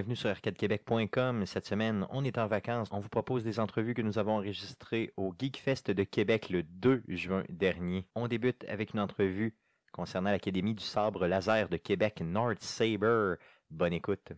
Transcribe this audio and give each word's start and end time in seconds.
bienvenue 0.00 0.16
sur 0.16 0.30
arcadequebec.com. 0.30 1.44
Cette 1.44 1.66
semaine, 1.66 2.06
on 2.08 2.24
est 2.24 2.38
en 2.38 2.46
vacances. 2.46 2.88
On 2.90 3.00
vous 3.00 3.10
propose 3.10 3.44
des 3.44 3.60
entrevues 3.60 3.92
que 3.92 4.00
nous 4.00 4.18
avons 4.18 4.36
enregistrées 4.36 5.12
au 5.18 5.34
Geekfest 5.38 5.90
de 5.90 6.04
Québec 6.04 6.48
le 6.48 6.62
2 6.62 7.02
juin 7.08 7.44
dernier. 7.50 8.06
On 8.14 8.26
débute 8.26 8.64
avec 8.66 8.94
une 8.94 9.00
entrevue 9.00 9.54
concernant 9.92 10.30
l'Académie 10.30 10.74
du 10.74 10.82
sabre 10.82 11.26
laser 11.26 11.68
de 11.68 11.76
Québec 11.76 12.22
North 12.24 12.62
Saber. 12.62 13.34
Bonne 13.70 13.92
écoute. 13.92 14.32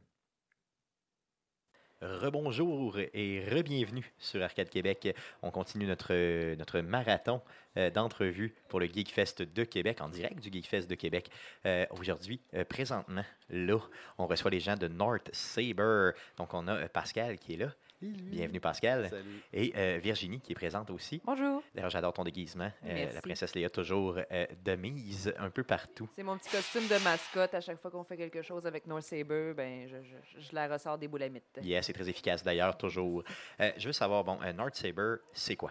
Rebonjour 2.02 2.98
et 2.98 3.45
re-bienvenue 3.48 4.12
sur 4.19 4.43
Arcade 4.43 4.69
Québec. 4.69 5.15
On 5.41 5.52
continue 5.52 5.87
notre, 5.87 6.80
marathon 6.80 7.41
euh, 7.77 7.91
d'entrevues 7.91 8.56
pour 8.69 8.80
le 8.80 8.87
Geekfest 8.87 9.43
de 9.43 9.62
Québec, 9.62 10.01
en 10.01 10.09
direct 10.09 10.41
du 10.41 10.51
Geekfest 10.51 10.88
de 10.88 10.96
Québec. 10.96 11.30
Euh, 11.65 11.87
Aujourd'hui, 11.91 12.41
euh, 12.55 12.65
présentement, 12.65 13.24
là, 13.51 13.79
on 14.19 14.27
reçoit 14.27 14.51
les 14.51 14.59
gens 14.59 14.77
de 14.77 14.88
North 14.88 15.30
Saber. 15.33 16.10
Donc, 16.38 16.55
on 16.55 16.66
a 16.66 16.74
euh, 16.74 16.88
Pascal 16.88 17.38
qui 17.38 17.55
est 17.55 17.59
là. 17.59 17.69
Bienvenue 18.06 18.59
Pascal. 18.61 19.09
Salut. 19.09 19.42
Et 19.52 19.73
euh, 19.77 19.98
Virginie 20.02 20.40
qui 20.40 20.52
est 20.52 20.57
présente 20.57 20.90
aussi. 20.90 21.21
Bonjour. 21.24 21.63
D'ailleurs, 21.74 21.90
j'adore 21.90 22.13
ton 22.13 22.24
déguisement. 22.24 22.71
Euh, 22.85 23.13
la 23.13 23.21
princesse 23.21 23.54
Léa, 23.54 23.71
toujours 23.71 24.18
euh, 24.30 24.46
de 24.65 24.74
mise 24.74 25.32
un 25.38 25.51
peu 25.51 25.63
partout. 25.63 26.09
C'est 26.12 26.24
mon 26.24 26.37
petit 26.37 26.51
costume 26.51 26.88
de 26.88 27.02
mascotte. 27.04 27.54
À 27.54 27.60
chaque 27.60 27.79
fois 27.79 27.90
qu'on 27.93 28.02
fait 28.02 28.16
quelque 28.16 28.43
chose 28.43 28.66
avec 28.66 28.87
North 28.88 29.02
Saber, 29.04 29.52
ben, 29.57 29.87
je, 29.88 29.96
je- 30.02 30.40
je 30.40 30.54
la 30.54 30.66
ressors 30.66 30.99
des 30.99 31.07
boulamites. 31.07 31.60
Yes, 31.62 31.87
c'est 31.87 31.93
très 31.93 32.09
efficace 32.09 32.43
d'ailleurs, 32.43 32.77
toujours. 32.77 33.23
Euh, 33.60 33.71
je 33.77 33.87
veux 33.87 33.93
savoir, 33.93 34.24
bon, 34.24 34.37
euh, 34.43 34.52
North 34.52 34.74
Saber, 34.74 35.16
c'est 35.32 35.55
quoi? 35.57 35.71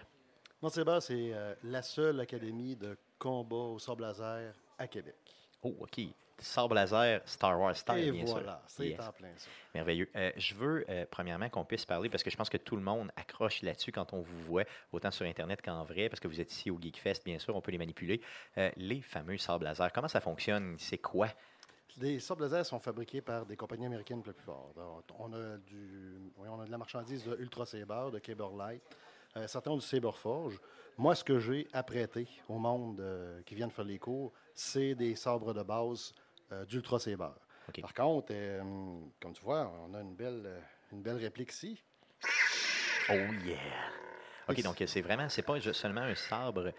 North 0.61 0.73
Saber, 0.75 0.99
c'est 1.01 1.33
euh, 1.33 1.53
la 1.63 1.81
seule 1.81 2.19
académie 2.21 2.77
de 2.77 2.95
combat 3.19 3.55
au 3.55 3.77
sable 3.79 4.03
laser 4.03 4.53
à 4.77 4.87
Québec. 4.87 5.15
Oh, 5.63 5.75
OK. 5.81 5.99
Sabre 6.41 6.73
laser, 6.73 7.21
Star 7.25 7.59
Wars 7.59 7.75
style, 7.75 7.99
Et 7.99 8.11
bien 8.11 8.25
voilà, 8.25 8.61
sûr. 8.67 8.75
c'est 8.75 8.87
Yes. 8.89 8.99
en 8.99 9.11
plein 9.11 9.29
ça. 9.37 9.47
Merveilleux. 9.75 10.09
Euh, 10.15 10.31
je 10.37 10.55
veux, 10.55 10.83
euh, 10.89 11.05
premièrement, 11.09 11.47
qu'on 11.49 11.63
puisse 11.63 11.85
parler, 11.85 12.09
parce 12.09 12.23
que 12.23 12.29
je 12.31 12.35
pense 12.35 12.49
que 12.49 12.57
tout 12.57 12.75
le 12.75 12.81
monde 12.81 13.11
accroche 13.15 13.61
là-dessus 13.61 13.91
quand 13.91 14.11
on 14.13 14.21
vous 14.21 14.41
voit, 14.45 14.63
autant 14.91 15.11
sur 15.11 15.25
Internet 15.25 15.61
qu'en 15.61 15.83
vrai, 15.83 16.09
parce 16.09 16.19
que 16.19 16.27
vous 16.27 16.41
êtes 16.41 16.51
ici 16.51 16.71
au 16.71 16.79
Geekfest, 16.81 17.23
bien 17.23 17.37
sûr, 17.39 17.55
on 17.55 17.61
peut 17.61 17.71
les 17.71 17.77
manipuler. 17.77 18.21
Euh, 18.57 18.71
les 18.75 19.01
fameux 19.01 19.37
sabres 19.37 19.63
laser, 19.63 19.93
comment 19.93 20.07
ça 20.07 20.19
fonctionne? 20.19 20.75
C'est 20.79 20.97
quoi? 20.97 21.27
Les 21.97 22.19
sables 22.19 22.41
laser 22.43 22.65
sont 22.65 22.79
fabriqués 22.79 23.21
par 23.21 23.45
des 23.45 23.55
compagnies 23.55 23.85
américaines 23.85 24.23
plupart. 24.23 24.73
Donc, 24.75 25.03
On 25.19 25.31
a, 25.33 25.57
du, 25.57 26.17
oui, 26.37 26.47
on 26.49 26.59
a 26.59 26.65
de 26.65 26.71
la 26.71 26.77
marchandise 26.77 27.23
de 27.23 27.35
Ultra 27.39 27.65
Saber, 27.65 28.07
de 28.11 28.57
Light. 28.57 28.81
Euh, 29.37 29.47
certains 29.47 29.71
ont 29.71 29.77
du 29.77 29.85
Saber 29.85 30.11
Forge. 30.13 30.59
Moi, 30.97 31.15
ce 31.15 31.23
que 31.23 31.39
j'ai 31.39 31.67
apprêté 31.71 32.27
au 32.49 32.57
monde 32.57 33.01
qui 33.45 33.55
vient 33.55 33.67
de 33.67 33.71
faire 33.71 33.85
les 33.85 33.97
cours, 33.99 34.33
c'est 34.53 34.93
des 34.95 35.15
sabres 35.15 35.53
de 35.53 35.63
base 35.63 36.13
d'Ultra 36.67 36.99
Saber. 36.99 37.29
OK. 37.69 37.81
Par 37.81 37.93
contre, 37.93 38.27
euh, 38.31 38.61
comme 39.21 39.33
tu 39.33 39.43
vois, 39.43 39.71
on 39.87 39.93
a 39.93 40.01
une 40.01 40.15
belle, 40.15 40.43
euh, 40.45 40.59
une 40.91 41.01
belle 41.01 41.17
réplique 41.17 41.51
ici. 41.51 41.81
Oh 43.09 43.13
yeah! 43.45 43.57
OK, 44.49 44.61
donc 44.61 44.83
c'est 44.85 45.01
vraiment, 45.01 45.29
c'est 45.29 45.41
pas 45.41 45.59
seulement 45.73 46.01
un 46.01 46.15
sabre 46.15 46.71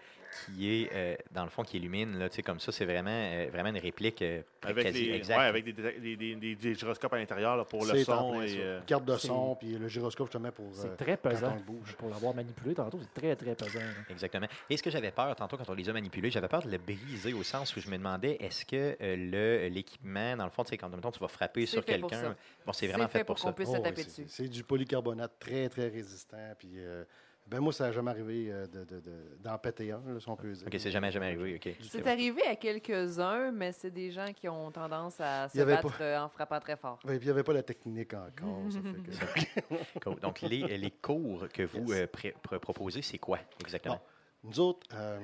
qui 0.45 0.69
est, 0.83 0.89
euh, 0.93 1.15
dans 1.31 1.43
le 1.43 1.49
fond, 1.49 1.63
qui 1.63 1.77
illumine, 1.77 2.17
là, 2.19 2.29
tu 2.29 2.35
sais, 2.37 2.43
comme 2.43 2.59
ça, 2.59 2.71
c'est 2.71 2.85
vraiment, 2.85 3.09
euh, 3.11 3.47
vraiment 3.51 3.69
une 3.69 3.77
réplique 3.77 4.21
euh, 4.21 4.41
Avec, 4.63 4.85
quasi 4.85 5.05
les, 5.05 5.15
exacte. 5.15 5.39
ouais, 5.39 5.45
avec 5.45 5.63
des, 5.65 5.73
des, 5.73 6.15
des- 6.15 6.35
des- 6.35 6.55
des 6.55 6.75
gyroscopes 6.75 7.13
à 7.13 7.17
l'intérieur 7.17 7.55
là, 7.57 7.65
pour 7.65 7.85
le 7.85 8.03
son. 8.03 8.41
Et, 8.41 8.55
euh, 8.59 8.79
Carte 8.85 9.05
de 9.05 9.15
C'est- 9.17 9.27
son, 9.27 9.55
puis 9.55 9.77
le 9.77 9.87
gyroscope, 9.87 10.27
je 10.27 10.31
te 10.33 10.37
mets 10.37 10.51
pour. 10.51 10.65
C'est 10.73 10.87
euh, 10.87 10.95
très 10.95 11.17
quand 11.17 11.29
pesant. 11.29 11.51
on 11.51 11.55
le 11.55 11.61
bouge. 11.61 11.95
Pour 11.97 12.09
l'avoir 12.09 12.33
manipulé 12.33 12.73
tantôt, 12.73 12.99
c'est 13.01 13.13
très, 13.21 13.35
très 13.35 13.55
pesant. 13.55 13.79
Exactement. 14.09 14.47
Et 14.69 14.77
ce 14.77 14.83
que 14.83 14.89
j'avais 14.89 15.11
peur 15.11 15.35
tantôt 15.35 15.57
quand 15.57 15.69
on 15.69 15.73
les 15.73 15.89
a 15.89 15.93
manipulés, 15.93 16.29
j'avais 16.31 16.47
peur 16.47 16.63
de 16.63 16.69
le 16.71 16.77
briser 16.77 17.33
au 17.33 17.43
sens 17.43 17.75
où 17.75 17.79
je 17.79 17.89
me 17.89 17.97
demandais 17.97 18.37
est-ce 18.39 18.65
que 18.65 18.95
euh, 19.01 19.15
le 19.15 19.67
l'équipement, 19.69 20.35
dans 20.37 20.45
le 20.45 20.51
fond, 20.51 20.63
tu 20.63 20.69
sais, 20.69 20.77
quand 20.77 20.89
mettons, 20.89 21.11
tu 21.11 21.19
vas 21.19 21.27
frapper 21.27 21.65
C'est 21.65 21.73
sur 21.73 21.83
fait 21.83 21.99
pour 21.99 22.09
quelqu'un, 22.09 22.29
ça. 22.29 22.35
bon, 22.65 22.73
c'est 22.73 22.87
vraiment 22.87 23.07
fait 23.07 23.23
pour, 23.23 23.35
qu'on 23.35 23.41
ça. 23.41 23.53
puisse 23.53 23.69
Oh, 23.69 23.73
se 23.73 23.77
oui, 23.77 23.83
taper 23.83 24.03
c'est- 24.03 24.23
dessus. 24.23 24.25
C'est 24.27 24.47
du 24.47 24.63
polycarbonate 24.63 25.33
très, 25.39 25.69
très 25.69 25.87
résistant. 25.89 26.37
Puis, 26.57 26.69
euh, 26.77 27.03
ben 27.45 27.59
moi, 27.59 27.73
ça 27.73 27.85
n'a 27.87 27.91
jamais 27.91 28.09
arrivé 28.11 28.47
euh, 28.51 28.65
de- 28.67 28.83
de- 28.85 28.99
de- 29.01 29.37
d'en 29.39 29.57
péter 29.57 29.91
un, 29.91 30.01
là, 30.07 30.19
si 30.19 30.27
on 30.29 30.35
peut 30.35 30.51
dire. 30.51 30.65
Ok, 30.65 30.75
c'est 30.79 30.91
jamais 30.91 31.11
jamais 31.11 31.27
arrivé. 31.27 31.55
Ok. 31.55 31.75
C'est 31.81 32.07
arrivé 32.07 32.41
à 32.47 32.55
quelques-uns, 32.55 33.51
mais 33.51 33.71
c'est 33.73 33.91
des 33.91 34.11
gens 34.11 34.31
qui 34.33 34.47
ont 34.49 34.71
tendance 34.71 35.19
à 35.19 35.49
se 35.49 35.61
battre 35.61 35.93
euh, 36.01 36.19
en 36.19 36.29
frappant 36.29 36.59
très 36.59 36.77
fort. 36.77 36.99
Ouais, 37.03 37.17
puis 37.17 37.25
il 37.25 37.25
n'y 37.25 37.31
avait 37.31 37.43
pas 37.43 37.53
la 37.53 37.63
technique 37.63 38.13
encore. 38.13 38.63
ça 38.71 38.79
fait 38.81 39.45
que- 39.61 39.99
Cool. 40.03 40.19
Donc 40.19 40.41
les, 40.41 40.77
les 40.77 40.91
cours 40.91 41.47
que 41.49 41.63
vous 41.63 41.91
Yes. 41.93 42.07
euh, 42.15 42.59
proposez, 42.59 43.01
c'est 43.01 43.19
quoi 43.19 43.39
exactement? 43.59 43.99
Nous 44.43 44.59
autres, 44.59 44.87
euh, 44.93 45.19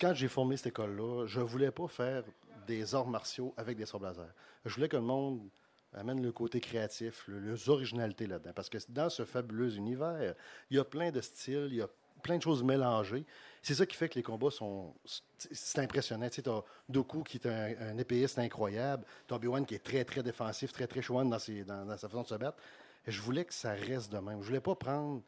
quand 0.00 0.14
j'ai 0.14 0.28
formé 0.28 0.56
cette 0.56 0.66
école-là, 0.68 1.26
je 1.26 1.40
ne 1.40 1.44
voulais 1.44 1.70
pas 1.70 1.88
faire 1.88 2.22
des 2.66 2.94
arts 2.94 3.06
martiaux 3.06 3.54
avec 3.56 3.76
des 3.76 3.86
sabres 3.86 4.04
laser. 4.06 4.32
Je 4.64 4.74
voulais 4.74 4.88
que 4.88 4.96
le 4.96 5.02
monde 5.02 5.48
amène 5.96 6.22
le 6.22 6.32
côté 6.32 6.60
créatif, 6.60 7.24
le- 7.26 7.40
les 7.40 7.68
originalités 7.68 8.26
là-dedans. 8.26 8.52
Parce 8.54 8.68
que 8.68 8.78
dans 8.88 9.10
ce 9.10 9.24
fabuleux 9.24 9.74
univers, 9.76 10.34
il 10.70 10.76
y 10.76 10.80
a 10.80 10.84
plein 10.84 11.10
de 11.10 11.20
styles, 11.20 11.68
il 11.70 11.76
y 11.76 11.82
a 11.82 11.88
plein 12.22 12.36
de 12.36 12.42
choses 12.42 12.62
mélangées. 12.62 13.24
C'est 13.62 13.74
ça 13.74 13.86
qui 13.86 13.96
fait 13.96 14.08
que 14.08 14.14
les 14.14 14.22
combats 14.22 14.50
sont... 14.50 14.94
c'est- 15.38 15.78
impressionnant. 15.78 16.28
Tu 16.28 16.42
sais, 16.42 16.48
as 16.48 16.62
Doku 16.88 17.22
qui 17.22 17.38
est 17.38 17.46
un, 17.46 17.90
un 17.90 17.98
épéiste 17.98 18.38
incroyable. 18.38 19.04
Tu 19.26 19.34
Obi-Wan 19.34 19.64
qui 19.66 19.74
est 19.74 19.84
très, 19.84 20.04
très 20.04 20.22
défensif, 20.22 20.72
très, 20.72 20.86
très 20.86 21.02
chouane 21.02 21.28
dans, 21.28 21.38
sa 21.38 22.08
façon 22.08 22.22
de 22.22 22.28
se 22.28 22.34
battre. 22.34 22.58
Et 23.06 23.10
je 23.10 23.20
voulais 23.20 23.44
que 23.44 23.54
ça 23.54 23.72
reste 23.72 24.12
de 24.12 24.18
même. 24.18 24.40
Je 24.42 24.46
voulais 24.46 24.60
pas 24.60 24.74
prendre 24.74 25.22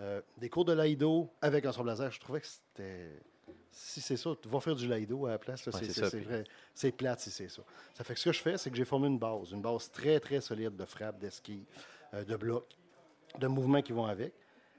euh, 0.00 0.20
des 0.38 0.48
cours 0.48 0.64
de 0.64 0.72
laïdo 0.72 1.30
avec 1.40 1.64
un 1.66 1.84
laser. 1.84 2.10
Je 2.10 2.20
trouvais 2.20 2.40
que 2.40 2.46
c'était... 2.46 3.10
Si 3.76 4.00
c'est 4.00 4.16
ça, 4.16 4.30
tu 4.40 4.48
vas 4.48 4.60
faire 4.60 4.74
du 4.76 4.86
laïdo 4.86 5.26
à 5.26 5.30
la 5.30 5.38
place. 5.38 5.66
Ouais, 5.66 5.80
c'est, 5.92 6.20
vrai. 6.20 6.44
C'est 6.74 6.92
plate 6.92 7.20
si 7.20 7.30
c'est 7.30 7.48
ça. 7.48 7.62
Ça 7.92 8.04
fait 8.04 8.14
que 8.14 8.20
ce 8.20 8.24
que 8.26 8.32
je 8.32 8.40
fais, 8.40 8.56
c'est 8.56 8.70
que 8.70 8.76
j'ai 8.76 8.84
formé 8.84 9.08
une 9.08 9.18
base. 9.18 9.50
Une 9.50 9.62
base 9.62 9.90
très, 9.90 10.20
très 10.20 10.40
solide 10.40 10.76
de 10.76 10.84
frappe, 10.84 11.18
d'esquive, 11.18 11.64
euh, 12.14 12.24
de 12.24 12.36
blocs, 12.36 12.76
de 13.38 13.46
mouvements 13.48 13.82
qui 13.82 13.92
vont 13.92 14.06
avec. 14.06 14.32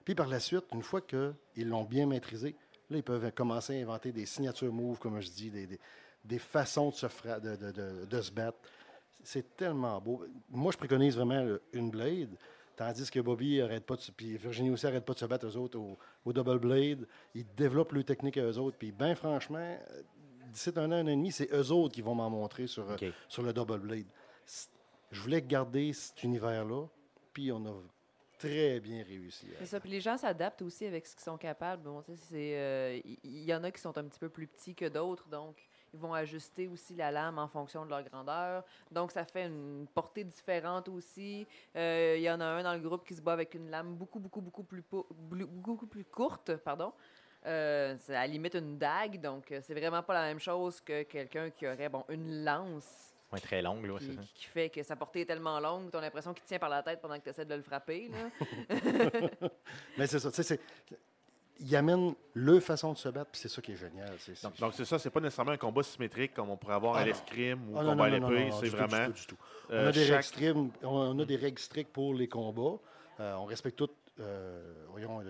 Puis 0.05 0.15
par 0.15 0.27
la 0.27 0.39
suite, 0.39 0.65
une 0.73 0.81
fois 0.83 1.01
qu'ils 1.01 1.67
l'ont 1.67 1.83
bien 1.83 2.05
maîtrisé, 2.05 2.55
là, 2.89 2.97
ils 2.97 3.03
peuvent 3.03 3.31
commencer 3.33 3.77
à 3.77 3.81
inventer 3.81 4.11
des 4.11 4.25
signatures 4.25 4.71
moves, 4.71 4.99
comme 4.99 5.19
je 5.19 5.29
dis, 5.29 5.49
des, 5.51 5.67
des- 5.67 5.79
des 6.23 6.39
façons 6.39 6.89
de 6.89 6.95
se, 6.95 7.07
fra- 7.07 7.39
de, 7.39 7.55
de- 7.55 7.71
de- 7.71 8.05
de 8.05 8.21
se 8.21 8.31
battre. 8.31 8.57
C'est 9.23 9.55
tellement 9.57 9.99
beau. 9.99 10.23
Moi, 10.49 10.71
je 10.71 10.77
préconise 10.77 11.15
vraiment 11.15 11.57
une 11.73 11.89
blade, 11.89 12.35
tandis 12.75 13.09
que 13.09 13.19
Bobby 13.19 13.61
arrête 13.61 13.85
pas 13.85 13.95
de 13.95 14.01
se, 14.01 14.11
puis 14.11 14.37
Virginie 14.37 14.69
aussi 14.69 14.85
arrête 14.85 15.05
pas 15.05 15.13
de 15.13 15.19
se 15.19 15.25
battre 15.25 15.47
eux 15.47 15.57
autres 15.57 15.79
au, 15.79 15.97
au 16.25 16.33
double 16.33 16.59
blade. 16.59 17.07
Ils 17.33 17.45
développent 17.55 17.93
leur 17.93 18.05
technique 18.05 18.37
à 18.37 18.43
eux 18.43 18.57
autres. 18.57 18.77
Puis, 18.77 18.91
bien 18.91 19.15
franchement, 19.15 19.77
d'ici 20.51 20.71
un 20.75 20.91
an, 20.91 20.95
un 20.95 21.05
an 21.05 21.07
et 21.07 21.15
demi, 21.15 21.31
c'est 21.31 21.51
eux 21.53 21.71
autres 21.71 21.93
qui 21.93 22.01
vont 22.01 22.15
m'en 22.15 22.29
montrer 22.29 22.67
sur, 22.67 22.85
sur 23.27 23.43
le 23.43 23.53
double 23.53 23.79
blade. 23.79 24.07
Je 25.11 25.21
voulais 25.21 25.41
garder 25.41 25.93
cet 25.93 26.23
univers-là, 26.23 26.87
puis 27.33 27.51
on 27.51 27.65
a 27.65 27.73
très 28.37 28.79
bien 28.79 29.03
réussi. 29.03 29.47
C'est 29.59 29.65
ça. 29.65 29.79
Puis 29.79 29.89
les 29.89 30.01
gens 30.01 30.17
s'adaptent 30.17 30.61
aussi 30.61 30.85
avec 30.85 31.05
ce 31.07 31.15
qu'ils 31.15 31.23
sont 31.23 31.37
capables. 31.37 31.83
Bon, 31.83 32.03
c'est, 32.29 32.57
euh, 32.57 32.99
il 33.05 33.17
il 33.23 33.43
y, 33.43 33.53
en 33.53 33.63
a 33.63 33.71
qui 33.71 33.81
sont 33.81 33.97
un 33.97 34.03
petit 34.03 34.19
peu 34.19 34.29
plus 34.29 34.47
petits 34.47 34.75
que 34.75 34.85
d'autres, 34.85 35.27
donc 35.29 35.55
ils 35.95 35.99
vont 36.01 36.13
ajuster 36.13 36.67
aussi 36.67 36.93
la 36.95 37.09
lame 37.09 37.39
en 37.39 37.47
fonction 37.47 37.85
de 37.85 37.89
leur 37.89 38.03
grandeur. 38.03 38.63
Donc 38.91 39.11
ça 39.11 39.23
fait 39.23 39.45
une 39.47 39.87
portée 39.93 40.25
différente 40.25 40.89
aussi. 40.89 41.47
Euh, 41.75 42.15
Il 42.17 42.23
y 42.23 42.29
en 42.29 42.41
a 42.41 42.45
un 42.45 42.63
dans 42.63 42.73
le 42.73 42.79
groupe 42.79 43.05
qui 43.07 43.15
se 43.15 43.21
bat 43.21 43.31
avec 43.33 43.53
une 43.53 43.69
lame 43.69 43.95
beaucoup, 43.95 44.19
beaucoup, 44.19 44.41
beaucoup 44.41 44.63
plus, 44.63 44.83
beaucoup 45.09 45.87
plus 45.87 46.03
courte, 46.03 46.57
pardon. 46.57 46.91
Euh, 47.45 47.95
c'est 47.99 48.15
à 48.15 48.21
la 48.21 48.27
limite 48.27 48.55
une 48.55 48.77
dague, 48.77 49.21
donc 49.21 49.51
euh, 49.51 49.59
c'est 49.61 49.73
vraiment 49.75 50.01
pas 50.03 50.15
la 50.15 50.23
même 50.23 50.39
chose 50.39 50.81
que 50.81 51.03
quelqu'un 51.03 51.49
qui 51.51 51.67
aurait 51.67 51.89
bon 51.89 52.03
une 52.09 52.43
lance 52.43 53.13
Ouais, 53.31 53.39
très 53.39 53.61
longue, 53.61 53.85
là, 53.85 53.95
c'est 53.99 54.07
qui, 54.09 54.15
ça. 54.15 54.21
qui 54.35 54.45
fait 54.45 54.69
que 54.69 54.83
sa 54.83 54.95
portée 54.95 55.21
est 55.21 55.25
tellement 55.25 55.59
longue, 55.59 55.89
tu 55.91 55.97
as 55.97 56.01
l'impression 56.01 56.33
qu'il 56.33 56.43
te 56.43 56.47
tient 56.47 56.59
par 56.59 56.69
la 56.69 56.83
tête 56.83 57.01
pendant 57.01 57.17
que 57.17 57.23
tu 57.23 57.29
essaies 57.29 57.45
de 57.45 57.55
le 57.55 57.61
frapper. 57.63 58.09
Là. 58.09 58.29
Mais 59.97 60.07
c'est 60.07 60.19
ça. 60.19 60.29
Ils 61.61 61.75
amènent 61.75 62.13
leur 62.33 62.61
façon 62.61 62.91
de 62.93 62.97
se 62.97 63.07
battre, 63.09 63.31
puis 63.31 63.39
c'est 63.41 63.47
ça 63.49 63.61
qui 63.61 63.71
est 63.71 63.75
génial. 63.77 64.11
Donc, 64.59 64.73
c'est 64.73 64.83
ça, 64.85 64.99
c'est 64.99 65.09
pas 65.09 65.21
nécessairement 65.21 65.53
un 65.53 65.57
combat 65.57 65.83
symétrique 65.83 66.33
comme 66.33 66.49
on 66.49 66.57
pourrait 66.57 66.75
avoir 66.75 66.95
Ah 66.95 66.99
à 66.99 67.01
non. 67.01 67.07
l'escrime 67.07 67.59
ou 67.69 67.77
Ah, 67.77 67.83
non, 67.83 67.89
combat 67.91 68.09
non, 68.19 68.27
à 68.27 68.31
l'épée. 68.31 68.49
C'est 68.51 68.65
du 68.65 68.69
tout, 68.71 68.75
du 68.75 68.81
vraiment. 68.83 69.05
tout, 69.07 69.11
du 69.13 69.25
tout. 69.27 69.37
On 69.69 69.73
euh, 69.73 69.87
a 69.87 69.91
des 69.93 69.99
chaque- 70.05 70.09
règles 70.11 70.23
strictes, 70.23 70.83
on 70.83 71.19
a 71.19 71.25
des 71.25 71.35
règles 71.37 71.59
strictes 71.59 71.93
pour 71.93 72.13
les 72.13 72.27
combats. 72.27 72.77
Euh, 73.21 73.35
on 73.35 73.45
respecte 73.45 73.77
toutes, 73.77 73.95
euh, 74.19 74.73
voyons, 74.91 75.21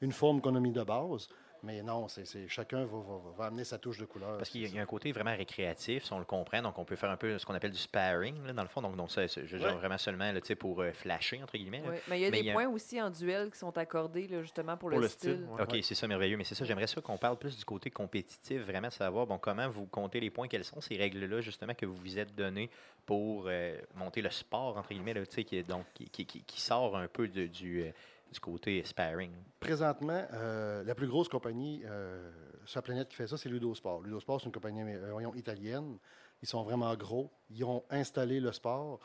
une 0.00 0.12
forme 0.12 0.40
qu'on 0.40 0.54
a 0.56 0.60
mis 0.60 0.72
de 0.72 0.82
base. 0.82 1.28
Mais 1.64 1.82
non, 1.82 2.08
c'est 2.08 2.24
chacun 2.48 2.84
va, 2.84 2.98
va- 2.98 3.20
va 3.38 3.44
amener 3.46 3.64
sa 3.64 3.78
touche 3.78 3.98
de 3.98 4.04
couleur. 4.04 4.36
Parce 4.36 4.50
qu'il 4.50 4.60
y, 4.62 4.66
a- 4.66 4.68
y 4.68 4.78
un 4.78 4.86
côté 4.86 5.10
vraiment 5.12 5.34
récréatif, 5.34 6.04
si 6.04 6.12
on 6.12 6.18
le 6.18 6.24
comprend. 6.24 6.60
Donc, 6.62 6.78
on 6.78 6.84
peut 6.84 6.96
faire 6.96 7.10
un 7.10 7.16
peu 7.16 7.38
ce 7.38 7.46
qu'on 7.46 7.54
appelle 7.54 7.70
du 7.70 7.78
sparring, 7.78 8.44
là, 8.44 8.52
dans 8.52 8.62
le 8.62 8.68
fond. 8.68 8.82
Donc, 8.82 8.96
donc 8.96 9.10
ça, 9.10 9.26
c'est- 9.28 9.46
je 9.46 9.56
Ouais. 9.56 9.62
genre 9.62 9.76
vraiment 9.78 9.96
seulement 9.98 10.30
là, 10.30 10.40
tu 10.40 10.46
sais, 10.48 10.54
pour 10.54 10.82
euh, 10.82 10.92
flasher, 10.92 11.42
entre 11.42 11.56
guillemets. 11.56 11.80
Ouais, 11.82 12.02
Mais 12.08 12.18
il 12.18 12.22
y 12.22 12.26
a 12.26 12.30
Mais 12.30 12.36
des 12.36 12.38
il 12.40 12.46
y 12.46 12.50
a- 12.50 12.52
points 12.52 12.68
aussi 12.68 13.00
en 13.00 13.08
duel 13.10 13.50
qui 13.50 13.58
sont 13.58 13.76
accordés 13.78 14.26
là, 14.28 14.42
justement 14.42 14.76
pour, 14.76 14.90
Pour 14.90 14.98
le, 14.98 15.04
le 15.04 15.08
style, 15.08 15.34
style. 15.36 15.46
ouais. 15.50 15.62
OK, 15.62 15.78
c'est 15.82 15.94
ça, 15.94 16.06
merveilleux. 16.06 16.36
Mais 16.36 16.44
c'est 16.44 16.54
ça, 16.54 16.64
j'aimerais 16.64 16.86
ça 16.86 17.00
qu'on 17.00 17.16
parle 17.18 17.38
plus 17.38 17.56
du 17.56 17.64
côté 17.64 17.90
compétitif, 17.90 18.60
vraiment 18.62 18.90
savoir 18.90 19.26
bon, 19.26 19.38
comment 19.38 19.68
vous 19.70 19.86
comptez 19.86 20.20
les 20.20 20.30
points, 20.30 20.48
quelles 20.48 20.64
sont 20.64 20.80
ces 20.80 20.96
règles-là, 20.96 21.40
justement, 21.40 21.74
que 21.74 21.86
vous 21.86 21.96
vous 21.96 22.18
êtes 22.18 22.34
données 22.34 22.68
pour 23.06 23.44
euh, 23.48 23.76
monter 23.94 24.22
le 24.22 24.30
sport, 24.30 24.76
entre 24.76 24.88
guillemets, 24.90 25.14
là, 25.14 25.24
tu 25.26 25.34
sais, 25.34 25.44
qui, 25.44 25.56
est 25.56 25.62
donc, 25.68 25.84
qui, 25.94 26.08
qui- 26.10 26.26
qui- 26.26 26.42
qui 26.42 26.60
sort 26.60 26.96
un 26.96 27.08
peu 27.08 27.28
de- 27.28 27.46
du, 27.46 27.82
euh, 27.82 27.90
du 28.34 28.40
côté 28.40 28.84
sparring? 28.84 29.32
Présentement, 29.60 30.26
euh, 30.32 30.84
la 30.84 30.94
plus 30.94 31.06
grosse 31.06 31.28
compagnie 31.28 31.82
euh, 31.84 32.30
sur 32.66 32.78
la 32.78 32.82
planète 32.82 33.08
qui 33.08 33.16
fait 33.16 33.26
ça, 33.26 33.38
c'est 33.38 33.48
Ludosport. 33.48 34.02
Ludosport, 34.02 34.40
c'est 34.40 34.46
une 34.46 34.52
compagnie 34.52 34.82
euh, 34.82 35.10
voyons, 35.12 35.34
italienne. 35.34 35.96
Ils 36.42 36.48
sont 36.48 36.62
vraiment 36.62 36.94
gros. 36.94 37.30
Ils 37.50 37.64
ont 37.64 37.82
installé 37.88 38.40
le 38.40 38.52
sport. 38.52 39.00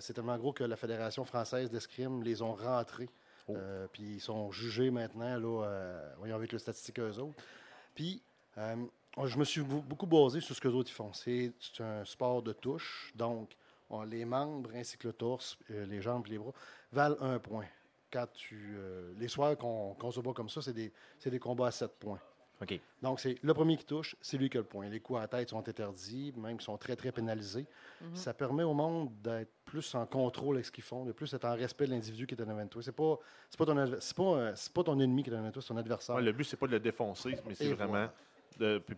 C'est 0.00 0.12
tellement 0.12 0.36
gros 0.36 0.52
que 0.52 0.64
la 0.64 0.76
Fédération 0.76 1.24
française 1.24 1.70
d'escrime 1.70 2.22
les 2.22 2.42
ont 2.42 2.54
rentrés. 2.54 3.08
Oh. 3.48 3.56
Puis 3.92 4.16
ils 4.16 4.20
sont 4.20 4.50
jugés 4.50 4.90
maintenant, 4.90 5.38
là, 5.38 6.12
voyons, 6.18 6.34
avec 6.34 6.52
le 6.52 6.58
statistique 6.58 6.98
eux 6.98 7.18
autres. 7.18 7.42
Puis 7.94 8.20
je 8.56 9.38
me 9.38 9.44
suis 9.44 9.62
beaucoup 9.62 10.06
basé 10.06 10.40
sur 10.40 10.54
ce 10.54 10.60
que 10.60 10.68
les 10.68 10.74
autres 10.74 10.90
font. 10.90 11.12
C'est 11.12 11.52
un 11.80 12.04
sport 12.04 12.42
de 12.42 12.52
touche, 12.52 13.12
donc 13.14 13.56
on- 13.88 14.02
les 14.02 14.24
membres 14.26 14.70
ainsi 14.74 14.98
que 14.98 15.06
le 15.06 15.14
torse, 15.14 15.56
les 15.70 16.02
jambes 16.02 16.26
et 16.26 16.30
les 16.30 16.38
bras 16.38 16.52
valent 16.90 17.16
un 17.20 17.38
point. 17.38 17.66
Quand 18.12 18.26
tu, 18.32 18.74
euh, 18.76 19.12
les 19.18 19.28
soirs 19.28 19.56
qu'on 19.56 20.10
se 20.10 20.20
bat 20.20 20.32
comme 20.32 20.48
ça, 20.48 20.60
c'est 20.60 20.74
des, 20.74 21.38
combats 21.38 21.68
à 21.68 21.70
sept 21.70 21.92
points. 21.98 22.20
OK. 22.60 22.78
Donc, 23.00 23.18
c'est 23.18 23.38
le 23.42 23.54
premier 23.54 23.76
qui 23.76 23.84
touche, 23.84 24.14
c'est 24.20 24.36
lui 24.36 24.48
qui 24.48 24.56
a 24.56 24.60
le 24.60 24.66
point. 24.66 24.88
Les 24.88 25.00
coups 25.00 25.18
à 25.18 25.22
la 25.22 25.28
tête 25.28 25.48
sont 25.48 25.58
interdits, 25.58 26.32
même 26.36 26.56
ils 26.60 26.62
sont 26.62 26.76
très, 26.76 26.94
très 26.94 27.10
pénalisés. 27.10 27.66
Mhm. 28.00 28.14
Ça 28.14 28.34
permet 28.34 28.62
au 28.62 28.74
monde 28.74 29.10
d'être 29.20 29.50
plus 29.64 29.94
en 29.94 30.06
contrôle 30.06 30.56
avec 30.56 30.66
ce 30.66 30.70
qu'ils 30.70 30.84
font, 30.84 31.04
de 31.04 31.12
plus 31.12 31.32
être 31.34 31.44
en 31.44 31.54
respect 31.54 31.86
de 31.86 31.90
l'individu 31.90 32.26
qui 32.26 32.34
est 32.34 32.42
en 32.42 32.48
avant 32.48 32.64
de 32.64 32.68
toi. 32.68 32.82
C'est 32.82 32.92
pas, 32.92 33.18
ton, 33.64 33.76
adver- 33.76 34.00
c'est 34.00 34.16
pas, 34.16 34.22
euh, 34.22 34.54
pas 34.74 34.84
ton 34.84 35.00
ennemi 35.00 35.24
qui 35.24 35.30
est 35.30 35.34
en 35.34 35.38
avant 35.38 35.48
de 35.48 35.52
toi, 35.52 35.62
c'est 35.62 35.68
ton 35.68 35.76
adversaire. 35.76 36.14
Ouais, 36.14 36.22
le 36.22 36.32
but, 36.32 36.44
c'est 36.44 36.56
pas 36.56 36.66
de 36.66 36.72
le 36.72 36.80
défoncer, 36.80 37.36
mais 37.46 37.54
c'est 37.54 37.72
vraiment 37.72 37.88
voilà. 37.92 38.14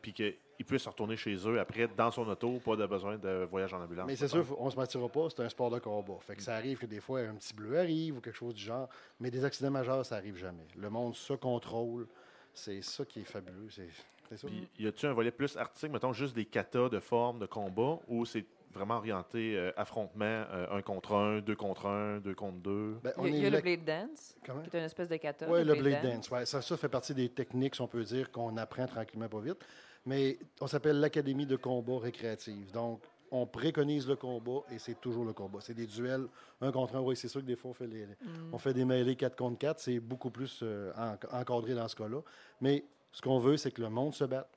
Puis, 0.01 0.13
qu'ils 0.13 0.67
puissent 0.67 0.87
retourner 0.87 1.17
chez 1.17 1.35
eux 1.47 1.59
après, 1.59 1.89
dans 1.89 2.11
son 2.11 2.29
auto, 2.29 2.61
pas 2.65 2.77
de 2.77 2.87
besoin 2.87 3.19
de 3.19 3.47
voyage 3.51 3.73
en 3.75 3.83
ambulance. 3.83 4.07
Mais 4.07 4.17
c'est 4.17 4.29
sûr, 4.29 4.45
on 4.61 4.71
se 4.71 4.77
mentira 4.77 5.09
pas, 5.09 5.29
c'est 5.31 5.43
un 5.43 5.49
sport 5.49 5.71
de 5.71 5.79
combat. 5.79 6.19
Fait 6.21 6.37
que 6.37 6.43
ça 6.43 6.57
arrive 6.57 6.79
que 6.79 6.87
des 6.87 7.01
fois, 7.01 7.21
un 7.21 7.35
petit 7.35 7.55
bleu 7.55 7.79
arrive 7.79 8.17
ou 8.17 8.21
quelque 8.21 8.37
chose 8.37 8.55
du 8.55 8.63
genre, 8.63 8.89
mais 9.21 9.31
des 9.31 9.45
accidents 9.45 9.71
majeurs, 9.71 10.05
ça 10.05 10.17
arrive 10.17 10.37
jamais. 10.37 10.67
Le 10.77 10.91
monde 10.91 11.15
se 11.15 11.33
contrôle. 11.35 12.07
C'est 12.53 12.83
ça 12.83 13.05
qui 13.05 13.21
est 13.21 13.25
fabuleux. 13.25 13.69
C'est, 13.71 13.89
c'est 14.29 14.37
ça. 14.37 14.47
Puis, 14.47 14.69
y 14.79 14.87
a-tu 14.87 15.07
un 15.07 15.13
volet 15.13 15.33
plus 15.33 15.57
artistique, 15.57 15.91
mettons, 15.91 16.13
juste 16.13 16.37
des 16.37 16.45
katas 16.45 16.89
de 16.89 17.01
forme 17.01 17.41
de 17.41 17.47
combat, 17.47 17.99
ou 18.07 18.25
c'est 18.25 18.47
vraiment 18.75 18.97
orienté 18.97 19.57
euh, 19.57 19.73
affrontement, 19.77 20.25
euh, 20.25 20.67
un 20.71 20.83
contre 20.83 21.15
un, 21.15 21.41
deux 21.41 21.57
contre 21.57 21.87
un, 21.87 22.19
deux 22.21 22.35
contre 22.35 22.59
deux? 22.59 22.97
Ben, 23.03 23.13
on 23.17 23.27
Il 23.27 23.33
y 23.33 23.35
a, 23.37 23.39
il 23.39 23.43
y 23.45 23.47
a 23.47 23.51
le 23.51 23.61
Blade 23.61 23.85
Dance, 23.85 24.37
Comment? 24.45 24.63
qui 24.63 24.77
est 24.77 24.79
une 24.79 24.85
espèce 24.85 25.09
de 25.09 25.17
kata. 25.17 25.47
Oui, 25.51 25.65
le 25.65 25.75
blade 25.75 26.03
dance. 26.03 26.31
ouais. 26.31 26.45
ça, 26.45 26.61
ça 26.61 26.77
fait 26.77 26.89
partie 26.89 27.15
des 27.15 27.29
techniques, 27.29 27.75
si 27.75 27.81
on 27.81 27.89
peut 27.89 28.03
dire, 28.05 28.31
qu'on 28.31 28.57
apprend 28.57 28.87
tranquillement 28.87 29.29
pas 29.29 29.41
vite. 29.41 29.59
Mais 30.07 30.39
on 30.61 30.67
s'appelle 30.67 31.01
l'Académie 31.01 31.47
de 31.47 31.57
combat 31.57 31.99
récréative. 31.99 32.71
Donc, 32.73 33.01
on 33.31 33.47
préconise 33.47 34.07
le 34.07 34.17
combat 34.17 34.61
et 34.71 34.79
c'est 34.79 35.01
toujours 35.01 35.25
le 35.25 35.33
combat. 35.33 35.59
C'est 35.63 35.73
des 35.75 35.87
duels 35.87 36.27
un 36.61 36.71
contre 36.71 36.95
un. 36.97 37.01
Oui, 37.01 37.17
c'est 37.17 37.27
sûr 37.29 37.41
que 37.41 37.47
des 37.47 37.57
fois, 37.57 37.71
on 37.71 37.75
fait, 37.75 37.87
les- 37.87 38.05
Mm. 38.07 38.53
on 38.53 38.59
fait 38.59 38.75
des 38.75 38.85
mêlées 38.85 39.17
4 39.17 39.35
contre 39.35 39.59
4. 39.59 39.81
C'est 39.81 39.99
beaucoup 40.01 40.31
plus 40.31 40.61
euh, 40.63 40.93
en- 40.97 41.17
encadré 41.41 41.75
dans 41.75 41.89
ce 41.89 41.97
cas-là. 41.97 42.21
Mais 42.61 42.85
ce 43.13 43.23
qu'on 43.23 43.39
veut, 43.39 43.57
c'est 43.57 43.71
que 43.71 43.81
le 43.81 43.89
monde 43.89 44.15
se 44.15 44.25
batte. 44.25 44.51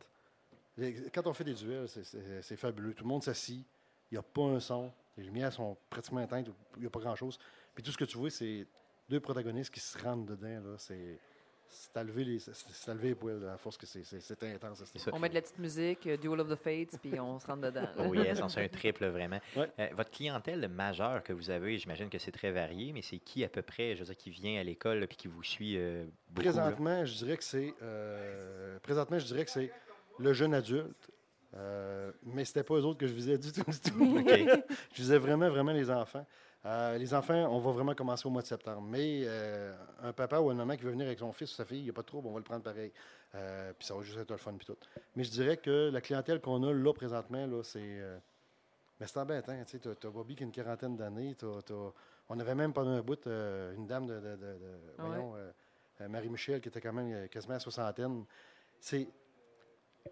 Quand 1.13 1.25
on 1.25 1.33
fait 1.33 1.43
des 1.45 1.55
duels, 1.55 1.87
c'est 1.87 2.55
fabuleux. 2.57 2.93
Tout 2.93 3.03
le 3.03 3.09
monde 3.09 3.23
s'assit. 3.23 3.65
Il 4.11 4.15
n'y 4.15 4.19
a 4.19 4.23
pas 4.23 4.43
un 4.43 4.59
son. 4.59 4.91
Les 5.17 5.23
lumières 5.23 5.51
sont 5.51 5.75
pratiquement 5.89 6.21
éteintes. 6.21 6.47
Il 6.75 6.81
n'y 6.81 6.87
a 6.87 6.89
pas 6.89 6.99
grand-chose. 6.99 7.37
Puis 7.73 7.83
tout 7.83 7.91
ce 7.91 7.97
que 7.97 8.05
tu 8.05 8.17
vois, 8.17 8.29
c'est 8.29 8.65
deux 9.09 9.19
protagonistes 9.19 9.73
qui 9.73 9.79
se 9.79 9.97
rentrent 9.97 10.25
dedans. 10.25 10.69
là. 10.71 10.75
C'est 10.77 11.19
c'est 11.69 11.97
à 11.97 12.03
lever 12.05 12.23
les, 12.23 12.39
c'est- 12.39 12.89
à 12.89 12.93
lever 12.93 13.09
les 13.09 13.15
poils 13.15 13.45
à 13.49 13.57
force 13.57 13.77
que 13.77 13.85
c'est 13.85 14.01
c'est- 14.05 14.21
c'est 14.21 14.41
intense. 14.43 14.81
C'est. 14.85 15.13
On 15.13 15.19
met 15.19 15.27
de 15.27 15.33
la 15.33 15.41
petite 15.41 15.59
musique, 15.59 16.07
euh, 16.07 16.15
Duel 16.15 16.39
of 16.39 16.47
the 16.47 16.55
Fates, 16.55 16.97
puis 17.01 17.19
on 17.19 17.37
se 17.39 17.45
rentre 17.45 17.59
dedans. 17.63 17.81
là. 17.81 17.93
Oh 18.09 18.13
yes, 18.13 18.39
c'est 18.47 18.63
un 18.63 18.67
triple 18.69 19.05
vraiment. 19.07 19.39
Ouais. 19.53 19.69
Euh, 19.79 19.89
votre 19.93 20.09
clientèle 20.09 20.65
majeure 20.69 21.21
que 21.23 21.33
vous 21.33 21.49
avez, 21.49 21.77
j'imagine 21.77 22.09
que 22.09 22.17
c'est 22.19 22.31
très 22.31 22.51
varié, 22.51 22.93
mais 22.93 23.01
c'est 23.01 23.17
qui 23.17 23.43
à 23.43 23.49
peu 23.49 23.61
près, 23.63 23.95
je 23.95 23.99
veux 23.99 24.05
dire, 24.05 24.15
qui 24.15 24.29
vient 24.29 24.61
à 24.61 24.63
l'école 24.63 25.03
et 25.03 25.07
qui 25.09 25.27
vous 25.27 25.43
suit 25.43 25.75
euh, 25.77 26.05
beaucoup? 26.29 26.45
là? 26.47 26.53
Présentement, 26.53 27.03
je 27.03 27.13
dirais 27.15 27.35
que 27.35 27.43
c'est 27.43 27.73
euh, 27.81 28.79
présentement, 28.79 29.19
je 29.19 29.25
dirais 29.25 29.43
que 29.43 29.51
c'est 29.51 29.69
le 30.19 30.31
jeune 30.31 30.53
adulte. 30.53 31.09
Euh, 31.55 32.11
mais 32.23 32.43
c'était 32.45 32.63
pas 32.63 32.75
eux 32.75 32.83
autres 32.83 32.99
que 32.99 33.07
je 33.07 33.13
visais 33.13 33.37
du 33.37 33.51
tout. 33.51 33.63
du 33.69 33.79
tout. 33.79 34.17
Je 34.93 35.01
visais 35.01 35.17
vraiment, 35.17 35.49
vraiment 35.49 35.71
les 35.71 35.89
enfants. 35.89 36.25
Euh, 36.65 36.97
les 36.97 37.13
enfants, 37.13 37.47
on 37.49 37.59
va 37.59 37.71
vraiment 37.71 37.95
commencer 37.95 38.27
au 38.27 38.31
mois 38.31 38.41
de 38.41 38.47
septembre. 38.47 38.81
Mais 38.81 39.21
euh, 39.23 39.73
un 40.03 40.11
papa 40.11 40.39
ou 40.39 40.51
une 40.51 40.57
maman 40.57 40.75
qui 40.75 40.83
veut 40.83 40.91
venir 40.91 41.05
avec 41.07 41.19
son 41.19 41.31
fils 41.31 41.51
ou 41.53 41.55
sa 41.55 41.63
fille, 41.65 41.79
il 41.79 41.83
n'y 41.83 41.89
a 41.89 41.93
pas 41.93 42.01
de 42.01 42.07
trouble, 42.07 42.27
on 42.27 42.31
va 42.33 42.39
le 42.39 42.43
prendre 42.43 42.63
pareil. 42.63 42.91
Euh, 43.35 43.71
puis 43.77 43.87
ça 43.87 43.93
va 43.95 44.01
juste 44.01 44.17
être 44.17 44.31
le 44.31 44.37
fun 44.37 44.53
puis 44.57 44.65
tout. 44.65 44.75
Mais 45.15 45.23
je 45.23 45.31
dirais 45.31 45.57
que 45.57 45.89
la 45.91 46.01
clientèle 46.01 46.41
qu'on 46.41 46.61
a 46.63 46.73
là 46.73 46.93
présentement, 46.93 47.45
là, 47.45 47.63
c'est. 47.63 48.01
mais 48.99 49.07
c'est 49.07 49.19
embêtant. 49.19 49.53
Tu 49.65 49.77
sais, 49.77 49.79
t'as- 49.79 50.07
as 50.07 50.11
Bobby 50.11 50.35
qui 50.35 50.43
a 50.43 50.45
une 50.45 50.51
quarantaine 50.51 50.97
d'années. 50.97 51.35
On 52.29 52.39
avait 52.39 52.55
même 52.55 52.73
pendant 52.73 52.91
un 52.91 53.01
bout 53.01 53.25
une 53.25 53.85
dame 53.87 54.05
de, 54.07 54.15
de- 54.15 54.19
de- 54.19 54.35
de- 54.35 54.79
Ah 54.97 55.03
voyons, 55.05 55.33
Marie-Michel 56.09 56.59
qui 56.59 56.67
était 56.67 56.81
quand 56.81 56.91
même 56.93 57.29
quasiment 57.29 57.55
à 57.55 57.59
soixantaine. 57.59 58.25
C'est. 58.81 59.07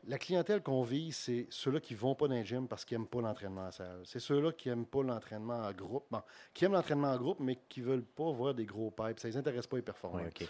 La 0.08 0.18
clientèle 0.18 0.62
qu'on 0.62 0.84
vise, 0.84 1.16
c'est 1.16 1.48
ceux-là 1.50 1.80
qui 1.80 1.94
ne 1.94 2.00
vont 2.00 2.16
pas 2.16 2.28
dans 2.28 2.36
le 2.36 2.44
gym 2.44 2.68
parce 2.68 2.86
qu'ils 2.86 2.98
n'aiment 2.98 3.08
pas 3.08 3.22
l'entraînement 3.22 3.68
en 3.68 3.72
salle. 3.72 4.02
C'est 4.04 4.20
ceux-là 4.20 4.52
qui 4.52 4.70
n'aiment 4.70 4.86
pas 4.86 5.04
l'entraînement 5.04 5.60
en 5.60 5.72
groupe. 5.72 6.06
Bon, 6.10 6.22
qui 6.54 6.66
aiment 6.66 6.74
l'entraînement 6.74 7.12
en 7.12 7.18
groupe, 7.18 7.40
mais 7.40 7.58
qui 7.70 7.82
ne 7.82 7.86
veulent 7.86 8.06
pas 8.06 8.32
voir 8.32 8.54
des 8.54 8.66
gros 8.66 8.92
pipes. 8.92 9.20
Ça 9.20 9.28
ne 9.28 9.34
les 9.34 9.38
intéresse 9.38 9.68
pas 9.68 9.78
les 9.78 9.82
performances. 9.82 10.22
Ouais, 10.22 10.44
OK. 10.44 10.50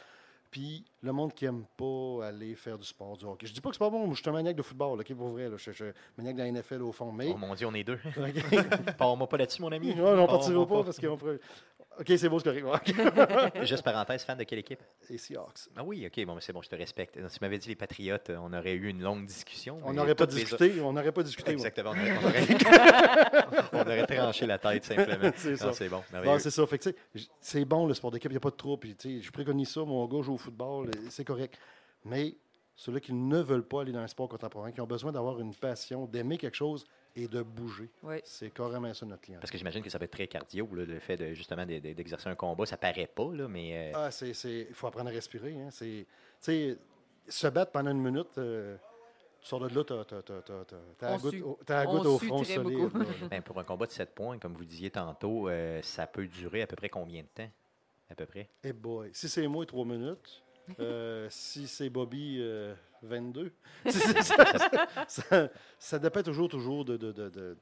Puis 0.55 0.85
le 1.01 1.11
monde 1.11 1.33
qui 1.33 1.43
n'aime 1.43 1.65
pas 1.75 2.27
aller 2.27 2.55
faire 2.55 2.77
du 2.77 2.85
sport, 2.85 3.17
du 3.17 3.25
hockey. 3.25 3.45
Je 3.45 3.51
dis 3.51 3.59
pas 3.59 3.69
que 3.69 3.75
c'est 3.75 3.79
pas 3.79 3.89
bon, 3.89 4.13
je 4.13 4.21
suis 4.21 4.29
un 4.29 4.31
maniaque 4.31 4.55
de 4.55 4.61
football, 4.61 5.01
OK, 5.01 5.13
pour 5.13 5.27
vrai. 5.27 5.49
Là. 5.49 5.57
Je, 5.57 5.71
suis 5.71 5.83
un 5.83 5.91
maniaque 6.17 6.37
de 6.37 6.43
la 6.43 6.51
NFL 6.51 6.81
au 6.81 6.93
fond. 6.93 7.11
Mais. 7.11 7.31
Oh 7.33 7.37
mon 7.37 7.53
Dieu, 7.55 7.67
on 7.67 7.73
est 7.73 7.83
deux. 7.83 7.99
OK. 8.05 8.95
Parle-moi 8.97 9.27
pas 9.27 9.37
là-dessus, 9.37 9.61
mon 9.61 9.71
ami. 9.71 9.87
Ouais, 9.89 9.99
on 9.99 10.03
Parle-moi 10.05 10.27
partira 10.27 10.65
pas 10.65 10.83
parce 10.83 10.97
qu'on 10.97 11.17
pourrait. 11.17 11.39
OK, 11.99 12.11
c'est 12.17 12.27
beau, 12.29 12.39
c'est 12.39 12.61
correct. 12.61 12.93
Juste 13.63 13.83
parenthèse, 13.83 14.23
fan 14.23 14.37
de 14.37 14.43
quelle 14.43 14.59
équipe? 14.59 14.81
Et 15.09 15.17
Seahawks. 15.17 15.69
Ah 15.75 15.83
oui, 15.83 16.05
ok, 16.05 16.25
bon, 16.25 16.35
mais 16.35 16.41
c'est 16.41 16.51
bon, 16.53 16.61
je 16.61 16.69
te 16.69 16.75
respecte. 16.75 17.17
Si 17.29 17.37
tu 17.39 17.43
m'avais 17.43 17.57
dit 17.57 17.69
les 17.69 17.75
Patriotes, 17.75 18.29
euh, 18.29 18.37
on 18.41 18.51
aurait 18.53 18.73
eu 18.73 18.89
une 18.89 19.01
longue 19.01 19.25
discussion. 19.25 19.79
On 19.83 19.93
n'aurait 19.93 20.15
pas 20.15 20.25
les 20.25 20.35
discuté. 20.35 20.81
On 20.81 20.93
n'aurait 20.93 21.11
pas 21.11 21.23
discuté. 21.23 21.51
Exactement, 21.51 21.91
on 21.91 21.99
aurait, 21.99 22.17
on 22.21 22.25
aurait- 22.25 23.69
on 23.73 23.81
aurait 23.81 24.07
tranché 24.07 24.45
la 24.45 24.57
tête 24.57 24.83
simplement. 24.85 25.31
C'est 25.35 25.55
ça. 25.55 25.71
C'est 25.73 25.89
bon, 25.89 26.03
c'est 26.39 26.51
ça. 26.51 26.67
Fait 26.67 26.77
que, 26.79 26.89
c'est 27.39 27.65
bon 27.65 27.87
le 27.87 27.93
sport 27.93 28.11
d'équipe, 28.11 28.31
il 28.31 28.33
n'y 28.33 28.37
a 28.37 28.41
pas 28.41 28.49
de. 28.51 28.75
Puis, 28.77 28.95
sais, 28.97 29.21
Je 29.21 29.31
préconise 29.31 29.69
ça, 29.69 29.81
mon 29.83 30.05
gars 30.07 30.21
joue 30.21 30.33
au 30.33 30.37
football, 30.37 30.87
euh, 30.87 30.91
c'est 31.09 31.23
correct. 31.25 31.57
Mais 32.03 32.35
ceux-là 32.75 32.99
qui 32.99 33.13
ne 33.13 33.39
veulent 33.41 33.67
pas 33.67 33.81
aller 33.81 33.91
dans 33.91 33.99
un 33.99 34.07
sport 34.07 34.27
contemporain, 34.27 34.71
qui 34.71 34.81
ont 34.81 34.87
besoin 34.87 35.11
d'avoir 35.11 35.39
une 35.39 35.53
passion, 35.55 36.05
d'aimer 36.05 36.37
quelque 36.37 36.55
chose 36.57 36.85
et 37.15 37.27
de 37.27 37.41
bouger, 37.41 37.89
Oui. 38.03 38.17
c'est 38.23 38.49
carrément 38.51 38.93
ça 38.93 39.05
notre 39.05 39.21
client. 39.21 39.39
Parce 39.39 39.51
que 39.51 39.57
j'imagine 39.57 39.81
que 39.81 39.89
ça 39.89 39.97
peut 39.97 40.05
être 40.05 40.11
très 40.11 40.27
cardio, 40.27 40.67
là, 40.73 40.83
le 40.85 40.99
fait 40.99 41.15
de 41.17 41.33
justement 41.33 41.65
de- 41.65 41.79
de- 41.79 41.93
d'exercer 41.93 42.27
un 42.29 42.35
combat. 42.35 42.65
Ça 42.65 42.77
paraît 42.77 43.07
pas, 43.07 43.31
là, 43.33 43.47
mais 43.47 43.93
euh, 43.93 43.97
Ah, 43.97 44.11
c'est, 44.11 44.33
c'est, 44.33 44.67
il 44.69 44.73
faut 44.73 44.87
apprendre 44.87 45.09
à 45.09 45.13
respirer. 45.13 45.53
Hein. 45.61 45.69
C'est, 45.71 46.05
tu 46.05 46.07
sais, 46.41 46.77
se 47.27 47.47
battre 47.47 47.71
pendant 47.71 47.91
une 47.91 48.01
minute, 48.01 48.37
euh, 48.37 48.75
tu 49.41 49.47
sors 49.47 49.59
de 49.61 49.73
là, 49.73 49.83
t'as, 49.83 50.03
t'as, 50.03 50.21
t'as, 50.21 50.41
t'as, 50.41 50.65
t'as- 50.65 50.75
t'as 50.97 51.11
la 51.11 51.17
goutte, 51.17 51.35
goutte 51.97 52.05
au 52.05 52.19
front 52.19 52.41
très 52.43 52.53
solide. 52.55 52.89
ben, 53.31 53.41
pour 53.41 53.59
un 53.59 53.63
combat 53.63 53.85
de 53.85 53.91
7 53.91 54.13
points, 54.13 54.37
comme 54.37 54.53
vous 54.53 54.65
disiez 54.65 54.89
tantôt, 54.91 55.47
euh, 55.47 55.81
ça 55.81 56.07
peut 56.07 56.27
durer 56.27 56.61
à 56.63 56.67
peu 56.67 56.75
près 56.75 56.89
combien 56.89 57.21
de 57.21 57.27
temps? 57.27 57.49
À 58.09 58.15
peu 58.15 58.25
près? 58.25 58.49
Eh 58.63 58.73
boy. 58.73 59.09
Si 59.13 59.27
c'est 59.29 59.47
moi, 59.47 59.65
trois 59.65 59.85
minutes. 59.85 60.43
Euh, 60.79 61.27
si 61.29 61.67
c'est 61.67 61.89
Bobby, 61.89 62.37
euh, 62.39 62.73
22. 63.03 63.51
ça, 63.87 63.91
ça- 64.23 65.05
ça- 65.07 65.49
ça 65.79 65.99
dépend 65.99 66.23
toujours, 66.23 66.49
toujours 66.49 66.85
de, 66.85 66.97
de, 66.97 67.11
de- 67.11 67.29
de- 67.29 67.57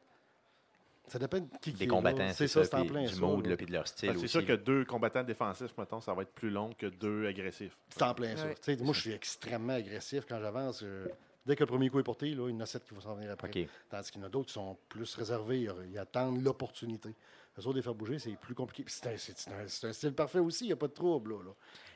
Ça 1.08 1.20
dépend 1.20 1.40
de 1.40 1.48
qui 1.62 1.74
Des 1.74 1.86
combattants, 1.88 2.32
c'est 2.34 2.48
ça, 2.48 2.64
ça, 2.64 2.70
c'est 2.70 2.76
en 2.84 2.86
plein 2.86 3.04
du 3.06 3.14
ça, 3.14 3.20
mood, 3.20 3.46
là. 3.46 3.58
puis 3.58 3.66
de 3.66 3.74
leur 3.74 3.86
style 3.88 4.12
aussi. 4.12 4.20
c'est 4.22 4.28
sûr 4.28 4.46
que 4.46 4.54
deux 4.54 4.86
combattants 4.86 5.24
défensifs, 5.24 5.78
mettons, 5.78 6.00
ça 6.00 6.14
va 6.14 6.22
être 6.22 6.32
plus 6.34 6.50
long 6.50 6.70
que 6.78 6.86
deux 6.88 7.28
agressifs. 7.28 7.78
C'est 7.90 8.04
en 8.04 8.14
plein 8.14 8.38
ça. 8.38 8.46
Ouais. 8.46 8.56
Sais, 8.62 8.78
Moi, 8.78 8.94
je 8.94 9.02
suis 9.02 9.12
extrêmement 9.12 9.74
agressif 9.74 10.24
quand 10.28 10.40
j'avance. 10.40 10.82
euh, 10.82 11.06
dès 11.46 11.58
que 11.58 11.64
le 11.64 11.68
premier 11.68 11.90
coup 11.90 12.00
est 12.00 12.04
porté, 12.04 12.30
là, 12.34 12.48
il 12.48 12.54
y 12.54 12.58
en 12.58 12.62
a 12.62 12.66
sept 12.66 12.86
qui 12.86 12.94
vont 12.94 13.02
s'en 13.02 13.16
venir 13.16 13.32
après. 13.32 13.52
Tandis 13.90 14.12
qu'il 14.12 14.22
y 14.22 14.24
en 14.24 14.28
a 14.28 14.30
d'autres 14.30 14.48
qui 14.48 14.54
sont 14.54 14.78
plus 14.88 15.14
réservés. 15.16 15.68
Ils 15.92 16.00
attendent 16.00 16.42
l'opportunité. 16.42 17.14
Eux 17.58 17.68
autres, 17.68 17.76
les 17.76 17.82
faire 17.82 17.94
bouger, 17.96 18.18
c'est 18.20 18.36
plus 18.36 18.56
compliqué. 18.56 18.84
C'est 18.88 19.08
un, 19.08 19.94
style 19.94 20.14
parfait 20.14 20.40
aussi. 20.40 20.66
Il 20.66 20.68
n'y 20.68 20.74
a 20.74 20.78
pas 20.78 20.88
de 20.88 20.94
trouble. 20.94 21.34
Là, 21.34 21.44
là. 21.44 21.52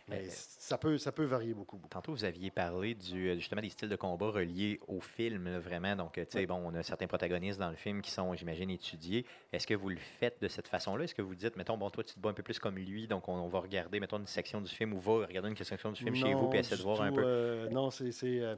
Mais 0.10 0.26
Euh, 0.26 0.30
ça, 0.30 0.78
peut, 0.78 0.98
ça 0.98 1.12
peut 1.12 1.26
varier 1.26 1.54
beaucoup. 1.54 1.76
beaucoup. 1.76 1.90
Tantôt, 1.90 2.14
vous 2.14 2.24
aviez 2.24 2.50
parlé 2.50 2.94
du, 2.94 3.28
euh, 3.30 3.36
justement 3.36 3.62
des 3.62 3.70
styles 3.70 3.90
de 3.90 3.96
combat 3.98 4.30
reliés 4.30 4.80
au 4.88 5.02
film, 5.02 5.50
là, 5.50 5.60
vraiment. 5.60 5.96
Donc, 5.98 6.18
euh, 6.18 6.24
tu 6.24 6.38
sais, 6.38 6.46
bon, 6.46 6.62
on 6.64 6.74
a 6.76 6.84
certains 6.84 7.08
protagonistes 7.08 7.60
dans 7.60 7.70
le 7.70 7.76
film 7.76 8.02
qui 8.02 8.12
sont, 8.12 8.34
j'imagine, 8.34 8.70
étudiés. 8.70 9.26
Est-ce 9.52 9.68
que 9.68 9.74
vous 9.74 9.90
le 9.90 9.98
faites 9.98 10.42
de 10.42 10.48
cette 10.48 10.68
façon-là? 10.70 11.04
Est-ce 11.04 11.16
que 11.16 11.22
vous 11.22 11.36
dites, 11.36 11.58
mettons, 11.58 11.78
bon, 11.78 11.90
toi, 11.90 12.04
tu 12.06 12.14
te 12.14 12.20
bats 12.20 12.30
un 12.30 12.34
peu 12.34 12.44
plus 12.44 12.58
comme 12.60 12.78
lui, 12.78 13.08
donc 13.08 13.28
on, 13.28 13.34
on 13.34 13.50
va 13.50 13.60
regarder, 13.60 14.00
mettons, 14.00 14.20
une 14.20 14.28
section 14.28 14.62
du 14.62 14.74
film 14.74 14.94
ou 14.94 15.00
va 15.00 15.26
regarder 15.26 15.50
une 15.50 15.58
section 15.58 15.92
du 15.92 16.02
film 16.02 16.16
chez 16.16 16.34
vous, 16.34 16.48
puis 16.50 16.60
essayer 16.60 16.78
de 16.78 16.84
voir 16.84 17.02
un 17.02 17.12
peu? 17.12 17.24
euh, 17.26 17.70
non, 17.70 17.92
c'est. 17.92 18.12
c'est, 18.14 18.40
euh, 18.40 18.56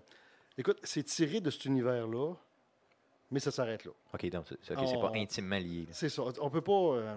écoute, 0.57 0.77
c'est 0.83 1.03
tiré 1.03 1.41
de 1.41 1.49
cet 1.49 1.65
univers-là, 1.65 2.35
mais 3.31 3.39
ça 3.39 3.51
s'arrête 3.51 3.85
là. 3.85 3.91
OK, 4.13 4.29
donc, 4.29 4.45
c'est 4.61 4.75
pas 4.75 5.11
intimement 5.15 5.57
lié. 5.57 5.87
C'est 5.91 6.09
ça. 6.09 6.23
On 6.41 6.49
peut 6.49 6.61
pas. 6.61 6.71
euh, 6.73 7.15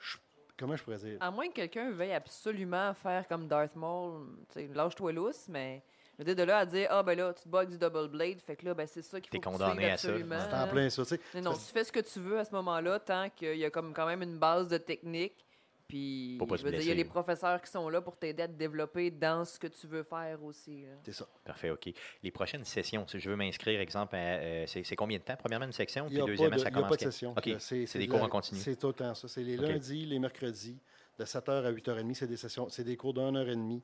je- 0.00 0.16
comment 0.58 0.76
je 0.76 0.82
pourrais 0.82 0.98
dire? 0.98 1.16
À 1.20 1.30
moins 1.30 1.48
que 1.48 1.54
quelqu'un 1.54 1.90
veuille 1.90 2.12
absolument 2.12 2.92
faire 2.94 3.26
comme 3.28 3.46
Darth 3.46 3.76
Maul, 3.76 4.26
tu 4.52 4.54
sais, 4.54 4.68
lâche-toi 4.72 5.12
lousse, 5.12 5.46
mais 5.48 5.82
je 6.18 6.24
veux 6.24 6.34
dire, 6.34 6.36
de 6.36 6.42
là 6.48 6.58
à 6.58 6.66
dire, 6.66 6.86
ah 6.90 7.02
ben 7.02 7.16
là, 7.16 7.32
tu 7.32 7.44
te 7.44 7.48
bats 7.48 7.58
avec 7.60 7.70
du 7.70 7.78
double 7.78 8.08
blade, 8.08 8.40
fait 8.40 8.56
que 8.56 8.66
là, 8.66 8.74
ben 8.74 8.86
c'est 8.86 9.02
ça 9.02 9.20
qu'il 9.20 9.30
T'es 9.30 9.38
faut 9.38 9.42
que 9.50 9.56
tu 9.56 9.62
condamné 9.62 9.82
suives 9.82 9.92
à 9.92 9.96
ça. 9.96 10.08
absolument. 10.08 10.38
C'est 10.50 10.54
en 10.56 10.68
plein 10.68 10.90
ça. 10.90 11.02
tu 11.04 11.08
sais. 11.08 11.20
Non, 11.36 11.50
non, 11.50 11.52
tu 11.56 11.72
fais 11.72 11.84
ce 11.84 11.92
que 11.92 12.00
tu 12.00 12.20
veux 12.20 12.38
à 12.38 12.44
ce 12.44 12.52
moment-là, 12.52 12.98
tant 13.00 13.30
qu'il 13.30 13.56
y 13.56 13.64
a 13.64 13.70
comme 13.70 13.94
quand 13.94 14.06
même 14.06 14.22
une 14.22 14.38
base 14.38 14.68
de 14.68 14.76
technique, 14.78 15.44
Puis, 15.90 16.36
pas 16.38 16.46
je 16.52 16.56
se 16.60 16.64
veux 16.64 16.70
dire, 16.70 16.80
il 16.80 16.86
y 16.86 16.90
a 16.90 16.94
blesser, 16.94 16.94
les 16.94 17.04
là. 17.04 17.10
professeurs 17.10 17.60
qui 17.62 17.70
sont 17.70 17.88
là 17.88 18.00
pour 18.00 18.16
t'aider 18.16 18.42
à 18.44 18.48
te 18.48 18.52
développer 18.52 19.10
dans 19.10 19.44
ce 19.44 19.58
que 19.58 19.66
tu 19.66 19.86
veux 19.86 20.02
faire 20.02 20.42
aussi. 20.42 20.82
là. 20.82 20.92
C'est 21.04 21.12
ça. 21.12 21.26
Parfait, 21.44 21.70
OK. 21.70 21.90
Les 22.22 22.30
prochaines 22.30 22.64
sessions, 22.64 23.06
si 23.06 23.18
je 23.20 23.28
veux 23.30 23.36
m'inscrire, 23.36 23.80
exemple, 23.80 24.14
à, 24.16 24.18
euh, 24.18 24.64
c'est 24.66 24.82
c'est 24.84 24.96
combien 24.96 25.18
de 25.18 25.22
temps? 25.24 25.36
Premièrement, 25.36 25.66
une 25.66 25.72
section, 25.72 26.04
Il 26.06 26.08
puis 26.08 26.16
n'y 26.16 26.20
a, 26.20 26.24
pas 26.24 26.30
deuxièmement, 26.30 26.56
de, 26.56 26.60
ça 26.60 26.68
il 26.68 26.72
y 26.72 26.74
a 26.74 26.74
commence 26.76 26.90
pas 26.90 26.96
de 26.96 27.04
quand? 27.04 27.10
session. 27.10 27.30
OK. 27.36 27.46
Là, 27.46 27.58
C'est 27.58 27.98
des 27.98 28.06
de 28.06 28.10
cours 28.10 28.20
la- 28.20 28.26
en 28.26 28.28
continu. 28.28 28.60
C'est 28.60 28.76
tout 28.76 28.86
le 28.88 28.92
temps 28.94 29.14
ça. 29.14 29.28
C'est 29.28 29.42
les 29.42 29.58
OK. 29.58 29.66
lundis, 29.68 30.06
les 30.06 30.18
mercredis, 30.18 30.78
de 31.18 31.24
7h 31.24 31.64
à 31.66 31.70
8h30. 31.70 32.14
C'est 32.14 32.26
des 32.26 32.36
sessions, 32.36 32.68
c'est 32.68 32.84
des 32.84 32.96
cours 32.96 33.12
d'une 33.14 33.36
heure 33.36 33.48
et 33.48 33.56
demie 33.56 33.82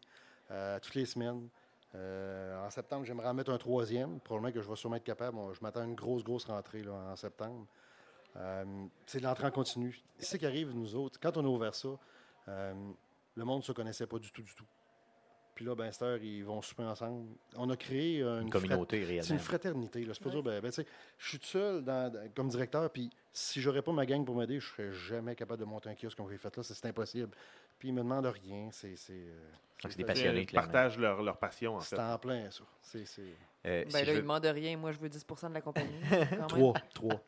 euh, 0.51 0.79
toutes 0.81 0.95
les 0.95 1.07
semaines. 1.07 1.49
Euh, 1.95 2.67
en 2.67 2.71
septembre, 2.71 3.05
j'aimerais 3.05 3.29
en 3.29 3.35
mettre 3.35 3.51
un 3.53 3.59
troisième. 3.59 4.21
Probablement 4.21 4.53
que 4.53 4.61
je 4.61 4.69
vais 4.69 4.77
sûrement 4.77 4.97
être 4.97 5.05
capable. 5.05 5.37
Bon, 5.37 5.53
je 5.55 5.61
m'attends 5.63 5.81
à 5.81 5.85
une 5.85 5.95
grosse, 5.95 6.23
grosse 6.23 6.45
rentrée 6.45 6.83
là, 6.83 6.93
en 6.93 7.17
septembre. 7.17 7.67
Euh, 8.37 8.65
c'est 9.07 9.19
de 9.19 9.25
l'entrée 9.25 9.47
en 9.47 9.51
continu. 9.51 9.99
C'est 10.19 10.27
ce 10.27 10.37
qui 10.37 10.47
arrive, 10.47 10.73
nous 10.75 10.95
autres. 10.95 11.19
Quand 11.21 11.37
on 11.37 11.45
a 11.45 11.49
ouvert 11.49 11.75
ça, 11.75 11.89
euh, 12.49 12.75
le 13.35 13.45
monde 13.45 13.59
ne 13.61 13.65
se 13.65 13.73
connaissait 13.73 14.07
pas 14.07 14.19
du 14.19 14.31
tout, 14.31 14.43
du 14.43 14.55
tout. 14.55 14.65
Puis 15.55 15.65
là, 15.65 15.75
ben, 15.75 15.91
cette 15.91 16.03
heure, 16.03 16.19
ils 16.23 16.45
vont 16.45 16.61
souper 16.61 16.83
ensemble. 16.83 17.31
On 17.57 17.71
a 17.71 17.77
créé 17.79 18.21
une, 18.21 18.43
Une 18.43 18.51
frat- 18.51 18.61
communauté, 18.61 19.23
c'est 19.23 19.33
une 19.33 19.39
fraternité. 19.39 20.05
là. 20.05 20.13
C'est 20.13 20.23
pas 20.23 20.29
Ouais. 20.29 20.35
dur. 20.35 20.43
Ben, 20.43 20.61
ben, 20.61 20.69
tu 20.69 20.83
sais, 20.83 20.87
je 21.17 21.29
suis 21.31 21.39
tout 21.39 21.47
seul 21.47 21.83
dans- 21.83 22.13
dans- 22.13 22.29
comme 22.35 22.49
directeur, 22.49 22.91
puis 22.91 23.09
si 23.33 23.63
j'aurais 23.63 23.81
pas 23.81 23.93
ma 23.93 24.05
gang 24.05 24.23
pour 24.23 24.37
m'aider, 24.37 24.61
je 24.61 24.67
serais 24.69 24.93
jamais 24.93 25.35
capable 25.35 25.61
de 25.61 25.65
monter 25.65 25.89
un 25.89 25.95
kiosque 25.95 26.19
comme 26.19 26.29
j'ai 26.29 26.37
fait 26.37 26.55
là. 26.55 26.63
C'est 26.63 26.75
c'est 26.75 26.87
impossible. 26.89 27.31
Puis 27.79 27.89
ils 27.89 27.93
me 27.95 28.01
demandent 28.03 28.27
rien. 28.27 28.69
C'est 28.71 28.97
c'est, 28.97 29.15
euh, 29.15 29.49
c'est 29.81 29.97
des 29.97 30.05
passionnés, 30.05 30.43
Ils 30.43 30.47
partagent 30.55 30.99
leur, 30.99 31.23
leur 31.23 31.39
passion, 31.39 31.77
en 31.77 31.81
c'est 31.81 31.99
en 31.99 32.19
plein, 32.19 32.51
ça. 32.51 32.65
C'est 32.83 33.07
c'est- 33.07 33.23
Euh, 33.65 33.83
Ben 33.85 33.91
si, 33.91 33.97
là, 33.97 34.05
je 34.05 34.11
ils 34.13 34.17
demandent 34.23 34.45
rien. 34.45 34.77
Moi, 34.77 34.93
je 34.93 34.99
veux 34.99 35.09
10 35.09 35.25
de 35.27 35.55
la 35.55 35.61
compagnie. 35.63 35.89
quand 36.11 36.39
même. 36.39 36.47
Trois. 36.49 36.75
Trois. 36.95 37.21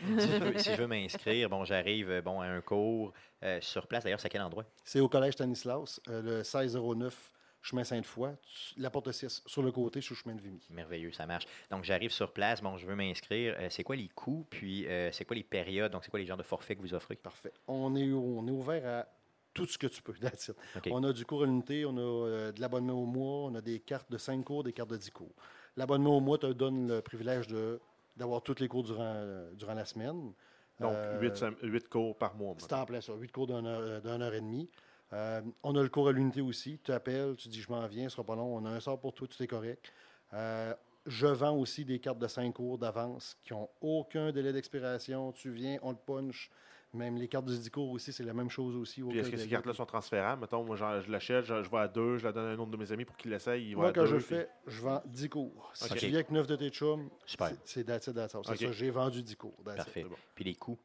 Si 0.00 0.28
je 0.28 0.36
veux- 0.38 0.58
si 0.58 0.70
je 0.72 0.76
veux 0.76 0.86
m'inscrire, 0.86 1.48
bon, 1.48 1.64
j'arrive 1.64 2.10
euh, 2.10 2.22
bon, 2.22 2.40
à 2.40 2.46
un 2.46 2.60
cours 2.60 3.12
euh, 3.42 3.60
sur 3.60 3.86
place. 3.86 4.04
D'ailleurs, 4.04 4.20
c'est 4.20 4.26
à 4.26 4.30
quel 4.30 4.42
endroit? 4.42 4.64
C'est 4.84 5.00
au 5.00 5.08
collège 5.08 5.34
Stanislas, 5.34 6.00
euh, 6.08 6.22
le 6.22 6.36
1609 6.38 7.32
chemin 7.60 7.82
Sainte-Foy, 7.84 8.30
la 8.76 8.88
porte 8.88 9.10
6, 9.10 9.42
sur 9.44 9.62
le 9.62 9.72
côté, 9.72 10.00
sur 10.00 10.14
le 10.14 10.18
chemin 10.18 10.34
de 10.36 10.40
Vimy. 10.40 10.60
Merveilleux, 10.70 11.12
ça 11.12 11.26
marche. 11.26 11.46
Donc, 11.70 11.84
j'arrive 11.84 12.10
sur 12.12 12.32
place, 12.32 12.62
bon, 12.62 12.78
je 12.78 12.86
veux 12.86 12.94
m'inscrire. 12.94 13.56
Euh, 13.58 13.66
c'est 13.70 13.82
quoi 13.82 13.96
les 13.96 14.08
coûts, 14.08 14.46
puis 14.48 14.86
euh, 14.86 15.10
c'est 15.12 15.24
quoi 15.24 15.36
les 15.36 15.42
périodes? 15.42 15.92
Donc, 15.92 16.04
c'est 16.04 16.10
quoi 16.10 16.20
les 16.20 16.26
genres 16.26 16.36
de 16.36 16.42
forfaits 16.44 16.76
que 16.78 16.82
vous 16.82 16.94
offrez? 16.94 17.16
Parfait. 17.16 17.52
On 17.66 17.94
est, 17.96 18.10
on 18.12 18.46
est 18.46 18.50
ouvert 18.52 18.86
à 18.86 19.06
tout 19.54 19.66
ce 19.66 19.76
que 19.76 19.88
tu 19.88 20.02
peux. 20.02 20.14
that's 20.20 20.48
it. 20.48 20.56
OK. 20.76 20.88
On 20.92 21.02
a 21.04 21.12
du 21.12 21.26
cours 21.26 21.42
à 21.42 21.46
l'unité, 21.46 21.84
on 21.84 21.96
a 21.96 22.00
euh, 22.00 22.52
de 22.52 22.60
l'abonnement 22.60 22.94
au 23.02 23.06
mois, 23.06 23.50
on 23.50 23.54
a 23.56 23.60
des 23.60 23.80
cartes 23.80 24.10
de 24.10 24.18
5 24.18 24.44
cours, 24.44 24.62
des 24.62 24.72
cartes 24.72 24.90
de 24.90 24.96
10 24.96 25.10
cours. 25.10 25.34
L'abonnement 25.76 26.16
au 26.16 26.20
mois 26.20 26.38
te 26.38 26.46
donne 26.46 26.88
le 26.88 27.00
privilège 27.02 27.48
de, 27.48 27.80
d'avoir 28.18 28.42
tous 28.42 28.58
les 28.60 28.68
cours 28.68 28.82
durant, 28.82 29.24
durant 29.54 29.74
la 29.74 29.84
semaine. 29.84 30.32
Donc, 30.80 30.92
Euh, 30.94 31.18
8, 31.62 31.88
cours 31.88 32.16
par 32.16 32.34
mois. 32.36 32.54
C'est 32.58 32.72
en 32.72 32.84
plein 32.84 33.00
ça, 33.00 33.12
8 33.14 33.32
cours 33.32 33.46
d'une 33.46 33.66
heure, 33.66 33.80
euh, 33.80 34.00
d'une 34.00 34.22
heure 34.22 34.34
et 34.34 34.40
demie. 34.40 34.68
Euh, 35.12 35.40
on 35.62 35.74
a 35.74 35.82
le 35.82 35.88
cours 35.88 36.08
à 36.08 36.12
l'unité 36.12 36.40
aussi. 36.40 36.78
Tu 36.84 36.92
appelles, 36.92 37.34
tu 37.36 37.48
dis 37.48 37.60
je 37.60 37.70
m'en 37.70 37.86
viens, 37.86 38.04
ce 38.04 38.16
sera 38.16 38.24
pas 38.24 38.36
long. 38.36 38.56
On 38.56 38.64
a 38.66 38.70
un 38.70 38.80
sort 38.80 39.00
pour 39.00 39.14
toi, 39.14 39.26
tout 39.26 39.42
est 39.42 39.46
correct. 39.46 39.92
Euh, 40.34 40.74
je 41.06 41.26
vends 41.26 41.56
aussi 41.56 41.84
des 41.84 41.98
cartes 41.98 42.18
de 42.18 42.28
5 42.28 42.52
cours 42.52 42.76
d'avance 42.78 43.36
qui 43.42 43.54
n'ont 43.54 43.68
aucun 43.80 44.30
délai 44.30 44.52
d'expiration. 44.52 45.32
Tu 45.32 45.50
viens, 45.50 45.78
on 45.82 45.92
le 45.92 45.96
punch. 45.96 46.50
Même 46.94 47.16
les 47.18 47.28
cartes 47.28 47.44
de 47.44 47.54
10 47.54 47.70
cours 47.70 47.90
aussi, 47.90 48.12
c'est 48.14 48.22
la 48.24 48.32
même 48.32 48.48
chose 48.48 48.74
aussi. 48.74 49.02
Aucun 49.02 49.16
est-ce 49.16 49.30
que 49.30 49.36
ces 49.36 49.48
cartes-là 49.48 49.74
sont 49.74 49.84
transférables? 49.84 50.40
Mettons, 50.40 50.64
moi, 50.64 50.74
je 50.76 51.10
l'achète, 51.10 51.44
je, 51.44 51.62
je 51.62 51.68
vais 51.70 51.76
à 51.78 51.88
deux, 51.88 52.16
je 52.16 52.24
la 52.24 52.32
donne 52.32 52.46
à 52.46 52.48
un 52.48 52.58
autre 52.58 52.70
de 52.70 52.78
mes 52.78 52.90
amis 52.90 53.04
pour 53.04 53.14
qu'il 53.16 53.30
l'essaye. 53.30 53.74
Moi, 53.74 53.92
quand 53.92 54.06
je 54.06 54.14
le 54.16 54.22
puis- 54.22 54.36
fais, 54.36 54.48
je 54.66 54.80
vends 54.80 55.02
10 55.04 55.28
cours. 55.28 55.70
Si 55.74 55.88
tu 55.90 55.98
viens 56.06 56.14
avec 56.14 56.30
9 56.30 56.46
de 56.46 56.56
tes 56.56 56.70
chums, 56.70 57.10
Super. 57.26 57.52
c'est- 57.64 57.84
that's 57.84 58.06
it, 58.06 58.14
that's. 58.14 58.34
C'est 58.46 58.56
ça, 58.56 58.72
j'ai 58.72 58.90
vendu 58.90 59.22
10 59.22 59.36
cours. 59.36 59.54
that's 59.64 59.72
it. 59.72 59.76
Parfait. 59.84 60.00
c'est 60.02 60.08
bon. 60.08 60.16
Puis 60.34 60.44
les 60.44 60.54
coûts? 60.54 60.78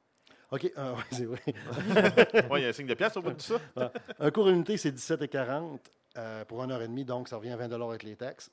OK, 0.51 0.71
ah, 0.75 0.93
ouais, 0.93 1.03
c'est 1.11 1.25
vrai. 1.25 1.41
Ouais, 2.51 2.59
il 2.59 2.63
y 2.63 2.65
a 2.65 2.69
un 2.69 2.73
signe 2.73 2.85
de 2.85 2.93
pièce 2.93 3.15
au 3.17 3.21
bout 3.21 3.31
de 3.33 3.41
ça. 3.41 3.55
Un 4.19 4.29
cours 4.29 4.47
à 4.47 4.51
l'unité, 4.51 4.77
c'est 4.77 4.91
17,40 4.91 5.79
euh, 6.17 6.45
pour 6.45 6.61
1 6.61 6.69
heure 6.69 6.81
et 6.81 6.87
demie, 6.87 7.05
donc 7.05 7.27
ça 7.27 7.37
revient 7.37 7.49
à 7.51 7.55
20 7.57 7.71
avec 7.89 8.03
les 8.03 8.15
taxes. 8.15 8.51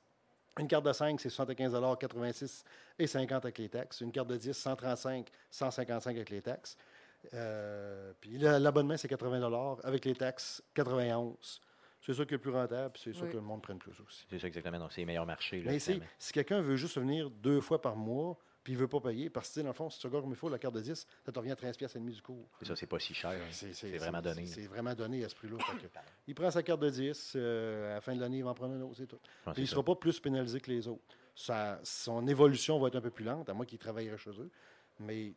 Une 0.58 0.66
carte 0.66 0.84
de 0.86 0.92
5, 0.92 1.20
c'est 1.20 1.28
75 1.28 1.76
86 1.98 2.64
et 2.98 3.06
50 3.06 3.44
avec 3.44 3.58
les 3.58 3.68
taxes. 3.68 4.00
Une 4.00 4.12
carte 4.12 4.28
de 4.28 4.36
10, 4.36 4.52
135, 4.52 5.28
155 5.50 6.16
avec 6.16 6.30
les 6.30 6.40
taxes. 6.42 6.76
Euh, 7.34 8.12
puis 8.20 8.38
l'abonnement, 8.38 8.96
c'est 8.96 9.08
80 9.08 9.78
avec 9.84 10.04
les 10.04 10.14
taxes, 10.14 10.62
91. 10.74 11.60
C'est 12.00 12.14
ça 12.14 12.24
qui 12.24 12.30
est 12.34 12.36
le 12.36 12.40
plus 12.40 12.50
rentable, 12.50 12.92
puis 12.94 13.02
c'est 13.04 13.12
ça 13.12 13.24
Oui. 13.24 13.30
que 13.30 13.36
le 13.36 13.42
monde 13.42 13.60
prenne 13.62 13.78
plus 13.78 13.92
aussi. 14.00 14.24
C'est 14.30 14.38
ça 14.38 14.46
exactement. 14.46 14.78
Donc, 14.78 14.92
c'est 14.92 15.02
les 15.02 15.04
meilleurs 15.06 15.26
marchés. 15.26 15.62
Là, 15.62 15.70
Mais 15.72 15.78
finalement. 15.78 16.06
si 16.18 16.32
quelqu'un 16.32 16.60
veut 16.62 16.76
juste 16.76 16.96
venir 16.98 17.28
deux 17.30 17.60
fois 17.60 17.80
par 17.80 17.94
mois, 17.94 18.38
puis 18.64 18.72
il 18.72 18.76
ne 18.76 18.80
veut 18.80 18.88
pas 18.88 19.00
payer, 19.00 19.28
parce 19.28 19.54
que 19.54 19.60
dans 19.60 19.66
le 19.68 19.72
fond, 19.74 19.90
si 19.90 19.98
tu 19.98 20.06
regardes 20.06 20.24
comme 20.24 20.32
il 20.32 20.36
faut, 20.36 20.48
la 20.48 20.58
carte 20.58 20.74
de 20.74 20.80
10, 20.80 21.06
ça 21.26 21.32
te 21.32 21.38
revient 21.38 21.50
à 21.52 21.56
13 21.56 21.76
pièces 21.76 21.94
et 21.96 21.98
demi 21.98 22.12
du 22.14 22.22
cours. 22.22 22.48
C'est 22.58 22.68
ça, 22.68 22.76
c'est 22.76 22.86
pas 22.86 22.98
si 22.98 23.12
cher. 23.12 23.30
hein. 23.32 23.48
C'est 23.50 23.96
vraiment 23.98 24.22
donné. 24.22 24.46
C'est 24.46 24.66
vraiment 24.66 24.94
donné 24.94 25.24
à 25.24 25.28
ce 25.28 25.34
prix-là. 25.34 25.56
Que 25.58 25.86
il 26.26 26.34
prend 26.34 26.50
sa 26.50 26.62
carte 26.62 26.80
de 26.80 26.88
10, 26.90 27.34
euh, 27.36 27.92
à 27.92 27.94
la 27.96 28.00
fin 28.00 28.14
de 28.14 28.20
l'année, 28.20 28.38
il 28.38 28.44
va 28.44 28.50
en 28.50 28.54
prendre 28.54 28.74
un 28.74 28.80
autre, 28.80 28.96
c'est 28.96 29.06
tout. 29.06 29.20
Puis 29.44 29.54
il 29.58 29.62
ne 29.62 29.66
sera 29.66 29.82
pas 29.82 29.94
plus 29.94 30.18
pénalisé 30.20 30.58
que 30.60 30.70
les 30.70 30.88
autres. 30.88 31.02
Sa- 31.34 31.80
son 31.84 32.26
évolution 32.26 32.78
va 32.78 32.88
être 32.88 32.96
un 32.96 33.00
peu 33.02 33.10
plus 33.10 33.24
lente, 33.24 33.48
à 33.50 33.54
moins 33.54 33.66
qu'il 33.66 33.78
travaillerait 33.78 34.18
chez 34.18 34.30
eux. 34.30 34.50
Mais 34.98 35.32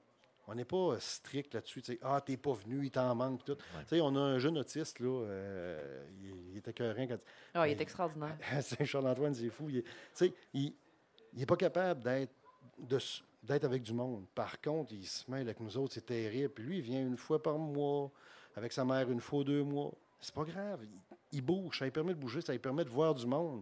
on 0.48 0.56
n'est 0.56 0.66
pas 0.66 0.76
euh, 0.94 0.98
strict 1.00 1.54
là-dessus. 1.54 1.82
tu 1.82 1.94
sais, 1.94 2.00
Ah, 2.02 2.22
t'es 2.22 2.38
pas 2.38 2.54
venu, 2.54 2.86
il 2.86 2.92
t'en 2.92 3.14
manque. 3.16 3.44
Tout. 3.46 3.58
On 3.92 4.16
a 4.16 4.20
un 4.20 4.40
jeune 4.40 4.58
autiste, 4.58 5.00
là, 5.00 5.08
euh, 5.26 6.06
il, 6.22 6.52
il 6.52 6.58
était 6.58 6.72
écœurant 6.72 7.08
quand 7.08 7.18
Ah, 7.54 7.68
il 7.68 7.72
est 7.72 7.82
extraordinaire. 7.82 8.38
c'est 8.62 8.84
Charles-Antoine, 8.86 9.34
c'est 9.34 9.50
fou. 9.50 9.70
Il 9.70 9.78
est- 9.78 9.84
tu 9.84 9.90
sais, 10.14 10.34
il 10.54 10.74
n'est 11.34 11.46
pas 11.46 11.56
capable 11.58 12.04
d'être 12.04 12.32
de 12.78 12.98
d'être 13.44 13.66
avec 13.66 13.84
du 13.84 13.92
monde. 13.94 14.26
Par 14.34 14.62
contre, 14.62 14.94
il 14.94 15.06
se 15.06 15.30
mêle 15.30 15.42
avec 15.42 15.60
nous 15.60 15.78
autres, 15.78 15.94
c'est 15.96 16.06
terrible. 16.06 16.50
Puis 16.54 16.64
lui, 16.64 16.78
il 16.78 16.82
vient 16.82 17.02
une 17.06 17.18
fois 17.18 17.44
par 17.44 17.58
mois, 17.58 18.10
avec 18.56 18.72
sa 18.72 18.86
mère 18.86 19.12
une 19.12 19.20
fois, 19.20 19.44
deux 19.44 19.64
mois. 19.64 19.92
C'est 20.22 20.34
pas 20.34 20.46
grave. 20.46 20.80
Il, 20.84 20.90
il 21.34 21.42
bouge, 21.42 21.80
ça 21.80 21.84
lui 21.84 21.92
permet 21.92 22.14
de 22.14 22.20
bouger, 22.20 22.40
ça 22.40 22.54
lui 22.54 22.60
permet 22.60 22.86
de 22.86 22.90
voir 22.90 23.14
du 23.14 23.26
monde. 23.28 23.62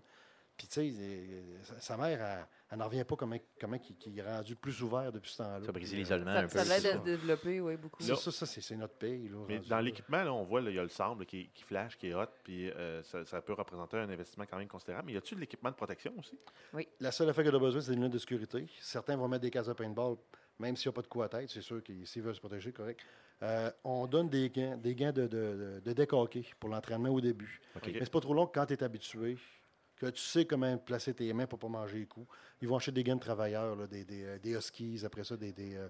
Puis, 0.61 0.67
tu 0.67 0.73
sais, 0.95 1.03
euh, 1.03 1.41
sa- 1.79 1.97
mère, 1.97 2.21
elle, 2.21 2.45
elle 2.69 2.77
n'en 2.77 2.85
revient 2.85 3.03
pas 3.03 3.15
comment, 3.15 3.35
comment 3.59 3.75
il, 3.89 3.95
qu'il 3.97 4.19
est 4.19 4.21
rendu 4.21 4.55
plus 4.55 4.79
ouvert 4.83 5.11
depuis 5.11 5.31
ce 5.31 5.37
temps-là. 5.37 5.65
Ça 5.65 5.71
briser 5.71 5.93
Puis, 5.95 6.03
l'isolement 6.03 6.31
Ça, 6.33 6.39
un 6.39 6.43
peu. 6.43 6.57
ça 6.59 6.63
l'aide 6.65 6.85
à 6.85 6.93
se 6.99 7.03
développer, 7.03 7.61
oui, 7.61 7.77
beaucoup. 7.77 8.03
Ça, 8.03 8.15
ça, 8.15 8.31
ça, 8.31 8.45
c'est 8.45 8.75
notre 8.75 8.93
pays. 8.93 9.27
Là, 9.27 9.37
Mais 9.47 9.57
dans 9.59 9.79
l'équipement, 9.79 10.23
là, 10.23 10.31
on 10.31 10.43
voit, 10.43 10.61
il 10.61 10.75
y 10.75 10.79
a 10.79 10.83
le 10.83 10.89
sable 10.89 11.25
qui, 11.25 11.49
qui 11.49 11.63
flash, 11.63 11.97
qui 11.97 12.09
est 12.09 12.13
hot, 12.13 12.27
puis 12.43 12.69
euh, 12.69 13.01
ça, 13.01 13.25
ça 13.25 13.41
peut 13.41 13.53
représenter 13.53 13.97
un 13.97 14.07
investissement 14.07 14.45
quand 14.47 14.57
même 14.57 14.67
considérable. 14.67 15.07
Mais 15.07 15.13
y 15.13 15.17
a-t-il 15.17 15.35
de 15.35 15.41
l'équipement 15.41 15.71
de 15.71 15.75
protection 15.75 16.13
aussi? 16.19 16.37
La 16.99 17.11
seule 17.11 17.29
affaire 17.29 17.43
que 17.43 17.49
tu 17.49 17.55
as 17.55 17.59
besoin, 17.59 17.81
c'est 17.81 17.89
des 17.89 17.95
lunettes 17.95 18.13
de 18.13 18.19
sécurité. 18.19 18.67
Certains 18.79 19.17
vont 19.17 19.27
mettre 19.27 19.41
des 19.41 19.51
cases 19.51 19.67
de 19.67 19.73
paintball, 19.73 20.17
même 20.59 20.75
s'il 20.75 20.89
n'y 20.89 20.93
a 20.93 20.95
pas 20.95 21.01
de 21.01 21.07
coup 21.07 21.23
à 21.23 21.29
tête. 21.29 21.49
C'est 21.49 21.61
sûr 21.63 21.81
qu'ils 21.81 22.05
s'ils 22.05 22.21
veulent 22.21 22.35
se 22.35 22.39
protéger, 22.39 22.71
correct. 22.71 22.99
Euh, 23.43 23.71
on 23.83 24.05
donne 24.05 24.29
des 24.29 24.49
gants, 24.51 24.77
des 24.77 24.93
gants 24.93 25.11
de, 25.11 25.25
de, 25.25 26.05
pour 26.59 26.69
l'entraînement 26.69 27.09
au 27.09 27.19
début. 27.19 27.59
OK. 27.75 27.87
Mais 27.87 27.99
c'est 28.01 28.11
pas 28.11 28.19
trop 28.19 28.35
long 28.35 28.45
quand 28.45 28.67
tu 28.67 28.73
es 28.73 28.83
habitué, 28.83 29.35
que 30.01 30.07
tu 30.15 30.21
sais 30.21 30.45
comment 30.45 30.77
placer 30.77 31.13
tes 31.13 31.31
mains 31.33 31.45
pour 31.45 31.59
pas 31.59 31.67
manger 31.67 31.99
les 31.99 32.05
coups. 32.05 32.27
Ils 32.61 32.67
vont 32.67 32.75
acheter 32.77 32.91
des 32.91 33.03
gants 33.03 33.15
de 33.15 33.21
travailleurs, 33.21 33.75
là, 33.75 33.87
des, 33.87 34.03
des, 34.03 34.23
euh, 34.23 34.39
des 34.39 34.51
huskies, 34.55 35.01
après 35.05 35.23
ça, 35.23 35.37
des, 35.37 35.53
des, 35.53 35.75
euh, 35.75 35.87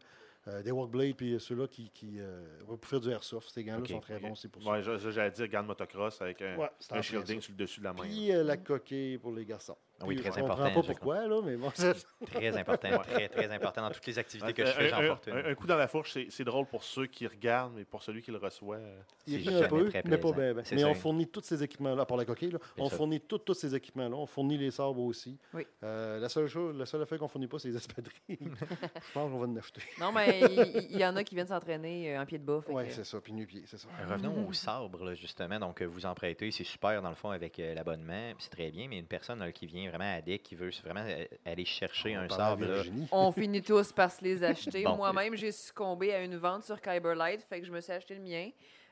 euh, 0.48 0.62
des 0.64 0.72
workblades, 0.72 1.16
puis 1.16 1.40
ceux-là 1.40 1.68
qui, 1.68 1.90
qui 1.92 2.20
euh, 2.20 2.44
vont 2.66 2.76
pour 2.78 2.90
faire 2.90 3.00
du 3.00 3.10
airsoft. 3.10 3.50
Ces 3.50 3.64
gants-là 3.64 3.86
sont 3.86 4.00
très 4.00 4.20
bons 4.20 4.32
aussi 4.34 4.48
pour 4.48 4.62
ça. 4.64 4.72
Ouais, 4.72 4.82
j'allais 4.82 5.32
dire 5.32 5.48
garde 5.48 5.68
motocross 5.68 6.22
avec 6.22 6.42
un, 6.42 6.58
Ouais, 6.58 6.70
c'est 6.80 6.94
un 6.94 7.02
shielding 7.02 7.40
ça. 7.40 7.46
sur 7.46 7.52
le 7.54 7.58
dessus 7.58 7.80
de 7.80 7.86
la 7.86 7.94
main. 7.94 8.02
Puis 8.04 8.32
euh, 8.34 8.44
la 8.44 8.58
coquille 8.58 9.18
pour 9.18 9.32
les 9.32 9.46
garçons. 9.46 9.78
Ah 10.02 10.06
oui, 10.08 10.16
très 10.16 10.32
je 10.32 10.40
comprends 10.40 10.54
important, 10.54 10.82
pas 10.82 10.82
je 10.82 10.92
pourquoi, 10.94 11.28
là, 11.28 11.42
mais 11.44 11.56
bon. 11.56 11.72
Très 12.26 12.58
important, 12.58 12.90
très, 13.00 13.30
très 13.30 13.52
important 13.52 13.82
dans 13.82 13.92
toutes 13.92 14.08
les 14.08 14.20
activités 14.20 14.54
que 14.54 14.66
je 14.66 14.72
fais, 14.72 14.90
j'en 14.90 15.00
un, 15.02 15.08
porte 15.08 15.28
une. 15.28 15.38
un- 15.38 15.56
coup 15.56 15.68
dans 15.68 15.78
la 15.78 15.88
fourche, 15.88 16.14
c'est 16.14 16.28
c'est 16.30 16.44
drôle 16.44 16.66
pour 16.66 16.84
ceux 16.84 17.06
qui 17.08 17.28
regardent, 17.28 17.74
mais 17.76 17.86
pour 17.86 18.02
celui 18.04 18.22
qui 18.22 18.32
le 18.32 18.38
reçoit. 18.38 18.80
Il 19.28 19.36
est 19.36 19.48
un 19.50 19.60
jamais 19.60 19.68
peu, 19.68 19.90
très 19.90 20.04
mais 20.06 20.18
pas 20.18 20.32
bien. 20.32 20.54
ben. 20.54 20.64
Mais 20.72 20.84
on 20.84 20.94
fournit 20.94 21.28
tous 21.28 21.44
ces 21.44 21.64
équipements-là, 21.64 22.06
pour 22.06 22.18
la 22.18 22.26
coquille, 22.26 22.56
on 22.78 22.90
fournit 22.90 23.20
tous 23.22 23.54
ces 23.54 23.76
équipements-là. 23.76 24.16
On 24.16 24.26
fournit 24.26 24.58
les 24.58 24.72
sabres 24.72 25.02
aussi. 25.02 25.38
Oui. 25.54 25.66
Euh, 25.84 26.20
la, 26.20 26.30
seule 26.30 26.48
chose, 26.48 26.78
la 26.78 26.86
seule 26.86 27.02
affaire 27.02 27.18
qu'on 27.20 27.26
ne 27.26 27.30
fournit 27.30 27.48
pas, 27.48 27.60
c'est 27.60 27.70
les 27.70 27.76
espadrilles. 27.76 28.12
Je 28.30 29.12
pense 29.14 29.32
qu'on 29.32 29.40
va 29.40 29.48
en 29.48 29.56
acheter. 29.56 29.82
Non, 30.00 30.12
mais 30.12 30.42
il 30.90 30.98
y, 30.98 31.06
en 31.06 31.16
a 31.16 31.24
qui 31.24 31.36
viennent 31.36 31.48
s'entraîner 31.48 32.16
euh, 32.16 32.22
en 32.22 32.26
pied 32.26 32.38
de 32.40 32.44
bas. 32.46 32.62
Oui, 32.70 32.84
c'est 32.90 33.04
ça. 33.04 33.20
Puis 33.22 33.34
nu-pied, 33.34 33.64
c'est 33.66 33.78
ça. 33.78 33.88
Revenons 34.08 34.48
au 34.48 34.54
sabre, 34.54 35.04
là, 35.06 35.14
justement. 35.14 35.60
Donc, 35.60 35.82
euh, 35.82 35.86
vous 35.86 36.06
en 36.06 36.14
prêtez, 36.14 36.52
c'est 36.52 36.64
super, 36.64 37.02
dans 37.02 37.10
le 37.10 37.16
fond, 37.16 37.30
avec 37.30 37.58
l'abonnement, 37.58 38.32
puis 38.36 38.44
c'est 38.44 38.50
très 38.50 38.72
bien, 38.72 38.88
mais 38.88 39.00
une 39.00 39.06
personne 39.06 39.40
là, 39.40 39.52
qui 39.52 39.66
vient 39.66 39.91
vraiment 39.92 40.18
addict, 40.18 40.46
qui 40.46 40.56
veut 40.56 40.72
vraiment 40.84 41.06
euh, 41.08 41.26
aller 41.46 41.66
chercher 41.66 42.18
On 42.18 42.22
un 42.22 42.30
sabre, 42.30 42.66
là. 42.66 42.84
On 43.12 43.32
finit 43.32 43.62
tous 43.62 43.92
par 43.92 44.12
se 44.12 44.24
les 44.24 44.44
acheter. 44.44 44.84
Bon. 44.84 44.96
Moi-même, 44.96 45.36
j'ai 45.36 45.52
succombé 45.52 46.14
à 46.14 46.24
une 46.24 46.38
vente 46.38 46.64
sur 46.64 46.80
Kyberlight, 46.82 47.42
fait 47.44 47.60
que 47.62 47.68
je 47.68 47.72
me 47.72 47.80
suis 47.82 47.92
acheté 47.94 48.16
le 48.16 48.22
mien 48.22 48.50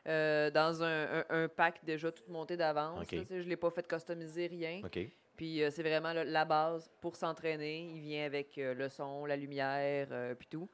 euh, 0.07 0.49
dans 0.51 0.83
un, 0.83 1.19
un- 1.19 1.25
un 1.29 1.47
pack 1.47 1.83
déjà 1.83 2.11
tout 2.11 2.23
monté 2.29 2.55
d'avance. 2.57 3.05
Je 3.11 3.35
ne 3.35 3.41
l'ai 3.43 3.57
pas 3.57 3.69
fait 3.71 3.87
customiser, 3.87 4.47
rien. 4.47 4.81
OK. 4.83 4.99
Puis 5.35 5.63
euh, 5.63 5.69
c'est 5.71 5.83
vraiment 5.83 6.11
là, 6.13 6.23
la 6.25 6.43
base 6.45 6.91
pour 7.01 7.15
s'entraîner. 7.15 7.89
Il 7.95 8.01
vient 8.01 8.25
avec 8.25 8.57
euh, 8.57 8.73
le 8.73 8.89
son, 8.89 9.25
la 9.25 9.37
lumière, 9.37 10.07
euh, 10.11 10.35
puis 10.35 10.47
tout. 10.51 10.69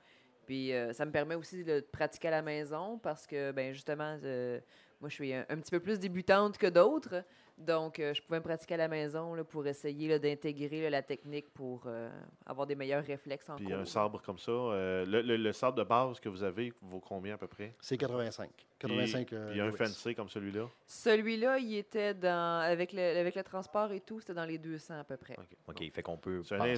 Puis 0.47 0.73
euh, 0.73 0.93
ça 0.93 1.05
me 1.05 1.11
permet 1.11 1.35
aussi 1.35 1.63
de 1.63 1.73
le 1.73 1.81
pratiquer 1.81 2.27
à 2.27 2.31
la 2.31 2.41
maison 2.41 2.97
parce 2.99 3.25
que, 3.27 3.51
ben 3.51 3.73
justement, 3.73 4.17
euh, 4.23 4.59
moi, 5.01 5.09
je 5.09 5.15
suis 5.15 5.33
un, 5.33 5.45
un 5.49 5.57
petit 5.57 5.71
peu 5.71 5.79
plus 5.79 5.99
débutante 5.99 6.57
que 6.57 6.67
d'autres. 6.67 7.23
Donc, 7.57 7.99
euh, 7.99 8.13
je 8.13 8.21
pouvais 8.21 8.39
me 8.39 8.43
pratiquer 8.43 8.73
à 8.73 8.77
la 8.77 8.87
maison 8.89 9.33
là, 9.33 9.43
pour 9.45 9.65
essayer 9.65 10.19
d'intégrer 10.19 10.89
la 10.89 11.01
technique 11.01 11.53
pour 11.53 11.83
euh, 11.85 12.09
avoir 12.45 12.67
des 12.67 12.75
meilleurs 12.75 13.03
réflexes 13.05 13.49
en 13.49 13.55
Puis 13.55 13.67
cours. 13.67 13.75
un 13.75 13.85
sabre 13.85 14.21
comme 14.21 14.37
ça. 14.37 14.51
euh, 14.51 15.05
le, 15.05 15.21
le- 15.21 15.37
le 15.37 15.53
sabre 15.53 15.77
de 15.77 15.83
base 15.83 16.19
que 16.19 16.27
vous 16.27 16.43
avez 16.43 16.73
vaut 16.81 16.99
combien 16.99 17.35
à 17.35 17.37
peu 17.37 17.47
près? 17.47 17.73
C'est 17.79 17.97
85. 17.97 18.49
Puis- 18.57 18.65
85 18.79 19.31
euh, 19.33 19.51
Puis 19.51 19.61
un 19.61 19.71
fancy 19.71 20.13
comme 20.15 20.27
celui-là? 20.27 20.67
Celui-là, 20.85 21.57
il 21.59 21.77
était 21.77 22.13
dans 22.13 22.59
avec 22.61 22.91
le, 22.91 23.01
avec 23.01 23.35
le 23.35 23.43
transport 23.43 23.89
et 23.93 24.01
tout, 24.01 24.19
c'était 24.19 24.33
dans 24.33 24.43
les 24.45 24.57
200 24.57 24.99
à 24.99 25.03
peu 25.05 25.15
près. 25.15 25.35
OK. 25.37 25.57
OK, 25.69 25.91
fait 25.93 26.03
qu'on 26.03 26.17
peut. 26.17 26.41
C'est 26.43 26.55
un, 26.55 26.57
un 26.57 26.59
bon 26.59 26.65
Mais 26.65 26.71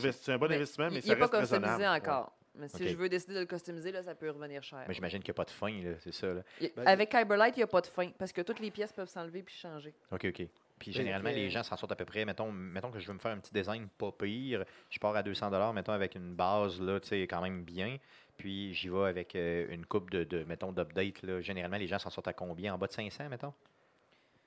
investissement, 0.56 0.90
mais 0.92 0.98
il 0.98 1.02
ça 1.02 1.14
n'est 1.16 1.20
pas 1.20 1.28
customisé 1.28 1.56
raisonnable. 1.66 1.98
encore. 2.08 2.34
Mais 2.60 2.68
si 2.70 2.88
je 2.88 2.96
veux 2.96 3.08
décider 3.10 3.36
de 3.36 3.40
le 3.42 3.46
customiser, 3.46 3.92
là, 3.92 4.02
ça 4.02 4.16
peut 4.16 4.30
revenir 4.32 4.64
cher. 4.64 4.84
Mais 4.88 4.94
j'imagine 4.94 5.20
qu'il 5.22 5.30
n'y 5.32 5.36
a 5.36 5.42
pas 5.42 5.46
de 5.46 5.52
fin, 5.52 5.72
c'est 6.00 6.12
ça. 6.14 6.28
Là. 6.34 6.42
Il- 6.62 6.72
Ben, 6.76 6.88
avec 6.88 7.10
Kyberlight, 7.10 7.56
il 7.56 7.60
n'y 7.60 7.64
a 7.64 7.68
pas 7.68 7.82
de 7.82 7.88
fin 7.88 8.10
parce 8.18 8.32
que 8.32 8.42
toutes 8.42 8.60
les 8.60 8.72
pièces 8.72 8.92
peuvent 8.94 9.10
s'enlever 9.10 9.44
puis 9.44 9.54
changer. 9.56 9.94
OK, 10.12 10.26
OK. 10.30 10.48
Puis 10.80 10.94
généralement, 10.94 11.30
les 11.30 11.50
gens 11.50 11.64
s'en 11.64 11.76
sortent 11.78 11.92
à 11.92 11.96
peu 11.96 12.06
près. 12.06 12.26
Mettons, 12.26 12.52
mettons 12.52 12.92
que 12.92 13.00
je 13.00 13.08
veux 13.08 13.14
me 13.14 13.20
faire 13.20 13.32
un 13.32 13.40
petit 13.40 13.54
design 13.54 13.88
pas 13.98 14.12
pire. 14.12 14.64
Je 14.90 15.00
pars 15.00 15.16
à 15.16 15.24
200 15.24 15.74
mettons, 15.74 15.92
avec 15.94 16.16
une 16.16 16.36
base, 16.36 16.80
là, 16.82 17.00
tu 17.00 17.10
sais, 17.10 17.22
quand 17.24 17.42
même 17.42 17.64
bien. 17.64 17.98
Puis 18.38 18.74
j'y 18.74 18.90
vais 18.90 19.06
avec 19.06 19.36
euh, 19.36 19.68
une 19.70 19.86
coupe 19.86 20.12
de, 20.12 20.24
de, 20.24 20.44
mettons, 20.44 20.72
d'update. 20.72 21.24
là. 21.24 21.42
Généralement, 21.42 21.78
les 21.78 21.88
gens 21.88 22.00
s'en 22.00 22.10
sortent 22.10 22.28
à 22.28 22.34
combien? 22.34 22.74
En 22.74 22.78
bas 22.78 22.88
de 22.88 22.94
500, 22.94 23.30
mettons? 23.30 23.54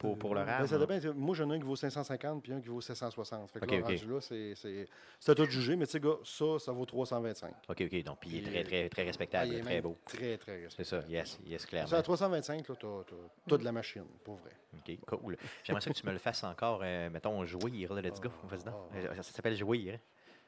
Pour, 0.00 0.18
pour 0.18 0.34
le 0.34 0.44
Ben, 0.46 0.56
RAM 0.56 0.66
ça 0.66 0.78
dépend. 0.78 1.12
Moi, 1.14 1.34
j'en 1.34 1.50
ai 1.50 1.56
un 1.56 1.58
qui 1.58 1.66
vaut 1.66 1.76
550 1.76 2.42
puis 2.42 2.52
un 2.54 2.60
qui 2.62 2.68
vaut 2.68 2.80
760. 2.80 3.50
Fait 3.50 3.60
que 3.60 3.64
Ok, 3.66 3.70
là, 3.72 3.80
rendu 3.82 4.06
là, 4.06 4.20
c'est- 4.22 4.54
c'est 4.54 4.88
c'est 5.20 5.32
à 5.32 5.34
toi 5.34 5.44
de 5.44 5.50
juger. 5.50 5.76
Mais 5.76 5.84
tu 5.84 5.92
sais, 5.92 6.00
gars, 6.00 6.16
ça, 6.24 6.58
ça 6.58 6.72
vaut 6.72 6.86
325. 6.86 7.52
OK, 7.68 7.82
OK. 7.82 8.02
Donc, 8.04 8.18
puis 8.20 8.30
il 8.30 8.38
est 8.38 8.50
très, 8.50 8.64
très, 8.64 8.88
très 8.88 9.02
Ah, 9.02 9.04
respectable, 9.04 9.52
il 9.52 9.58
est 9.58 9.60
très 9.60 9.82
beau. 9.82 9.98
Très, 10.06 10.38
très 10.38 10.56
C'est 10.70 10.78
respectable. 10.78 11.02
ça, 11.02 11.08
yes, 11.10 11.38
yes, 11.44 11.60
Ça, 11.62 11.68
clairement. 11.68 11.92
à 11.92 12.02
325, 12.02 12.66
là, 12.68 12.74
t'as 12.80 13.54
as, 13.54 13.58
de 13.58 13.64
la 13.64 13.72
machine, 13.72 14.06
pour 14.24 14.36
vrai. 14.36 14.52
OK, 14.78 14.98
cool. 15.06 15.36
J'aimerais 15.64 15.82
ça 15.82 15.90
que 15.90 15.98
tu 15.98 16.06
me 16.06 16.12
le 16.12 16.18
fasses 16.18 16.44
encore, 16.44 16.80
euh, 16.82 17.10
mettons, 17.10 17.44
jouir, 17.44 17.92
là, 17.92 18.00
let's 18.00 18.20
go. 18.22 18.30
Oh, 18.42 18.46
Vas-y 18.48 18.60
oh, 18.68 18.88
Euh, 18.96 19.14
Ça 19.16 19.22
s'appelle 19.22 19.54
jouir. 19.56 19.98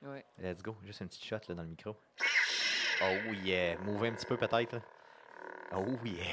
hein? 0.02 0.08
Ouais. 0.12 0.24
Let's 0.38 0.62
go. 0.62 0.74
Juste 0.82 1.02
un 1.02 1.06
petit 1.06 1.22
shot 1.24 1.36
là, 1.48 1.54
dans 1.54 1.62
le 1.62 1.68
micro. 1.68 1.94
Oh 3.02 3.32
yeah. 3.44 3.76
Mouver 3.78 4.08
un 4.08 4.12
petit 4.14 4.24
peu 4.26 4.36
peut-être. 4.38 4.80
Oh 5.76 5.84
yeah. 6.04 6.24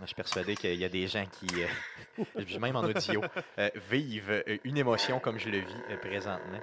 Je 0.00 0.06
suis 0.06 0.14
persuadé 0.14 0.56
qu'il 0.56 0.74
y 0.74 0.84
a 0.84 0.88
des 0.88 1.06
gens 1.06 1.24
qui, 1.26 1.46
euh, 1.62 2.58
même 2.60 2.76
en 2.76 2.82
audio, 2.82 3.22
euh, 3.58 3.70
vivent 3.90 4.30
euh, 4.46 4.58
une 4.64 4.76
émotion 4.76 5.18
comme 5.20 5.38
je 5.38 5.48
le 5.48 5.58
vis 5.58 5.74
euh, 5.90 5.96
présentement. 5.98 6.60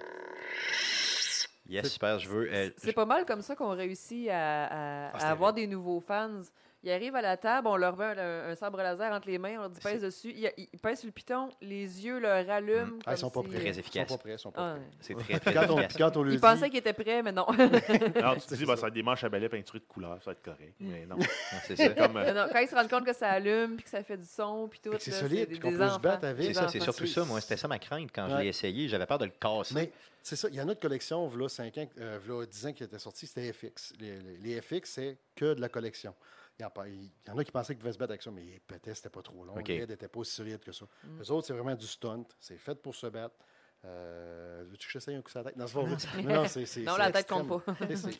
Yes, 1.70 1.94
super. 1.94 2.20
Je 2.20 2.28
veux. 2.30 2.50
euh, 2.54 2.70
C'est 2.78 2.94
pas 2.94 3.06
mal 3.06 3.26
comme 3.26 3.42
ça 3.42 3.56
qu'on 3.56 3.70
réussit 3.76 4.28
à, 4.30 4.66
à- 4.66 5.12
Ah, 5.14 5.28
à 5.28 5.32
avoir 5.32 5.54
des 5.54 5.68
nouveaux 5.68 6.02
fans. 6.02 6.42
Ils 6.84 6.92
arrivent 6.92 7.16
à 7.16 7.22
la 7.22 7.38
table, 7.38 7.68
on 7.68 7.76
leur 7.76 7.96
met 7.96 8.06
un, 8.20 8.50
un 8.50 8.56
sabre 8.56 8.78
laser 8.80 9.12
entre 9.14 9.28
les 9.28 9.38
mains, 9.38 9.56
on 9.58 9.62
leur 9.62 9.70
dit 9.70 9.80
pèse 9.80 10.02
dessus. 10.02 10.34
Ils, 10.36 10.52
ils 10.58 10.80
pèsent 10.80 11.00
sur 11.02 11.06
le 11.08 11.12
piton, 11.12 11.50
les 11.62 12.04
yeux 12.06 12.20
leur 12.20 12.50
allument. 12.50 12.86
Mm. 12.88 13.00
Ah, 13.06 13.14
ils 13.14 13.18
sont 13.20 13.30
pas 13.30 13.44
prêts. 13.44 13.60
Très 13.60 13.70
Ils 13.70 13.84
sont 13.84 14.06
pas 14.06 14.18
prêts. 14.18 14.32
Ils 14.34 14.40
sont 14.40 14.52
pas 14.52 14.72
Ah, 14.72 14.76
prêts. 14.78 14.90
C'est 15.00 15.14
très, 15.14 15.40
très 15.40 15.54
Quand 15.54 15.70
on, 15.74 15.78
efficace. 15.80 15.98
quand 15.98 16.18
on 16.18 16.24
le 16.24 16.32
Ils 16.32 16.36
dit, 16.38 16.42
pensaient 16.42 16.70
qu'ils 16.72 16.80
étaient 16.80 16.94
prêts, 16.94 17.22
mais 17.22 17.32
non. 17.32 17.44
Alors, 18.16 18.36
tu 18.38 18.48
te 18.48 18.56
dis, 18.56 18.66
bah, 18.66 18.76
ça. 18.76 18.82
va 18.82 18.88
être 18.88 18.94
des 18.96 19.04
manches 19.04 19.24
à 19.24 19.30
balai 19.30 19.48
peinturées 19.48 19.78
de 19.80 19.86
couleur, 19.86 20.18
ça 20.24 20.26
va 20.26 20.32
être 20.32 20.42
correct. 20.42 20.74
Mais 20.80 21.06
non. 21.06 21.18
Non, 21.18 21.26
C'est 21.68 21.76
ça. 21.76 21.90
Comme, 21.90 22.18
euh, 22.18 22.34
Non, 22.34 22.42
non, 22.42 22.48
quand 22.52 22.60
ils 22.60 22.68
se 22.68 22.74
rendent 22.76 22.90
compte 22.90 23.06
que 23.06 23.14
ça 23.14 23.30
allume, 23.30 23.76
puis 23.76 23.84
que 23.84 23.90
ça 23.92 24.04
fait 24.04 24.18
du 24.18 24.26
son, 24.26 24.68
puis 24.68 24.80
tout. 24.80 24.92
C'est 24.98 25.12
solide, 25.12 25.50
puis 25.50 25.60
qu'on 25.60 25.72
peut 25.72 25.88
se 25.88 26.00
battre 26.00 26.26
avec. 26.26 26.48
C'est 26.48 26.54
ça, 26.54 26.68
c'est 26.68 26.80
surtout 26.80 27.06
ça. 27.06 27.24
Moi, 27.26 27.42
c'était 27.42 27.58
ça 27.58 27.68
ma 27.68 27.78
crainte 27.78 28.10
quand 28.14 28.28
je 28.28 28.38
l'ai 28.38 28.48
essayé. 28.48 28.88
J'avais 28.88 29.06
peur 29.06 29.20
de 29.20 29.26
le 29.26 29.32
casser. 29.40 29.76
Mais 29.76 29.92
c'est 30.24 30.36
ça, 30.36 30.48
il 30.50 30.56
y 30.56 30.60
a 30.60 30.66
de 30.66 30.74
collection, 30.74 31.28
voilà 31.28 31.48
5 31.50 31.78
ans, 31.78 31.88
euh, 32.00 32.18
v'là 32.26 32.46
10 32.46 32.66
ans 32.68 32.74
qui 32.74 32.84
était 32.84 32.98
sorti, 33.00 33.28
c'était 33.28 33.52
FX. 33.54 33.94
Les, 34.00 34.20
les- 34.20 34.38
les 34.56 34.62
FX, 34.62 34.82
c'est 34.92 35.18
que 35.36 35.54
de 35.54 35.62
la 35.62 35.70
collection. 35.70 36.14
Il 36.60 36.64
y, 36.64 37.32
en, 37.32 37.38
a 37.38 37.44
qui 37.44 37.52
pensaient 37.52 37.74
qu'ils 37.74 37.82
devaient 37.84 37.94
se 37.94 37.98
battre 37.98 38.12
avec 38.12 38.22
ça, 38.22 38.30
mais 38.30 38.44
ils 38.44 38.60
pétaient, 38.60 38.94
c'était 38.94 39.10
pas 39.10 39.22
trop 39.24 39.44
long. 39.44 39.58
OK. 39.58 39.68
L'aide 39.68 39.90
n'était 39.90 40.08
pas 40.08 40.20
aussi 40.20 40.34
solide 40.34 40.60
que 40.60 40.72
ça. 40.72 40.86
Mm. 41.04 41.20
Les 41.20 41.32
autres, 41.32 41.48
c'est 41.48 41.54
vraiment 41.54 41.74
du 41.76 41.88
stunt. 41.88 42.26
C'est 42.40 42.58
fait 42.58 42.76
pour 42.76 42.94
se 42.94 43.08
battre. 43.08 43.36
Euh, 43.84 44.64
Veux-tu 44.68 44.86
que 44.88 44.92
j'essaye 44.94 45.16
un 45.16 45.22
coup 45.22 45.32
sur 45.32 45.40
la 45.40 45.46
tête? 45.46 45.58
Non, 45.58 45.66
c'est 45.66 45.74
pas 45.74 45.82
vrai. 45.82 46.24
Non, 46.24 46.46
c'est, 46.48 46.84
la 46.98 47.12
tête 47.12 47.28
compte 47.28 47.48
pas. 47.48 47.76
C'est- 47.80 47.96
c'est- 47.96 48.20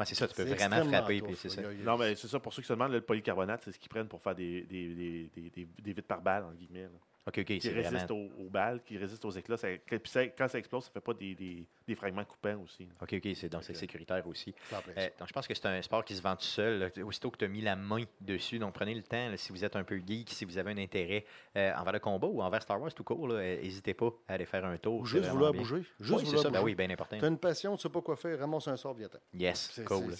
Ouais, 0.00 0.06
c'est 0.06 0.14
ça, 0.14 0.26
tu 0.26 0.34
peux 0.34 0.44
vraiment 0.44 0.82
frapper. 0.88 1.20
tough, 1.20 1.34
ça. 1.34 1.60
Non, 1.60 1.98
mais 1.98 2.14
c'est 2.14 2.26
ça, 2.26 2.40
pour 2.40 2.54
ceux 2.54 2.62
qui 2.62 2.68
se 2.68 2.72
demandent, 2.72 2.92
le 2.92 3.02
polycarbonate, 3.02 3.60
c'est 3.64 3.72
ce 3.72 3.78
qu'ils 3.78 3.90
prennent 3.90 4.08
pour 4.08 4.22
faire 4.22 4.34
des, 4.34 4.62
des, 4.62 4.94
des, 4.94 5.28
des, 5.34 5.50
des, 5.50 5.64
des 5.66 5.92
vitres 5.92 6.08
par 6.08 6.22
balle, 6.22 6.44
en 6.44 6.52
guillemets. 6.52 6.84
là. 6.84 6.88
OK, 7.26 7.38
OK, 7.38 7.44
Qui 7.44 7.58
vraiment. 7.70 7.90
résistent 7.90 8.10
aux, 8.12 8.30
aux 8.38 8.48
balles, 8.50 8.82
qui 8.82 8.96
résistent 8.96 9.24
aux 9.26 9.30
éclats. 9.30 9.56
Ça- 9.58 9.76
que- 9.76 9.96
puis 9.96 10.10
ça- 10.10 10.26
quand 10.28 10.48
ça 10.48 10.58
explose, 10.58 10.84
ça 10.84 10.90
fait 10.90 11.00
pas 11.00 11.12
des, 11.14 11.34
des, 11.34 11.66
des 11.86 11.94
fragments 11.94 12.24
coupants 12.24 12.56
aussi. 12.64 12.84
là. 12.84 12.92
OK, 13.02 13.14
OK, 13.14 13.28
c'est 13.34 13.48
donc 13.50 13.62
c'est 13.62 13.74
sécuritaire 13.74 14.26
aussi. 14.26 14.54
Euh, 14.72 15.08
donc, 15.18 15.28
je 15.28 15.32
pense 15.32 15.46
que 15.46 15.54
c'est 15.54 15.66
un 15.66 15.82
sport 15.82 16.04
qui 16.04 16.14
se 16.16 16.22
vend 16.22 16.34
tout 16.34 16.44
seul. 16.44 16.78
là. 16.78 17.04
Aussitôt 17.04 17.30
que 17.30 17.36
tu 17.38 17.44
as 17.44 17.48
mis 17.48 17.60
la 17.60 17.76
main 17.76 18.02
dessus, 18.20 18.58
donc 18.58 18.72
prenez 18.74 18.94
le 18.94 19.02
temps, 19.02 19.28
là, 19.28 19.36
si 19.36 19.52
vous 19.52 19.64
êtes 19.64 19.76
un 19.76 19.84
peu 19.84 20.00
geek, 20.04 20.30
si 20.30 20.44
vous 20.46 20.56
avez 20.56 20.70
un 20.72 20.78
intérêt 20.78 21.24
euh, 21.56 21.72
envers 21.76 21.92
le 21.92 21.98
combat 22.00 22.26
ou 22.26 22.40
envers 22.42 22.62
Star 22.62 22.80
Wars 22.80 22.92
tout 22.94 23.04
court, 23.04 23.28
là, 23.28 23.34
euh, 23.34 23.60
n'hésitez 23.62 23.92
pas 23.94 24.10
à 24.26 24.32
aller 24.34 24.46
faire 24.46 24.64
un 24.64 24.78
tour. 24.78 25.04
Juste 25.06 25.28
vouloir 25.28 25.52
bien. 25.52 25.60
bouger. 25.60 25.74
Oui, 25.76 25.84
Juste 26.00 26.18
c'est 26.20 26.24
vouloir 26.24 26.42
ça, 26.42 26.48
ben 26.50 26.60
bouger. 26.60 26.64
oui, 26.64 26.74
bien 26.74 26.90
important. 26.90 27.18
Tu 27.18 27.24
as 27.24 27.28
une 27.28 27.38
passion, 27.38 27.76
tu 27.76 27.82
sais 27.82 27.88
pas 27.90 28.00
quoi 28.00 28.16
faire, 28.16 28.38
ramasse 28.38 28.66
un 28.68 28.76
sort, 28.76 28.94
viens-t'en. 28.94 29.18
Yes, 29.34 29.70
C'est- 29.74 29.84
cool. 29.84 30.14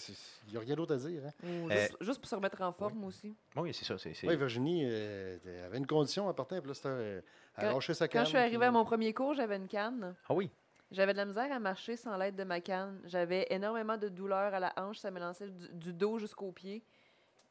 Il 0.47 0.51
n'y 0.51 0.57
a 0.57 0.59
rien 0.59 0.75
d'autre 0.75 0.93
à 0.93 0.97
dire. 0.97 1.23
Hein? 1.25 1.31
Euh, 1.45 1.69
juste, 1.69 1.97
juste 2.01 2.19
pour 2.19 2.29
se 2.29 2.35
remettre 2.35 2.61
en 2.61 2.71
forme 2.73 3.03
aussi. 3.05 3.33
Oui, 3.55 3.73
c'est 3.73 3.85
ça. 3.85 3.97
c'est 3.97 4.13
c'est- 4.13 4.27
Oui, 4.27 4.35
Virginie 4.37 4.83
euh, 4.85 5.65
avait 5.65 5.77
une 5.77 5.87
condition 5.87 6.27
à 6.29 6.33
partir, 6.33 6.59
puis 6.61 6.67
là, 6.69 6.73
c'était, 6.73 6.89
elle 7.01 7.23
a 7.57 7.61
Quand- 7.61 7.73
lâché 7.73 7.93
sa 7.93 8.07
Quand 8.07 8.13
canne. 8.13 8.23
je 8.25 8.29
suis 8.29 8.37
arrivée 8.37 8.57
puis- 8.57 8.65
à 8.67 8.71
mon 8.71 8.85
premier 8.85 9.13
cours, 9.13 9.33
j'avais 9.33 9.57
une 9.57 9.67
canne. 9.67 10.15
Ah 10.29 10.33
oui, 10.33 10.49
J'avais 10.91 11.13
de 11.13 11.17
la 11.17 11.23
misère 11.25 11.49
à 11.53 11.59
marcher 11.59 11.95
sans 11.95 12.17
l'aide 12.17 12.35
de 12.35 12.43
ma 12.43 12.59
canne. 12.59 12.99
J'avais 13.05 13.47
énormément 13.49 13.95
de 13.97 14.09
douleur 14.09 14.53
à 14.53 14.59
la 14.59 14.73
hanche. 14.75 14.97
Ça 14.97 15.09
me 15.09 15.21
lançait 15.21 15.47
du, 15.47 15.69
du 15.69 15.93
dos 15.93 16.19
jusqu'aux 16.19 16.51
pieds. 16.51 16.83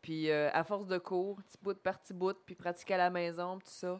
Puis 0.02 0.30
euh, 0.30 0.50
à 0.52 0.62
force 0.62 0.86
de 0.86 0.98
cours, 0.98 1.36
petit 1.42 1.56
bout 1.62 1.78
par 1.82 1.98
petit 2.00 2.12
bout, 2.12 2.36
puis 2.44 2.54
pratiquer 2.54 2.94
à 2.94 2.98
la 2.98 3.08
maison, 3.10 3.56
tout 3.58 3.64
ça. 3.70 3.98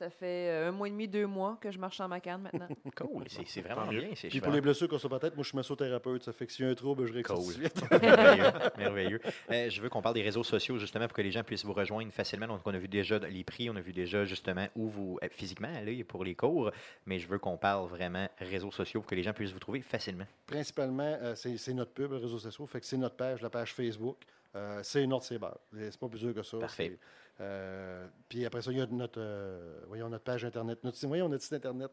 Ça 0.00 0.08
fait 0.08 0.48
euh, 0.48 0.68
un 0.68 0.72
mois 0.72 0.88
et 0.88 0.90
demi, 0.90 1.06
deux 1.06 1.26
mois 1.26 1.58
que 1.60 1.70
je 1.70 1.78
marche 1.78 1.98
sans 1.98 2.08
ma 2.08 2.20
canne 2.20 2.40
maintenant. 2.40 2.68
cool. 2.96 3.24
C'est 3.28 3.60
vraiment 3.60 3.86
bien. 3.86 4.00
Puis 4.14 4.30
suis 4.30 4.40
pour 4.40 4.50
les 4.50 4.62
blessures 4.62 4.88
qu'on 4.88 4.98
se 4.98 5.06
peut-être, 5.06 5.34
moi, 5.36 5.42
je 5.42 5.48
suis 5.48 5.56
massothérapeute. 5.56 6.22
Ça 6.22 6.32
fait 6.32 6.46
que 6.46 6.52
s'il 6.52 6.64
y 6.64 6.68
a 6.68 6.70
un 6.70 6.74
trouble, 6.74 7.04
je 7.04 7.12
réexerce 7.12 7.54
Cool. 7.54 8.00
merveilleux. 8.00 8.44
merveilleux. 8.78 9.20
Euh, 9.50 9.68
je 9.68 9.82
veux 9.82 9.90
qu'on 9.90 10.00
parle 10.00 10.14
des 10.14 10.22
réseaux 10.22 10.42
sociaux 10.42 10.78
justement 10.78 11.06
pour 11.06 11.14
que 11.14 11.20
les 11.20 11.30
gens 11.30 11.42
puissent 11.44 11.66
vous 11.66 11.74
rejoindre 11.74 12.10
facilement. 12.12 12.46
Donc, 12.46 12.62
on 12.64 12.72
a 12.72 12.78
vu 12.78 12.88
déjà 12.88 13.18
les 13.18 13.44
prix, 13.44 13.68
on 13.68 13.76
a 13.76 13.82
vu 13.82 13.92
déjà 13.92 14.24
justement 14.24 14.66
où 14.74 14.88
vous 14.88 15.18
euh, 15.22 15.28
physiquement 15.30 15.68
aller 15.76 16.02
pour 16.02 16.24
les 16.24 16.34
cours, 16.34 16.70
mais 17.04 17.18
je 17.18 17.28
veux 17.28 17.38
qu'on 17.38 17.58
parle 17.58 17.86
vraiment 17.86 18.26
réseaux 18.38 18.70
sociaux 18.70 19.02
pour 19.02 19.10
que 19.10 19.14
les 19.14 19.22
gens 19.22 19.34
puissent 19.34 19.52
vous 19.52 19.58
trouver 19.58 19.82
facilement. 19.82 20.26
Principalement, 20.46 21.18
euh, 21.20 21.34
c'est 21.34 21.58
c'est 21.58 21.74
notre 21.74 21.92
pub, 21.92 22.10
les 22.12 22.20
réseaux 22.20 22.38
sociaux. 22.38 22.64
Fait 22.64 22.80
que 22.80 22.86
c'est 22.86 22.96
notre 22.96 23.16
page, 23.16 23.42
la 23.42 23.50
page 23.50 23.74
Facebook. 23.74 24.16
Euh, 24.56 24.80
c'est 24.82 25.06
Nord 25.06 25.22
Cyber. 25.22 25.56
C'est 25.72 25.98
pas 25.98 26.08
plus 26.08 26.20
dur 26.20 26.34
que 26.34 26.42
ça. 26.42 26.58
Parfait. 26.58 26.98
Euh, 27.40 28.06
puis 28.28 28.44
après 28.44 28.62
ça, 28.62 28.70
il 28.70 28.78
y 28.78 28.80
a 28.80 28.86
notre, 28.86 29.20
euh, 29.20 29.80
voyons, 29.88 30.08
notre 30.08 30.24
page 30.24 30.44
Internet. 30.44 30.84
Notre, 30.84 31.06
voyons, 31.06 31.28
notre 31.28 31.42
site 31.42 31.54
Internet 31.54 31.90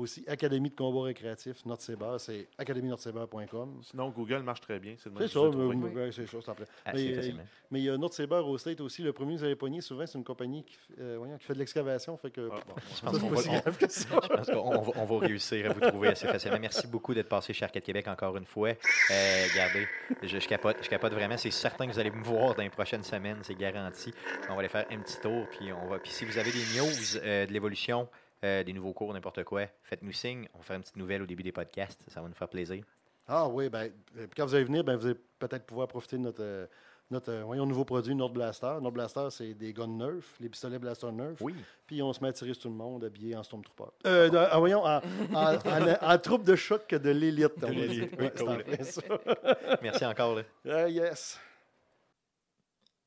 aussi, 0.00 0.24
Académie 0.26 0.70
de 0.70 0.74
combat 0.74 1.02
récréatif, 1.02 1.64
Nord 1.66 1.80
Cyber. 1.80 2.20
C'est 2.20 2.48
académie-nordcyber.com. 2.58 3.80
Sinon, 3.82 4.10
Google 4.10 4.38
marche 4.42 4.60
très 4.60 4.78
bien. 4.78 4.94
C'est 4.98 5.10
ça, 5.28 5.40
ouais, 5.40 6.10
c'est 6.12 6.26
ça, 6.26 6.38
c'est 6.42 6.48
en 6.50 6.54
plein. 6.54 6.64
Assez 6.84 7.34
Mais, 7.70 7.78
euh, 7.78 7.78
il 7.78 7.84
y 7.84 7.90
a 7.90 7.96
Nord 7.96 8.12
Cyber 8.12 8.46
au 8.46 8.58
State 8.58 8.80
aussi. 8.80 9.02
Le 9.02 9.12
premier 9.12 9.34
que 9.34 9.38
vous 9.38 9.44
avez 9.44 9.56
pogné, 9.56 9.80
souvent, 9.80 10.06
c'est 10.06 10.18
une 10.18 10.24
compagnie 10.24 10.64
qui, 10.64 10.74
fait- 10.74 11.00
euh, 11.00 11.14
voyons, 11.18 11.38
qui 11.38 11.44
fait 11.44 11.54
de 11.54 11.58
l'excavation. 11.58 12.16
Fait 12.16 12.30
que, 12.30 12.48
Ah, 12.52 12.56
bon, 12.66 12.74
Je 12.78 12.94
ça, 12.96 13.06
pense 13.06 13.18
qu'on 13.18 13.28
va- 13.28 14.78
on- 14.78 14.82
va, 14.82 14.92
on 14.96 15.04
va 15.04 15.18
réussir 15.26 15.70
à 15.70 15.74
vous 15.74 15.80
trouver 15.80 16.08
assez 16.08 16.26
facilement. 16.26 16.58
Merci 16.60 16.86
beaucoup 16.86 17.14
d'être 17.14 17.28
passé 17.28 17.52
chez 17.52 17.64
Arcade 17.64 17.82
Québec 17.82 18.08
encore 18.08 18.36
une 18.36 18.46
fois. 18.46 18.70
Euh, 18.70 19.46
regardez, 19.52 19.86
je, 20.22 20.38
je 20.38 20.48
capote, 20.48 20.76
je 20.82 20.88
capote 20.88 21.12
vraiment. 21.12 21.36
C'est 21.36 21.50
certain 21.50 21.86
que 21.86 21.92
vous 21.92 21.98
allez 21.98 22.10
me 22.10 22.22
voir 22.24 22.54
dans 22.54 22.62
les 22.62 22.70
prochaines 22.70 23.04
semaines, 23.04 23.38
c'est 23.42 23.54
garanti. 23.54 24.12
On 24.48 24.54
va 24.54 24.60
aller 24.60 24.68
faire 24.68 24.86
un 24.90 24.98
petit 24.98 25.18
tour, 25.20 25.46
puis 25.50 25.72
on 25.72 25.86
va. 25.86 25.98
Puis 25.98 26.10
si 26.10 26.24
vous 26.24 26.38
avez 26.38 26.50
des 26.50 26.58
news 26.78 27.18
euh, 27.22 27.46
de 27.46 27.52
l'évolution, 27.52 28.08
euh, 28.44 28.62
des 28.64 28.72
nouveaux 28.72 28.92
cours, 28.92 29.12
n'importe 29.12 29.44
quoi, 29.44 29.66
faites-nous 29.82 30.12
signe. 30.12 30.48
On 30.54 30.58
va 30.58 30.64
faire 30.64 30.76
une 30.76 30.82
petite 30.82 30.96
nouvelle 30.96 31.22
au 31.22 31.26
début 31.26 31.42
des 31.42 31.52
podcasts. 31.52 32.02
Ça 32.08 32.20
va 32.20 32.28
nous 32.28 32.34
faire 32.34 32.48
plaisir. 32.48 32.84
Ah 33.28 33.46
oui, 33.48 33.68
ben, 33.68 33.90
euh, 34.18 34.26
quand 34.36 34.44
vous 34.46 34.54
allez 34.54 34.64
venir, 34.64 34.82
ben, 34.82 34.96
vous 34.96 35.06
allez 35.06 35.18
peut-être 35.38 35.64
pouvoir 35.66 35.86
profiter 35.88 36.16
de 36.16 36.22
notre, 36.22 36.42
euh, 36.42 36.66
notre 37.12 37.30
euh, 37.30 37.42
voyons, 37.44 37.64
nouveau 37.66 37.84
produit, 37.84 38.14
Nord 38.14 38.30
Blaster. 38.30 38.78
Nord 38.80 38.90
Blaster, 38.92 39.28
c'est 39.30 39.54
des 39.54 39.72
guns 39.72 39.86
Nerf, 39.86 40.24
les 40.40 40.48
pistolets 40.48 40.78
Blaster 40.78 41.12
Nerf. 41.12 41.36
Oui. 41.40 41.54
Puis 41.86 42.02
on 42.02 42.12
se 42.12 42.20
met 42.22 42.30
à 42.30 42.32
tirer 42.32 42.54
sur 42.54 42.62
tout 42.62 42.68
le 42.68 42.74
monde 42.74 43.04
habillé 43.04 43.36
en 43.36 43.42
Stormtrooper. 43.42 43.90
Euh, 44.06 44.28
de- 44.30 44.36
ah, 44.36 44.58
voyons, 44.58 44.84
en, 44.84 45.00
en- 45.34 45.54
en- 45.56 46.12
en 46.12 46.18
troupe 46.18 46.42
de 46.44 46.56
choc 46.56 46.88
de 46.92 47.10
l'élite. 47.10 47.58
dire. 47.58 47.68
l'élite, 47.68 48.14
en 48.20 48.44
cool. 48.44 48.64
Merci 49.82 50.06
encore. 50.06 50.40
là. 50.64 50.88
Yes. 50.88 51.38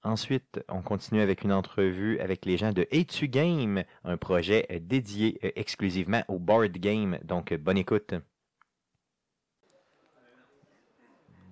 Ensuite, 0.05 0.59
on 0.67 0.81
continue 0.81 1.21
avec 1.21 1.43
une 1.43 1.53
entrevue 1.53 2.19
avec 2.19 2.45
les 2.45 2.57
gens 2.57 2.73
de 2.73 2.83
A2 2.91 3.25
Game, 3.27 3.83
un 4.03 4.17
projet 4.17 4.65
euh, 4.69 4.79
dédié 4.81 5.39
euh, 5.45 5.51
exclusivement 5.55 6.23
au 6.27 6.39
board 6.39 6.73
game. 6.73 7.19
Donc, 7.23 7.53
euh, 7.53 7.57
bonne 7.57 7.77
écoute. 7.77 8.13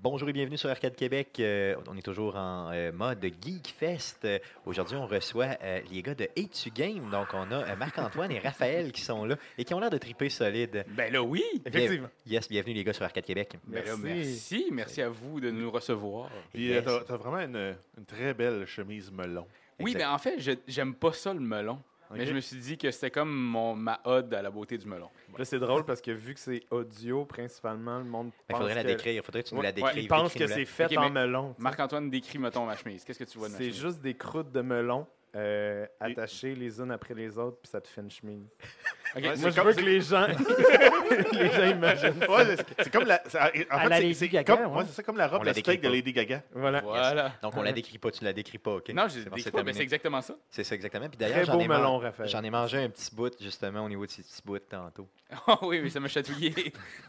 Bonjour 0.03 0.27
et 0.29 0.33
bienvenue 0.33 0.57
sur 0.57 0.67
Arcade 0.67 0.95
Québec. 0.95 1.35
Euh, 1.39 1.75
on 1.87 1.95
est 1.95 2.01
toujours 2.01 2.35
en 2.35 2.71
euh, 2.73 2.91
mode 2.91 3.23
Geek 3.23 3.75
Fest. 3.77 4.25
Euh, 4.25 4.39
Aujourd'hui, 4.65 4.95
on 4.97 5.05
reçoit 5.05 5.57
euh, 5.61 5.79
les 5.91 6.01
gars 6.01 6.15
de 6.15 6.23
A2 6.35 6.73
Game. 6.73 7.07
Donc, 7.11 7.27
on 7.33 7.51
a 7.51 7.63
euh, 7.69 7.75
Marc-Antoine 7.75 8.31
et 8.31 8.39
Raphaël 8.39 8.91
qui 8.91 9.01
sont 9.01 9.25
là 9.25 9.35
et 9.59 9.63
qui 9.63 9.75
ont 9.75 9.79
l'air 9.79 9.91
de 9.91 9.99
triper 9.99 10.29
solide. 10.29 10.85
Ben 10.89 11.13
là, 11.13 11.21
oui, 11.21 11.43
effectivement. 11.63 12.07
Yes, 12.25 12.49
bienvenue 12.49 12.73
les 12.73 12.83
gars 12.83 12.93
sur 12.93 13.03
Arcade 13.03 13.25
Québec. 13.25 13.53
Ben 13.67 13.85
là, 13.85 13.95
Merci. 13.95 14.65
merci. 14.71 15.03
À 15.03 15.09
vous 15.09 15.39
de 15.39 15.51
nous 15.51 15.69
recevoir. 15.69 16.31
Puis 16.51 16.63
Yes. 16.69 16.83
tu 16.83 16.89
as, 16.89 17.17
vraiment 17.17 17.37
une, 17.39 17.75
une 17.97 18.05
très 18.05 18.33
belle 18.33 18.65
chemise 18.65 19.11
melon. 19.11 19.45
Oui, 19.79 19.93
mais 19.95 20.05
en 20.05 20.17
fait, 20.17 20.39
je- 20.39 20.51
j'aime 20.67 20.95
pas 20.95 21.13
ça 21.13 21.31
le 21.31 21.39
melon. 21.39 21.79
Mais 22.13 22.25
je 22.25 22.33
me 22.33 22.39
suis 22.39 22.57
dit 22.57 22.77
que 22.77 22.89
c'était 22.91 23.11
comme 23.11 23.31
mon, 23.33 23.75
ma 23.75 23.99
ode 24.05 24.33
à 24.33 24.41
la 24.41 24.49
beauté 24.51 24.77
du 24.77 24.87
melon. 24.87 25.09
Là, 25.37 25.45
c'est 25.45 25.59
drôle 25.59 25.85
parce 25.85 26.01
que 26.01 26.11
vu 26.11 26.33
que 26.33 26.39
c'est 26.39 26.63
audio, 26.71 27.25
principalement, 27.25 27.97
le 27.99 28.05
monde 28.05 28.31
Il 28.49 28.53
pense 28.53 28.57
faudrait 28.59 28.75
la 28.75 28.83
que... 28.83 28.87
décrire. 28.87 29.23
faudrait 29.23 29.43
que 29.43 29.47
tu 29.49 29.55
nous 29.55 29.61
Ouais, 29.61 29.67
la 29.67 29.71
décrives. 29.71 30.03
Ils 30.03 30.07
pensent 30.07 30.33
que 30.33 30.47
c'est 30.47 30.65
fait 30.65 30.85
Ok, 30.85 30.97
en 30.97 31.09
melon. 31.09 31.55
Marc-Antoine, 31.57 32.09
décris, 32.09 32.37
mettons, 32.39 32.65
ma 32.65 32.75
chemise. 32.75 33.03
Qu'est-ce 33.03 33.19
que 33.19 33.23
tu 33.23 33.37
vois 33.37 33.47
de 33.47 33.53
ma 33.53 33.57
C'est 33.57 33.71
juste 33.71 34.01
des 34.01 34.13
croûtes 34.15 34.51
de 34.51 34.61
melon 34.61 35.07
euh, 35.35 35.85
attachées 35.99 36.55
les 36.55 36.79
unes 36.79 36.91
après 36.91 37.13
les 37.13 37.37
autres, 37.37 37.57
puis 37.61 37.69
ça 37.69 37.79
te 37.79 37.87
fait 37.87 38.01
une 38.01 38.11
chemise. 38.11 38.47
Ouais, 39.15 39.21
Moi, 39.21 39.49
je 39.49 39.55
comme- 39.55 39.67
veux 39.67 39.73
que 39.73 39.81
les 39.81 40.01
gens, 40.01 40.27
les 41.33 41.51
gens 41.51 41.65
imaginent. 41.65 42.23
Ouais, 42.29 42.55
c'est- 42.79 42.89
comme 42.91 43.05
la. 43.05 43.21
c'est- 43.27 43.37
En 43.37 43.41
À 43.41 43.49
fait, 43.49 43.67
la 43.89 43.95
c'est- 43.97 44.01
Lady 44.01 44.15
c'est 44.15 44.29
Gaga, 44.29 44.55
comme, 44.55 44.65
ouais. 44.71 44.77
ouais, 44.79 44.83
c'est 44.87 44.93
ça, 44.93 45.03
comme 45.03 45.17
la 45.17 45.27
robe 45.27 45.45
de 45.45 45.53
steak 45.53 45.81
de. 45.81 45.89
Lady 45.89 46.13
Gaga. 46.13 46.43
Voilà. 46.53 46.81
Voilà. 46.81 47.33
Donc, 47.41 47.55
on 47.57 47.61
la 47.61 47.73
décrit 47.73 47.97
pas, 47.97 48.11
tu 48.11 48.23
ne 48.23 48.29
la 48.29 48.33
décris 48.33 48.57
pas, 48.57 48.75
OK? 48.75 48.89
Non, 48.89 49.07
je 49.09 49.27
bon, 49.27 49.35
décris 49.35 49.51
pas, 49.51 49.63
mais 49.63 49.73
c'est 49.73 49.81
exactement 49.83 50.21
ça. 50.21 50.35
C'est 50.49 50.63
ça, 50.63 50.75
exactement. 50.75 51.09
Puis 51.09 51.17
Très 51.17 51.29
d'ailleurs, 51.29 51.45
j'en 51.45 51.53
beau 51.55 51.61
ai, 51.61 51.67
man- 51.67 51.79
melon, 51.81 51.97
Raphaël. 51.97 52.29
j'en 52.29 52.43
ai 52.43 52.49
mangé 52.49 52.77
un 52.77 52.89
petit 52.89 53.13
bout, 53.13 53.33
justement, 53.41 53.83
au 53.85 53.89
niveau 53.89 54.05
de 54.05 54.11
ces 54.11 54.21
petits 54.21 54.41
bouts 54.45 54.59
tantôt. 54.59 55.07
Ah 55.47 55.57
oui, 55.63 55.79
oui, 55.83 55.91
ça 55.91 55.99
m'a 55.99 56.07
chatouillé. 56.07 56.53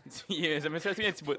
ça 0.60 0.68
m'a 0.68 0.78
chatouillé 0.80 1.08
un 1.08 1.12
petit 1.12 1.24
bout. 1.24 1.36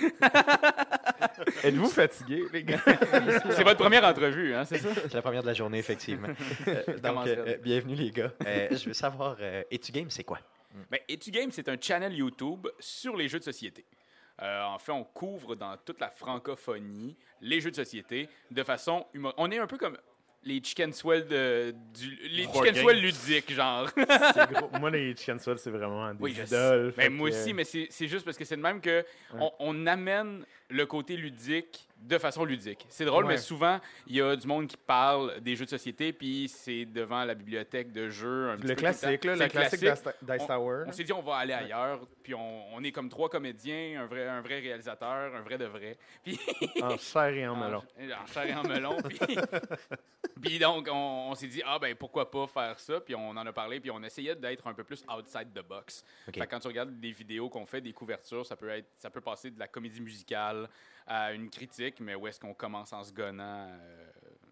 Êtes-vous 1.64 1.88
fatigué, 1.88 2.44
les 2.52 2.64
gars? 2.64 2.80
C'est 3.50 3.64
votre 3.64 3.78
première 3.78 4.04
entrevue, 4.04 4.54
hein, 4.54 4.64
c'est 4.64 4.78
ça? 4.78 4.88
C'est 4.94 5.14
la 5.14 5.22
première 5.22 5.42
de 5.42 5.46
la 5.48 5.54
journée, 5.54 5.78
effectivement. 5.78 6.28
Euh, 6.68 6.98
donc, 6.98 7.26
euh, 7.26 7.56
bienvenue, 7.58 7.94
les 7.94 8.10
gars. 8.10 8.32
Euh, 8.46 8.68
je 8.70 8.86
veux 8.86 8.92
savoir, 8.94 9.36
euh, 9.40 9.62
Et-tu 9.70 9.92
Game, 9.92 10.10
c'est 10.10 10.24
quoi? 10.24 10.38
Ben, 10.90 11.00
Etu 11.08 11.30
Game, 11.30 11.50
c'est 11.50 11.68
un 11.68 11.76
channel 11.80 12.12
YouTube 12.14 12.68
sur 12.78 13.16
les 13.16 13.28
jeux 13.28 13.38
de 13.38 13.44
société. 13.44 13.84
Euh, 14.42 14.62
en 14.64 14.78
fait, 14.78 14.92
on 14.92 15.04
couvre 15.04 15.54
dans 15.54 15.76
toute 15.84 16.00
la 16.00 16.10
francophonie 16.10 17.16
les 17.40 17.60
jeux 17.60 17.70
de 17.70 17.76
société 17.76 18.28
de 18.50 18.62
façon 18.62 19.06
On 19.36 19.50
est 19.50 19.58
un 19.58 19.66
peu 19.66 19.76
comme 19.76 19.98
les 20.42 20.60
chicken 20.62 20.92
swell 20.92 21.26
de, 21.26 21.74
du, 21.98 22.16
les 22.30 22.44
chicken 22.44 22.74
swell 22.74 23.00
ludiques, 23.00 23.52
genre. 23.52 23.88
Gros. 24.52 24.70
Moi, 24.80 24.90
les 24.90 25.14
chicken 25.14 25.38
swell, 25.38 25.58
c'est 25.58 25.70
vraiment 25.70 26.12
des 26.14 26.16
Oui, 26.20 26.32
idoles. 26.32 26.94
Ben, 26.96 27.12
moi 27.12 27.28
que- 27.30 27.34
aussi, 27.34 27.52
mais 27.52 27.64
c'est 27.64 27.88
juste 28.08 28.24
parce 28.24 28.36
que 28.38 28.44
c'est 28.44 28.56
de 28.56 28.62
même 28.62 28.80
que 28.80 29.04
on, 29.38 29.50
on 29.58 29.86
amène 29.86 30.44
le 30.70 30.86
côté 30.86 31.16
ludique 31.16 31.86
de 32.00 32.18
façon 32.18 32.44
ludique. 32.44 32.86
C'est 32.88 33.04
drôle, 33.04 33.24
Ouais. 33.26 33.32
mais 33.34 33.38
souvent, 33.38 33.78
il 34.06 34.16
y 34.16 34.22
a 34.22 34.34
du 34.34 34.46
monde 34.46 34.66
qui 34.66 34.76
parle 34.76 35.38
des 35.40 35.54
jeux 35.54 35.64
de 35.66 35.70
société, 35.70 36.12
puis 36.12 36.48
c'est 36.48 36.84
devant 36.86 37.24
la 37.24 37.34
bibliothèque 37.34 37.92
de 37.92 38.08
jeux. 38.08 38.50
Un 38.50 38.56
petit 38.56 38.68
Le 38.68 38.74
peu 38.74 38.80
classique, 38.80 39.24
là, 39.24 39.32
C'est 39.34 39.38
la 39.38 39.44
le 39.46 39.50
classique 39.50 39.80
classique. 39.80 40.06
d'Ice 40.22 40.46
Tower. 40.46 40.84
On 40.86 40.92
s'est 40.92 41.04
dit, 41.04 41.12
on 41.12 41.22
va 41.22 41.36
aller 41.36 41.52
ailleurs, 41.52 42.00
puis 42.22 42.34
on, 42.34 42.74
on 42.74 42.82
est 42.82 42.92
comme 42.92 43.08
trois 43.10 43.28
comédiens, 43.28 44.02
un 44.02 44.06
vrai, 44.06 44.26
un 44.28 44.40
vrai 44.40 44.60
réalisateur, 44.60 45.34
un 45.34 45.42
vrai 45.42 45.58
de 45.58 45.66
vrai. 45.66 45.98
Puis, 46.24 46.38
En 46.82 46.96
chair 46.96 47.28
et 47.28 47.46
en 47.46 47.52
en, 47.52 47.56
melon. 47.68 47.82
en 48.22 48.26
chair 48.26 48.46
et 48.46 48.54
en 48.54 48.62
melon. 48.62 48.96
puis, 49.02 49.36
puis 50.40 50.58
donc, 50.58 50.88
on, 50.90 51.28
on 51.30 51.34
s'est 51.34 51.48
dit, 51.48 51.62
ah 51.66 51.78
ben 51.78 51.94
pourquoi 51.94 52.30
pas 52.30 52.46
faire 52.46 52.78
ça, 52.80 53.00
puis 53.00 53.14
on 53.14 53.30
en 53.30 53.46
a 53.46 53.52
parlé, 53.52 53.80
puis 53.80 53.90
on 53.90 54.02
essayait 54.02 54.34
d'être 54.36 54.66
un 54.66 54.74
peu 54.74 54.84
plus 54.84 55.04
outside 55.14 55.52
the 55.54 55.62
box. 55.66 56.04
OK. 56.28 56.34
Fait 56.34 56.46
que 56.46 56.50
quand 56.50 56.60
tu 56.60 56.68
regardes 56.68 56.98
des 56.98 57.12
vidéos 57.12 57.48
qu'on 57.48 57.66
fait, 57.66 57.80
des 57.80 57.92
couvertures, 57.92 58.46
ça 58.46 58.56
peut, 58.56 58.70
être, 58.70 58.88
ça 58.98 59.10
peut 59.10 59.20
passer 59.20 59.50
de 59.50 59.58
la 59.58 59.68
comédie 59.68 60.00
musicale 60.00 60.68
à 61.06 61.32
une 61.32 61.50
critique, 61.50 62.00
mais 62.00 62.14
où 62.14 62.26
est-ce 62.26 62.38
qu'on 62.40 62.54
commence 62.54 62.92
en 62.92 63.02
se 63.04 63.12
gonnant 63.12 63.68
euh, 63.70 64.10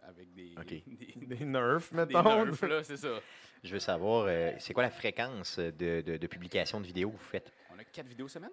avec 0.09 0.33
des, 0.33 0.55
des, 0.67 0.83
Des 1.37 1.45
nerfs, 1.45 1.91
des 1.91 1.97
mettons. 1.97 2.45
nerfs, 2.47 2.67
là, 2.69 2.83
c'est 2.85 2.97
ça. 2.97 3.21
Je 3.65 3.73
veux 3.73 3.81
savoir, 3.81 4.27
euh, 4.29 4.53
c'est 4.59 4.73
quoi 4.73 4.85
la 4.85 4.91
fréquence 4.91 5.59
de, 5.59 6.01
de- 6.01 6.17
de 6.17 6.27
publication 6.27 6.81
de 6.81 6.87
vidéos 6.87 7.11
que 7.11 7.17
vous 7.17 7.23
faites? 7.25 7.53
On 7.75 7.79
a 7.79 7.85
quatre 7.85 8.07
vidéos 8.07 8.29
semaine? 8.29 8.51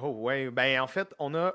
Oh, 0.00 0.08
ouais. 0.08 0.50
Ben, 0.50 0.80
en 0.80 0.86
fait, 0.86 1.14
on 1.18 1.34
a 1.34 1.54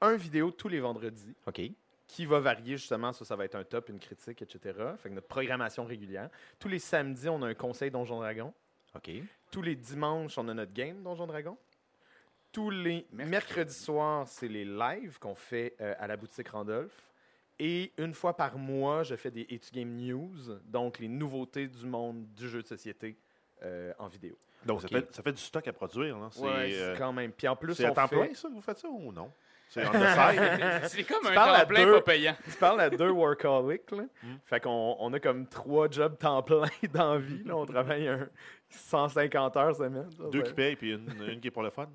un 0.00 0.16
vidéo 0.16 0.50
tous 0.52 0.68
les 0.68 0.78
vendredis 0.80 1.34
OK. 1.46 1.60
qui 2.06 2.24
va 2.26 2.38
varier 2.38 2.76
justement. 2.76 3.12
Ça, 3.12 3.24
ça 3.24 3.34
va 3.36 3.44
être 3.44 3.56
un 3.56 3.64
top, 3.64 3.88
une 3.88 3.98
critique, 3.98 4.42
etc. 4.42 4.78
Fait 4.98 5.08
que 5.08 5.14
notre 5.14 5.26
programmation 5.26 5.84
régulière. 5.84 6.30
Tous 6.60 6.68
les 6.68 6.78
samedis, 6.78 7.28
on 7.28 7.42
a 7.42 7.48
un 7.48 7.54
conseil 7.54 7.90
Donjon 7.90 8.20
Dragon. 8.20 8.54
OK. 8.94 9.10
Tous 9.50 9.62
les 9.62 9.74
dimanches, 9.74 10.38
on 10.38 10.46
a 10.48 10.54
notre 10.54 10.72
game 10.72 11.02
Donjon 11.02 11.26
Dragon. 11.26 11.58
Tous 12.54 12.70
les 12.70 13.04
Mercredi. 13.12 13.30
mercredis 13.30 13.74
soirs, 13.74 14.26
c'est 14.28 14.48
les 14.48 14.64
lives 14.64 15.18
qu'on 15.18 15.34
fait 15.34 15.74
euh, 15.80 15.94
à 15.98 16.06
la 16.06 16.16
boutique 16.16 16.48
Randolph. 16.48 17.10
Et 17.58 17.92
une 17.98 18.14
fois 18.14 18.34
par 18.36 18.56
mois, 18.56 19.02
je 19.02 19.14
fais 19.16 19.30
des 19.30 19.42
Etu 19.50 19.70
Game 19.72 19.94
News, 19.96 20.58
donc 20.64 20.98
les 20.98 21.08
nouveautés 21.08 21.66
du 21.68 21.84
monde 21.86 22.24
du 22.32 22.48
jeu 22.48 22.62
de 22.62 22.66
société 22.66 23.16
euh, 23.62 23.92
en 23.98 24.08
vidéo. 24.08 24.36
Donc, 24.64 24.80
ça, 24.82 24.88
fait, 24.88 25.14
ça 25.14 25.22
fait 25.22 25.32
du 25.32 25.42
stock 25.42 25.66
à 25.68 25.72
produire. 25.72 26.18
là. 26.18 26.28
C'est 26.32 26.40
Ouais, 26.40 26.70
euh, 26.72 26.94
quand 26.96 27.12
même. 27.12 27.32
Puis 27.32 27.46
en 27.46 27.54
plus, 27.56 27.74
c'est 27.74 27.84
à 27.86 27.90
temps 27.92 28.08
fait- 28.08 28.16
plein, 28.24 28.34
ça, 28.34 28.48
vous 28.48 28.60
faites 28.60 28.78
ça 28.78 28.88
ou 28.88 29.12
non? 29.12 29.30
C'est 29.68 29.84
on 29.86 29.90
the 29.92 29.94
side. 29.94 30.82
C'est 30.88 31.04
comme 31.04 31.22
Tu 31.22 31.28
un 31.28 31.34
parles 31.34 31.56
à 31.56 31.60
temps 31.62 31.66
plein 31.68 31.84
deux. 31.84 31.92
pas 31.94 32.00
payant. 32.02 32.36
Tu 32.44 32.56
parles 32.58 32.80
à 32.80 32.90
deux 32.90 33.10
workaholics, 33.10 33.90
là. 33.92 34.04
Mm. 34.22 34.34
Fait 34.44 34.60
qu'on 34.60 34.96
on 35.00 35.12
a 35.12 35.18
comme 35.20 35.46
trois 35.48 35.88
jobs 35.90 36.16
temps 36.18 36.42
plein 36.42 36.68
dans 36.92 37.14
la 37.14 37.18
vie. 37.18 37.42
Là. 37.44 37.56
On 37.56 37.66
travaille 37.66 38.06
un 38.08 38.28
150 38.70 39.56
heures 39.56 39.76
semaine. 39.76 40.10
ça, 40.10 40.24
Deux 40.30 40.40
ça- 40.42 40.46
qui 40.48 40.54
payent 40.54 40.76
puis 40.76 40.92
une, 40.92 41.08
une 41.28 41.40
qui 41.40 41.48
est 41.48 41.50
pour 41.50 41.62
le 41.62 41.70
fun. 41.70 41.88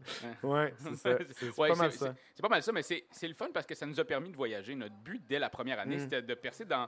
Ouais, 0.43 0.73
c'est 0.77 0.95
ça. 0.95 1.17
C'est 1.31 1.51
c'est 1.51 1.59
Ouais, 1.59 1.69
pas 1.69 1.75
mal 1.75 1.91
ça. 1.91 2.15
c'est- 2.35 2.41
pas 2.41 2.47
mal 2.49 2.63
ça, 2.63 2.71
mais 2.71 2.83
c'est 2.83 3.05
c'est 3.11 3.27
le 3.27 3.33
fun 3.33 3.49
parce 3.53 3.65
que 3.65 3.75
ça 3.75 3.85
nous 3.85 3.99
a 3.99 4.05
permis 4.05 4.29
de 4.29 4.35
voyager. 4.35 4.75
Notre 4.75 4.95
but 4.95 5.21
dès 5.27 5.39
la 5.39 5.49
première 5.49 5.79
année, 5.79 5.97
Mm. 5.97 5.99
c'était 5.99 6.21
de 6.21 6.33
percer 6.33 6.65
dans, 6.65 6.87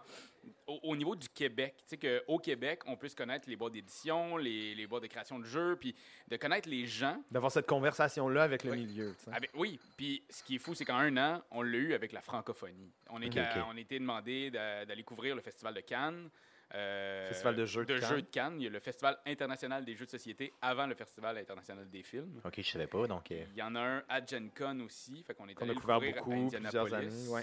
au, 0.68 0.80
au 0.84 0.96
niveau 0.96 1.16
du 1.16 1.28
Québec. 1.30 1.76
Tu 1.90 1.98
sais, 2.02 2.24
qu'au 2.26 2.38
Québec, 2.40 2.82
on 2.86 2.96
puisse 2.96 3.14
connaître 3.16 3.50
les 3.50 3.56
boîtes 3.56 3.74
d'édition, 3.74 4.38
les, 4.38 4.74
les 4.76 4.88
boîtes 4.88 5.04
de 5.04 5.08
création 5.08 5.40
de 5.40 5.46
jeux, 5.46 5.76
puis 5.76 5.94
de 6.28 6.38
connaître 6.38 6.70
les 6.70 6.86
gens. 6.86 7.22
D'avoir 7.30 7.52
cette 7.52 7.68
conversation-là 7.68 8.44
avec 8.44 8.64
le 8.64 8.72
Oui. 8.72 8.86
milieu. 8.86 9.14
Avec, 9.32 9.52
oui, 9.56 9.80
puis 9.98 10.24
ce 10.30 10.44
qui 10.44 10.56
est 10.56 10.60
fou, 10.60 10.74
c'est 10.74 10.86
qu'en 10.86 10.98
un 10.98 11.18
an, 11.18 11.42
on 11.52 11.62
l'a 11.62 11.78
eu 11.78 11.94
avec 11.94 12.12
la 12.14 12.22
francophonie. 12.22 12.92
On, 13.10 13.22
était, 13.22 13.42
ok. 13.42 13.64
on 13.70 13.76
était 13.78 14.00
demandé 14.00 14.50
d'a- 14.52 14.86
d'aller 14.86 15.04
couvrir 15.04 15.36
le 15.36 15.42
Festival 15.42 15.74
de 15.74 15.82
Cannes. 15.82 16.30
Euh, 16.74 17.28
Festival 17.30 17.56
de 17.56 17.66
jeux 17.66 17.86
de 17.86 18.00
Cannes. 18.00 18.10
jeux 18.10 18.22
de 18.22 18.28
Cannes. 18.28 18.56
Il 18.60 18.64
y 18.64 18.68
a 18.68 18.70
le 18.70 18.80
Festival 18.80 19.18
international 19.26 19.84
des 19.86 19.96
jeux 19.96 20.06
de 20.06 20.12
société 20.12 20.54
avant 20.62 20.88
le 20.88 20.96
Festival 20.96 21.38
international 21.38 21.90
des 21.90 22.04
films. 22.04 22.42
OK, 22.46 22.54
je 22.58 22.70
savais 22.70 22.88
pas, 22.88 23.08
donc... 23.08 23.32
euh, 23.32 23.44
Il 23.54 23.58
y 23.60 23.62
en 23.64 23.76
a 23.76 23.80
un 23.82 24.04
à 24.08 24.26
Gen 24.26 24.50
Con 24.52 24.80
aussi. 24.82 25.24
Fait 25.24 25.34
qu'on 25.34 25.48
est 25.48 25.54
Qu'on 25.54 25.66
allé 25.66 25.72
a 25.78 25.82
couvert 25.82 26.00
beaucoup, 26.00 26.50
plusieurs 26.50 26.94
années, 26.94 27.28
ouais. 27.30 27.42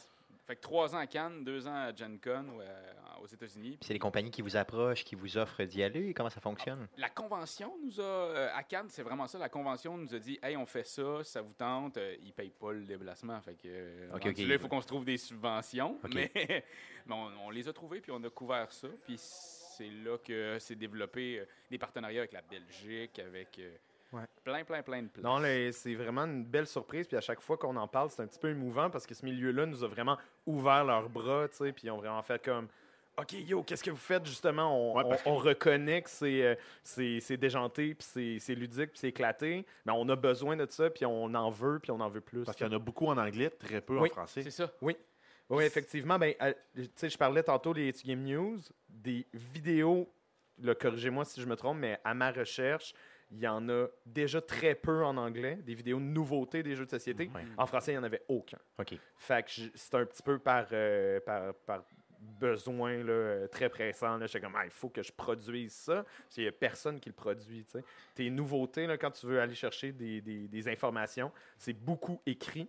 Fait 0.48 0.56
que 0.56 0.60
trois 0.62 0.94
ans 0.94 0.98
à 0.98 1.06
Cannes, 1.06 1.44
deux 1.44 1.68
ans 1.68 1.74
à 1.74 1.94
Gen 1.94 2.18
Con 2.18 2.46
ou, 2.56 2.62
aux 3.22 3.26
États-Unis. 3.26 3.76
puis 3.78 3.86
c'est 3.86 3.92
les 3.92 3.98
compagnies 3.98 4.30
qui 4.30 4.40
vous 4.42 4.56
approchent, 4.56 5.04
qui 5.04 5.14
vous 5.14 5.36
offrent 5.36 5.62
d'y 5.64 5.82
aller? 5.82 6.14
Comment 6.14 6.30
ça 6.30 6.40
fonctionne? 6.40 6.88
La 6.96 7.10
convention 7.10 7.76
nous 7.84 8.00
a. 8.00 8.02
euh, 8.04 8.48
à 8.54 8.62
Cannes, 8.62 8.86
c'est 8.88 9.02
vraiment 9.02 9.26
ça. 9.26 9.38
La 9.38 9.48
convention 9.50 9.96
nous 9.98 10.14
a 10.14 10.18
dit 10.18 10.38
Hey, 10.42 10.56
on 10.56 10.64
fait 10.66 10.86
ça, 10.86 11.22
ça 11.22 11.42
vous 11.42 11.52
tente. 11.52 11.98
Euh, 11.98 12.16
ils 12.22 12.32
payent 12.32 12.48
pas 12.58 12.72
le 12.72 12.84
déplacement. 12.84 13.38
Fait 13.42 13.54
que. 13.56 13.66
euh, 13.66 14.08
Ok, 14.14 14.22
rendu 14.24 14.42
ok. 14.42 14.48
là, 14.48 14.54
il 14.54 14.58
faut 14.58 14.68
qu'on 14.68 14.80
se 14.80 14.86
trouve 14.86 15.04
des 15.04 15.18
subventions. 15.18 15.98
Mais, 16.14 16.30
mais 16.34 16.64
on, 17.14 17.30
on 17.46 17.50
les 17.50 17.68
a 17.68 17.72
trouvés, 17.72 18.00
puis 18.00 18.10
on 18.12 18.22
a 18.24 18.30
couvert 18.30 18.72
ça. 18.72 18.88
Puis 19.06 19.16
c'est 19.18 19.90
là 19.90 20.16
que 20.18 20.58
s'est 20.58 20.76
développé 20.76 21.40
euh, 21.40 21.44
des 21.70 21.76
partenariats 21.78 22.20
avec 22.20 22.32
la 22.32 22.42
Belgique, 22.42 23.18
avec. 23.18 23.60
Ouais. 24.12 24.22
Plein, 24.42 24.64
plein, 24.64 24.82
plein 24.82 25.02
de 25.02 25.08
places. 25.08 25.24
Non, 25.24 25.38
c'est 25.72 25.94
vraiment 25.94 26.22
une 26.24 26.44
belle 26.44 26.66
surprise. 26.66 27.06
Puis 27.06 27.16
à 27.16 27.20
chaque 27.20 27.40
fois 27.40 27.56
qu'on 27.58 27.76
en 27.76 27.86
parle, 27.86 28.10
c'est 28.10 28.22
un 28.22 28.26
petit 28.26 28.38
peu 28.38 28.48
émouvant 28.48 28.88
parce 28.88 29.06
que 29.06 29.14
ce 29.14 29.24
milieu-là 29.24 29.66
nous 29.66 29.84
a 29.84 29.88
vraiment 29.88 30.16
ouvert 30.46 30.84
leurs 30.84 31.08
bras, 31.10 31.46
tu 31.48 31.56
sais, 31.56 31.72
puis 31.72 31.86
ils 31.86 31.90
ont 31.90 31.98
vraiment 31.98 32.22
fait 32.22 32.42
comme. 32.42 32.68
OK, 33.20 33.32
yo, 33.32 33.64
qu'est-ce 33.64 33.82
que 33.82 33.90
vous 33.90 33.96
faites 33.96 34.24
justement? 34.24 34.92
On, 34.92 34.96
Ouais, 34.96 35.18
on- 35.26 35.32
on 35.32 35.36
reconnaît 35.38 36.02
que 36.02 36.08
c'est, 36.08 36.42
euh, 36.42 36.54
c'est, 36.84 37.18
c'est 37.20 37.36
déjanté, 37.36 37.94
puis 37.94 38.06
c'est, 38.08 38.38
c'est 38.38 38.54
ludique, 38.54 38.90
puis 38.92 38.98
c'est 39.00 39.08
éclaté. 39.08 39.66
Mais 39.84 39.92
on 39.94 40.08
a 40.08 40.14
besoin 40.14 40.56
de 40.56 40.64
ça, 40.70 40.88
puis 40.88 41.04
on 41.04 41.24
en 41.34 41.50
veut, 41.50 41.80
puis 41.80 41.90
on 41.90 41.98
en 42.00 42.08
veut 42.08 42.20
plus. 42.20 42.44
Parce 42.44 42.56
qu'il 42.56 42.66
y 42.66 42.70
en 42.70 42.72
a 42.72 42.78
beaucoup 42.78 43.08
en 43.08 43.18
anglais, 43.18 43.50
très 43.50 43.80
peu 43.80 43.98
Oui. 43.98 44.08
en 44.08 44.12
français. 44.12 44.42
C'est 44.44 44.50
ça. 44.52 44.70
Oui, 44.80 45.64
effectivement. 45.64 46.16
Ben, 46.18 46.34
euh, 46.42 46.52
tu 46.76 46.88
sais, 46.94 47.08
je 47.10 47.18
parlais 47.18 47.42
tantôt 47.42 47.74
des 47.74 47.88
Etu 47.88 48.06
Game 48.06 48.22
News, 48.22 48.58
des 48.88 49.26
vidéos, 49.34 50.08
corrigez-moi 50.78 51.24
si 51.24 51.40
je 51.40 51.46
me 51.46 51.56
trompe, 51.56 51.78
mais 51.78 51.98
à 52.04 52.14
ma 52.14 52.30
recherche, 52.30 52.94
il 53.30 53.38
y 53.40 53.46
en 53.48 53.68
a 53.68 53.86
déjà 54.06 54.40
très 54.40 54.74
peu 54.74 55.04
en 55.04 55.16
anglais, 55.16 55.56
des 55.56 55.74
vidéos 55.74 55.98
de 55.98 56.04
nouveautés 56.04 56.62
des 56.62 56.74
jeux 56.74 56.84
de 56.86 56.90
société. 56.90 57.30
En 57.58 57.66
français, 57.66 57.92
il 57.92 57.94
n'y 57.96 58.00
en 58.00 58.04
avait 58.04 58.22
aucun. 58.28 58.58
OK. 58.78 58.94
Fait 59.16 59.42
que 59.44 59.50
c'est 59.74 59.94
un 59.94 60.06
petit 60.06 60.22
peu 60.22 60.38
par, 60.38 60.66
euh, 60.72 61.20
par, 61.20 61.54
par 61.66 61.84
besoin 62.40 63.02
là, 63.04 63.46
très 63.48 63.68
pressant. 63.68 64.16
là. 64.16 64.26
J'étais 64.26 64.40
comme, 64.40 64.56
Ah, 64.56 64.64
il 64.64 64.70
faut 64.70 64.88
que 64.88 65.02
je 65.02 65.12
produise 65.12 65.72
ça. 65.72 66.04
Parce 66.04 66.34
qu'il 66.34 66.44
n'y 66.44 66.48
a 66.48 66.52
personne 66.52 66.98
qui 67.00 67.08
le 67.08 67.14
produit. 67.14 67.66
Tes 68.14 68.30
nouveautés, 68.30 68.86
là, 68.86 68.96
quand 68.98 69.10
tu 69.10 69.26
veux 69.26 69.40
aller 69.40 69.54
chercher 69.54 69.92
des, 69.92 70.20
des- 70.20 70.48
des 70.48 70.68
informations, 70.68 71.30
c'est 71.58 71.72
beaucoup 71.74 72.20
écrit, 72.26 72.68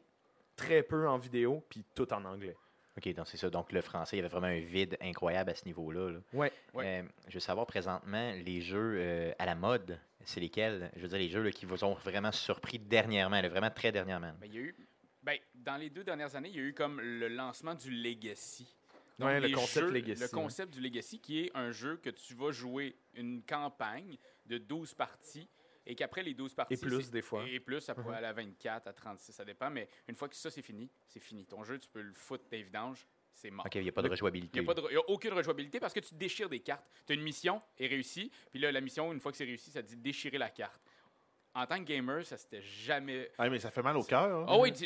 très 0.55 0.83
peu 0.83 1.07
en 1.07 1.17
vidéo, 1.17 1.63
puis 1.69 1.85
tout 1.95 2.11
en 2.13 2.23
anglais. 2.25 2.55
OK, 2.99 3.13
donc 3.13 3.27
c'est 3.27 3.37
ça. 3.37 3.49
Donc 3.49 3.71
le 3.71 3.81
français, 3.81 4.15
il 4.17 4.19
y 4.19 4.21
avait 4.21 4.29
vraiment 4.29 4.47
un 4.47 4.59
vide 4.59 4.97
incroyable 5.01 5.49
à 5.51 5.55
ce 5.55 5.65
niveau-là. 5.65 6.09
là. 6.11 6.19
Ouais. 6.33 6.51
Ouais. 6.73 7.01
Euh, 7.01 7.03
je 7.27 7.33
veux 7.35 7.39
savoir 7.39 7.65
présentement, 7.65 8.31
les 8.33 8.61
jeux 8.61 8.95
euh, 8.99 9.31
à 9.39 9.45
la 9.45 9.55
mode, 9.55 9.99
c'est 10.25 10.39
lesquels? 10.39 10.91
Je 10.95 11.01
veux 11.01 11.07
dire, 11.07 11.17
les 11.17 11.29
jeux 11.29 11.41
là, 11.41 11.51
qui 11.51 11.65
vous 11.65 11.83
ont 11.83 11.93
vraiment 11.93 12.31
surpris 12.31 12.77
dernièrement, 12.79 13.41
là, 13.41 13.49
vraiment 13.49 13.71
très 13.71 13.91
dernièrement. 13.91 14.33
Ben, 14.39 14.47
il 14.47 14.53
y 14.53 14.57
a 14.57 14.61
eu, 14.61 14.75
ben, 15.23 15.37
dans 15.55 15.77
les 15.77 15.89
deux 15.89 16.03
dernières 16.03 16.35
années, 16.35 16.49
il 16.49 16.55
y 16.55 16.59
a 16.59 16.63
eu 16.63 16.73
comme 16.73 16.99
le 17.01 17.27
lancement 17.29 17.73
du 17.75 17.89
Legacy. 17.91 18.67
Ouais, 19.19 19.39
le 19.41 19.47
les 19.47 19.53
concept 19.53 19.87
jeux- 19.87 19.91
Legacy, 19.93 20.21
Le 20.21 20.25
ouais. 20.27 20.43
concept 20.43 20.73
du 20.73 20.79
Legacy, 20.81 21.19
qui 21.19 21.41
est 21.45 21.51
un 21.53 21.71
jeu 21.71 21.97
que 21.97 22.09
tu 22.09 22.33
vas 22.35 22.51
jouer 22.51 22.95
une 23.15 23.41
campagne 23.43 24.17
de 24.45 24.57
12 24.57 24.93
parties 24.93 25.49
et 25.85 25.95
qu'après 25.95 26.23
les 26.23 26.33
12 26.33 26.53
parties. 26.53 26.73
Et 26.75 26.77
plus, 26.77 27.09
des 27.11 27.21
fois. 27.21 27.45
Et 27.47 27.59
plus, 27.59 27.81
ça 27.81 27.93
pourrait 27.95 28.09
Mhm. 28.09 28.13
aller 28.15 28.27
à 28.27 28.33
24, 28.33 28.87
à 28.87 28.93
36, 28.93 29.31
ça 29.33 29.45
dépend. 29.45 29.69
Mais 29.69 29.87
une 30.07 30.15
fois 30.15 30.27
que 30.29 30.35
ça, 30.35 30.49
c'est 30.51 30.61
fini, 30.61 30.89
c'est 31.07 31.19
fini. 31.19 31.45
Ton 31.45 31.63
jeu, 31.63 31.77
tu 31.79 31.89
peux 31.89 32.01
le 32.01 32.13
foutre 32.13 32.45
des 32.49 32.63
vidanges 32.63 33.07
c'est 33.31 33.51
mort. 33.51 33.65
OK, 33.65 33.75
il 33.75 33.83
n'y 33.83 33.89
a 33.89 33.91
pas 33.91 34.01
de 34.01 34.07
Il 34.07 34.11
rejouabilité. 34.11 34.59
n'y 34.59 34.69
a, 34.69 34.73
de- 34.73 34.87
il 34.91 34.97
a 34.97 35.09
aucune 35.09 35.31
rejouabilité 35.33 35.79
parce 35.79 35.93
que 35.93 35.99
tu 36.01 36.13
déchires 36.15 36.49
des 36.49 36.59
cartes. 36.59 36.85
Tu 37.05 37.13
as 37.13 37.15
une 37.15 37.21
mission 37.21 37.61
est 37.77 37.87
réussie, 37.87 38.29
puis 38.51 38.59
là, 38.59 38.69
la 38.71 38.81
mission, 38.81 39.13
une 39.13 39.19
fois 39.21 39.31
que 39.31 39.37
c'est 39.37 39.45
réussi, 39.45 39.71
ça 39.71 39.81
te 39.81 39.87
dit 39.87 39.95
déchirer 39.95 40.37
la 40.37 40.49
carte. 40.49 40.81
En 41.53 41.65
tant 41.65 41.77
que 41.79 41.83
gamer, 41.83 42.25
ça 42.25 42.37
s'était 42.37 42.61
jamais. 42.61 43.31
Ah, 43.37 43.49
mais 43.49 43.59
ça 43.59 43.71
fait 43.71 43.81
mal 43.81 43.95
au 43.97 44.03
cœur. 44.03 44.23
hein. 44.41 44.45
Ah 44.47 44.57
oui, 44.57 44.73
tu 44.73 44.85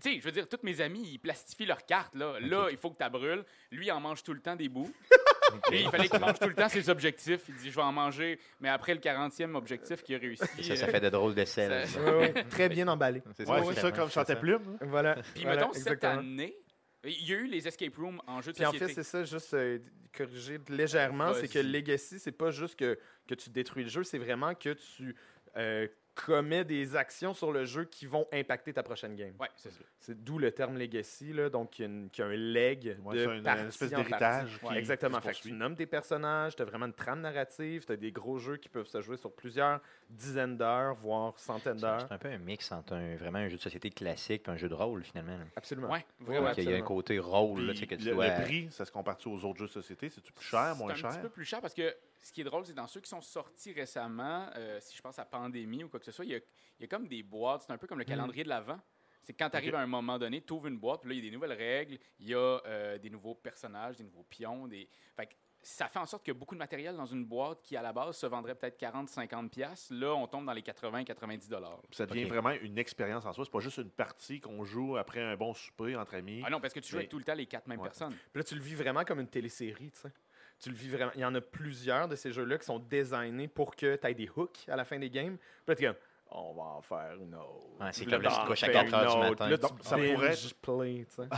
sais, 0.00 0.18
je 0.18 0.22
veux 0.22 0.32
dire, 0.32 0.48
tous 0.48 0.58
mes 0.62 0.80
amis, 0.80 1.08
ils 1.12 1.18
plastifient 1.18 1.66
leurs 1.66 1.84
cartes. 1.86 2.14
Là, 2.14 2.38
là 2.40 2.68
il 2.70 2.76
faut 2.76 2.90
que 2.90 3.02
tu 3.02 3.10
brûles. 3.10 3.44
Lui, 3.70 3.86
il 3.86 3.92
en 3.92 4.00
mange 4.00 4.22
tout 4.22 4.32
le 4.34 4.40
temps 4.40 4.54
des 4.56 4.68
bouts. 4.68 4.92
Lui, 5.70 5.82
il 5.82 5.90
fallait 5.90 6.08
qu'il 6.08 6.20
mange 6.20 6.38
tout 6.38 6.48
le 6.48 6.54
temps 6.54 6.68
ses 6.68 6.88
objectifs. 6.90 7.42
Il 7.48 7.56
dit, 7.56 7.70
je 7.70 7.76
vais 7.76 7.82
en 7.82 7.92
manger. 7.92 8.38
Mais 8.60 8.68
après 8.68 8.94
le 8.94 9.00
40e 9.00 9.54
objectif 9.54 10.02
qui 10.02 10.14
a 10.14 10.18
réussi. 10.18 10.44
Ça, 10.62 10.76
ça 10.76 10.86
fait 10.88 11.00
de 11.00 11.08
drôles 11.10 11.34
de 11.34 11.44
sel. 11.44 11.86
Ça- 11.88 12.42
très 12.50 12.68
bien 12.68 12.88
emballé. 12.88 13.22
C'est 13.36 13.48
Ouais, 13.48 13.58
ça, 13.62 13.74
c'est 13.74 13.80
ça, 13.80 13.92
comme 13.92 14.10
ça. 14.10 14.24
Plume. 14.36 14.62
hein. 14.80 14.86
Voilà. 14.88 15.16
Puis, 15.34 15.42
Voilà, 15.44 15.60
mettons, 15.62 15.72
cette 15.72 15.82
exactement. 15.82 16.18
année, 16.20 16.56
il 17.04 17.28
y 17.28 17.32
a 17.34 17.36
eu 17.36 17.46
les 17.46 17.66
escape 17.68 17.96
rooms 17.96 18.20
en 18.26 18.40
jeu 18.40 18.52
de 18.52 18.56
Puis 18.56 18.66
en 18.66 18.72
fait, 18.72 18.88
c'est 18.88 19.02
ça, 19.02 19.22
juste 19.24 19.52
euh, 19.54 19.78
corriger 20.16 20.58
légèrement, 20.68 21.32
c'est 21.34 21.48
que. 21.48 21.58
Legacy, 21.58 22.18
c'est 22.18 22.32
pas 22.32 22.50
juste 22.50 22.76
que, 22.78 22.98
que 23.28 23.34
tu 23.34 23.50
détruis 23.50 23.84
le 23.84 23.90
jeu, 23.90 24.02
c'est 24.04 24.18
vraiment 24.18 24.54
que 24.54 24.70
tu 24.70 25.14
euh, 25.56 25.86
commets 26.14 26.64
des 26.64 26.96
actions 26.96 27.34
sur 27.34 27.52
le 27.52 27.64
jeu 27.64 27.84
qui 27.84 28.06
vont 28.06 28.26
impacter 28.32 28.72
ta 28.72 28.82
prochaine 28.82 29.14
game. 29.16 29.34
Ouais, 29.40 29.48
c'est 29.56 29.70
ça. 29.70 29.80
C'est 29.98 30.22
d'où 30.22 30.38
le 30.38 30.52
terme 30.52 30.76
Legacy, 30.78 31.32
là, 31.32 31.48
donc 31.50 31.78
y 31.78 31.84
a, 31.84 31.86
un 32.26 32.28
leg 32.36 32.96
Ouais, 33.04 33.14
de 33.16 33.24
c'est 33.24 33.36
une- 33.36 33.42
partie 33.42 33.62
une 33.62 33.68
espèce 33.68 33.92
en 33.92 33.96
d'héritage 33.96 34.58
qui- 34.60 34.74
Exactement. 34.76 35.18
qui 35.20 35.28
Fait 35.28 35.34
que 35.34 35.38
tu 35.40 35.52
nommes 35.52 35.74
tes 35.76 35.86
personnages, 35.86 36.54
tu 36.56 36.62
as 36.62 36.64
vraiment 36.64 36.86
une 36.86 36.92
trame 36.92 37.20
narrative, 37.20 37.84
tu 37.86 37.92
as 37.92 37.96
des 37.96 38.12
gros 38.12 38.38
jeux 38.38 38.56
qui 38.58 38.68
peuvent 38.68 38.86
se 38.86 39.00
jouer 39.00 39.16
sur 39.16 39.32
plusieurs 39.32 39.80
dizaines 40.10 40.56
d'heures, 40.56 40.94
voire 40.94 41.38
centaines 41.38 41.78
C'est 41.78 41.80
d'heures. 41.86 42.06
c'est 42.08 42.14
un 42.14 42.18
peu 42.18 42.28
un 42.28 42.38
mix 42.38 42.70
entre 42.72 42.92
un, 42.94 43.16
vraiment 43.16 43.38
un 43.38 43.48
jeu 43.48 43.56
de 43.56 43.62
société 43.62 43.90
classique 43.90 44.44
et 44.46 44.50
un 44.50 44.56
jeu 44.56 44.68
de 44.68 44.74
rôle, 44.74 45.02
finalement. 45.04 45.36
là. 45.38 45.44
Absolument. 45.56 45.88
Ouais, 45.88 45.94
Ouais, 46.20 46.26
vraiment. 46.26 46.42
ouais, 46.46 46.48
Donc, 46.54 46.58
il 46.58 46.70
y 46.70 46.74
a 46.74 46.76
un 46.76 46.82
côté 46.82 47.18
rôle, 47.18 47.62
là, 47.62 47.72
que 47.74 47.94
tu 47.94 48.04
le, 48.04 48.12
dois... 48.12 48.28
le 48.38 48.44
prix, 48.44 48.68
ça 48.70 48.84
se 48.84 48.92
compare-tu 48.92 49.28
aux 49.28 49.44
autres 49.44 49.58
jeux 49.58 49.66
de 49.66 49.70
société? 49.72 50.10
C'est-tu 50.10 50.32
plus 50.32 50.44
cher, 50.44 50.74
moins 50.76 50.94
C'est 50.94 51.00
cher? 51.00 51.10
un 51.10 51.14
petit 51.14 51.22
peu 51.22 51.28
plus 51.30 51.44
cher 51.44 51.60
parce 51.60 51.74
que 51.74 51.94
ce 52.22 52.32
qui 52.32 52.40
est 52.40 52.44
drôle, 52.44 52.64
c'est 52.64 52.72
dans 52.72 52.86
ceux 52.86 53.00
qui 53.00 53.10
sont 53.10 53.20
sortis 53.20 53.72
récemment, 53.72 54.46
euh, 54.56 54.78
si 54.80 54.96
je 54.96 55.02
pense 55.02 55.18
à 55.18 55.24
Pandémie 55.26 55.84
ou 55.84 55.88
quoi 55.88 56.00
que 56.04 56.12
ce 56.12 56.16
soit, 56.16 56.24
il 56.24 56.32
y 56.32 56.34
a, 56.34 56.38
il 56.38 56.82
y 56.82 56.84
a 56.84 56.88
comme 56.88 57.06
des 57.08 57.22
boîtes. 57.22 57.62
C'est 57.66 57.72
un 57.72 57.78
peu 57.78 57.86
comme 57.86 57.98
le 57.98 58.04
calendrier 58.04 58.44
de 58.44 58.48
l'Avent. 58.48 58.78
C'est 59.22 59.32
quand 59.32 59.48
tu 59.48 59.56
arrives 59.56 59.74
à 59.74 59.80
un 59.80 59.86
moment 59.86 60.18
donné, 60.18 60.42
tu 60.42 60.52
ouvres 60.52 60.66
une 60.66 60.76
boîte, 60.78 61.00
puis 61.00 61.08
là, 61.10 61.14
il 61.14 61.24
y 61.24 61.26
a 61.26 61.30
des 61.30 61.34
nouvelles 61.34 61.56
règles, 61.56 61.98
il 62.18 62.28
y 62.28 62.34
a 62.34 62.60
euh, 62.66 62.98
des 62.98 63.08
nouveaux 63.08 63.34
personnages, 63.34 63.96
des 63.96 64.04
nouveaux 64.04 64.24
pions. 64.24 64.68
Des... 64.68 64.86
Fait 65.16 65.26
que 65.28 65.32
ça 65.62 65.88
fait 65.88 65.98
en 65.98 66.04
sorte 66.04 66.22
qu'il 66.22 66.34
y 66.34 66.36
a 66.36 66.38
beaucoup 66.38 66.54
de 66.54 66.58
matériel 66.58 66.94
dans 66.94 67.06
une 67.06 67.24
boîte 67.24 67.62
qui, 67.62 67.74
à 67.74 67.80
la 67.80 67.94
base, 67.94 68.18
se 68.18 68.26
vendrait 68.26 68.54
peut-être 68.54 68.78
40-50$. 68.78 69.48
piastres. 69.48 69.94
Là, 69.94 70.14
on 70.14 70.26
tombe 70.26 70.44
dans 70.44 70.52
les 70.52 70.60
80-90$. 70.60 71.48
dollars. 71.48 71.80
Ça 71.90 72.04
devient 72.04 72.24
vraiment 72.24 72.50
une 72.50 72.76
expérience 72.76 73.24
en 73.24 73.32
soi. 73.32 73.46
C'est 73.46 73.50
pas 73.50 73.60
juste 73.60 73.78
une 73.78 73.90
partie 73.90 74.40
qu'on 74.42 74.62
joue 74.62 74.98
après 74.98 75.22
un 75.22 75.36
bon 75.38 75.54
souper 75.54 75.96
entre 75.96 76.16
amis. 76.16 76.42
Ah 76.44 76.50
non, 76.50 76.60
parce 76.60 76.74
que 76.74 76.80
tu 76.80 76.88
joues 76.90 76.96
Mais- 76.96 77.04
avec 77.04 77.10
tout 77.10 77.18
le 77.18 77.24
temps 77.24 77.32
les 77.34 77.46
quatre 77.46 77.66
mêmes 77.66 77.80
Ouais. 77.80 77.86
personnes. 77.88 78.12
Puis 78.12 78.40
là, 78.40 78.44
tu 78.44 78.54
le 78.54 78.60
vis 78.60 78.74
vraiment 78.74 79.04
comme 79.04 79.20
une 79.20 79.28
télésérie, 79.28 79.90
tu 79.90 80.00
sais. 80.00 80.12
Tu 80.60 80.70
le 80.70 80.76
vis 80.76 80.88
vraiment. 80.88 81.12
Il 81.14 81.20
y 81.20 81.24
en 81.24 81.34
a 81.34 81.40
plusieurs 81.40 82.08
de 82.08 82.16
ces 82.16 82.32
jeux-là 82.32 82.58
qui 82.58 82.66
sont 82.66 82.78
designés 82.78 83.48
pour 83.48 83.76
que 83.76 83.96
tu 83.96 84.06
aies 84.06 84.14
des 84.14 84.30
hooks 84.34 84.68
à 84.68 84.76
la 84.76 84.84
fin 84.84 84.98
des 84.98 85.10
games. 85.10 85.36
Puis 85.66 85.84
là, 85.84 85.94
on 86.34 86.52
va 86.54 86.62
en 86.62 86.80
faire 86.82 87.14
une 87.20 87.34
autre. 87.34 87.66
Ouais, 87.80 87.88
c'est 87.92 88.04
comme 88.06 88.22
là, 88.22 88.28
tu 88.30 88.34
te 88.34 88.40
t'en 88.40 88.46
couches 88.46 88.62
à 88.62 88.66
fais 88.66 88.72
4 88.72 88.88
une 88.88 88.94
heures 88.94 89.00
du 89.02 89.08
autre. 89.16 89.28
matin. 89.30 89.48
Là, 89.50 89.56
Donc, 89.56 89.72
ça 89.82 89.96
pourrait 89.96 90.16
binge 90.16 90.54
play, 90.54 91.06
tu 91.08 91.14
sais. 91.14 91.28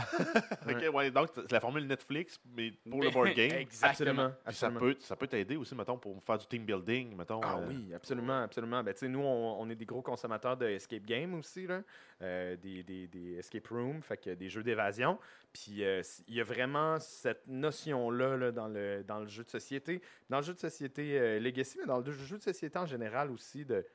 Ok, 0.89 0.95
ouais, 0.95 1.11
donc, 1.11 1.29
c'est 1.35 1.51
la 1.51 1.59
formule 1.59 1.87
Netflix, 1.87 2.39
mais 2.55 2.71
pour 2.89 3.01
le 3.01 3.09
board 3.09 3.29
game. 3.35 3.51
Exactement. 3.51 4.31
Absolument. 4.45 4.45
Puis 4.45 4.55
ça 4.55 4.71
peut, 4.71 4.95
ça 4.99 5.15
peut 5.15 5.27
t'aider 5.27 5.55
aussi, 5.55 5.75
mettons, 5.75 5.97
pour 5.97 6.21
faire 6.23 6.37
du 6.37 6.45
team 6.47 6.65
building, 6.65 7.15
mettons. 7.15 7.41
Ah 7.43 7.57
euh, 7.59 7.65
oui, 7.67 7.93
absolument, 7.93 8.41
absolument. 8.43 8.83
Ben, 8.83 8.93
tu 8.93 8.99
sais, 9.01 9.07
nous, 9.07 9.21
on, 9.21 9.61
on 9.61 9.69
est 9.69 9.75
des 9.75 9.85
gros 9.85 10.01
consommateurs 10.01 10.57
de 10.57 10.65
escape 10.67 11.03
game 11.05 11.33
aussi, 11.35 11.67
là. 11.67 11.81
Euh, 12.23 12.55
des, 12.55 12.81
des, 12.81 13.07
des 13.07 13.35
escape 13.37 13.67
rooms, 13.67 14.01
fait 14.01 14.17
que 14.17 14.31
des 14.31 14.49
jeux 14.49 14.63
d'évasion. 14.63 15.19
Puis 15.53 15.83
euh, 15.83 16.01
il 16.27 16.33
y 16.35 16.41
a 16.41 16.43
vraiment 16.43 16.99
cette 16.99 17.45
notion-là 17.45 18.35
là, 18.37 18.51
dans, 18.51 18.67
le, 18.67 19.03
dans 19.03 19.19
le 19.19 19.27
jeu 19.27 19.43
de 19.43 19.49
société. 19.49 20.01
Dans 20.27 20.37
le 20.37 20.43
jeu 20.43 20.53
de 20.55 20.59
société 20.59 21.19
euh, 21.19 21.39
Legacy, 21.39 21.77
mais 21.79 21.85
dans 21.85 21.99
le 21.99 22.11
jeu 22.11 22.37
de 22.37 22.41
société 22.43 22.77
en 22.79 22.87
général 22.87 23.29
aussi, 23.29 23.65
de 23.65 23.85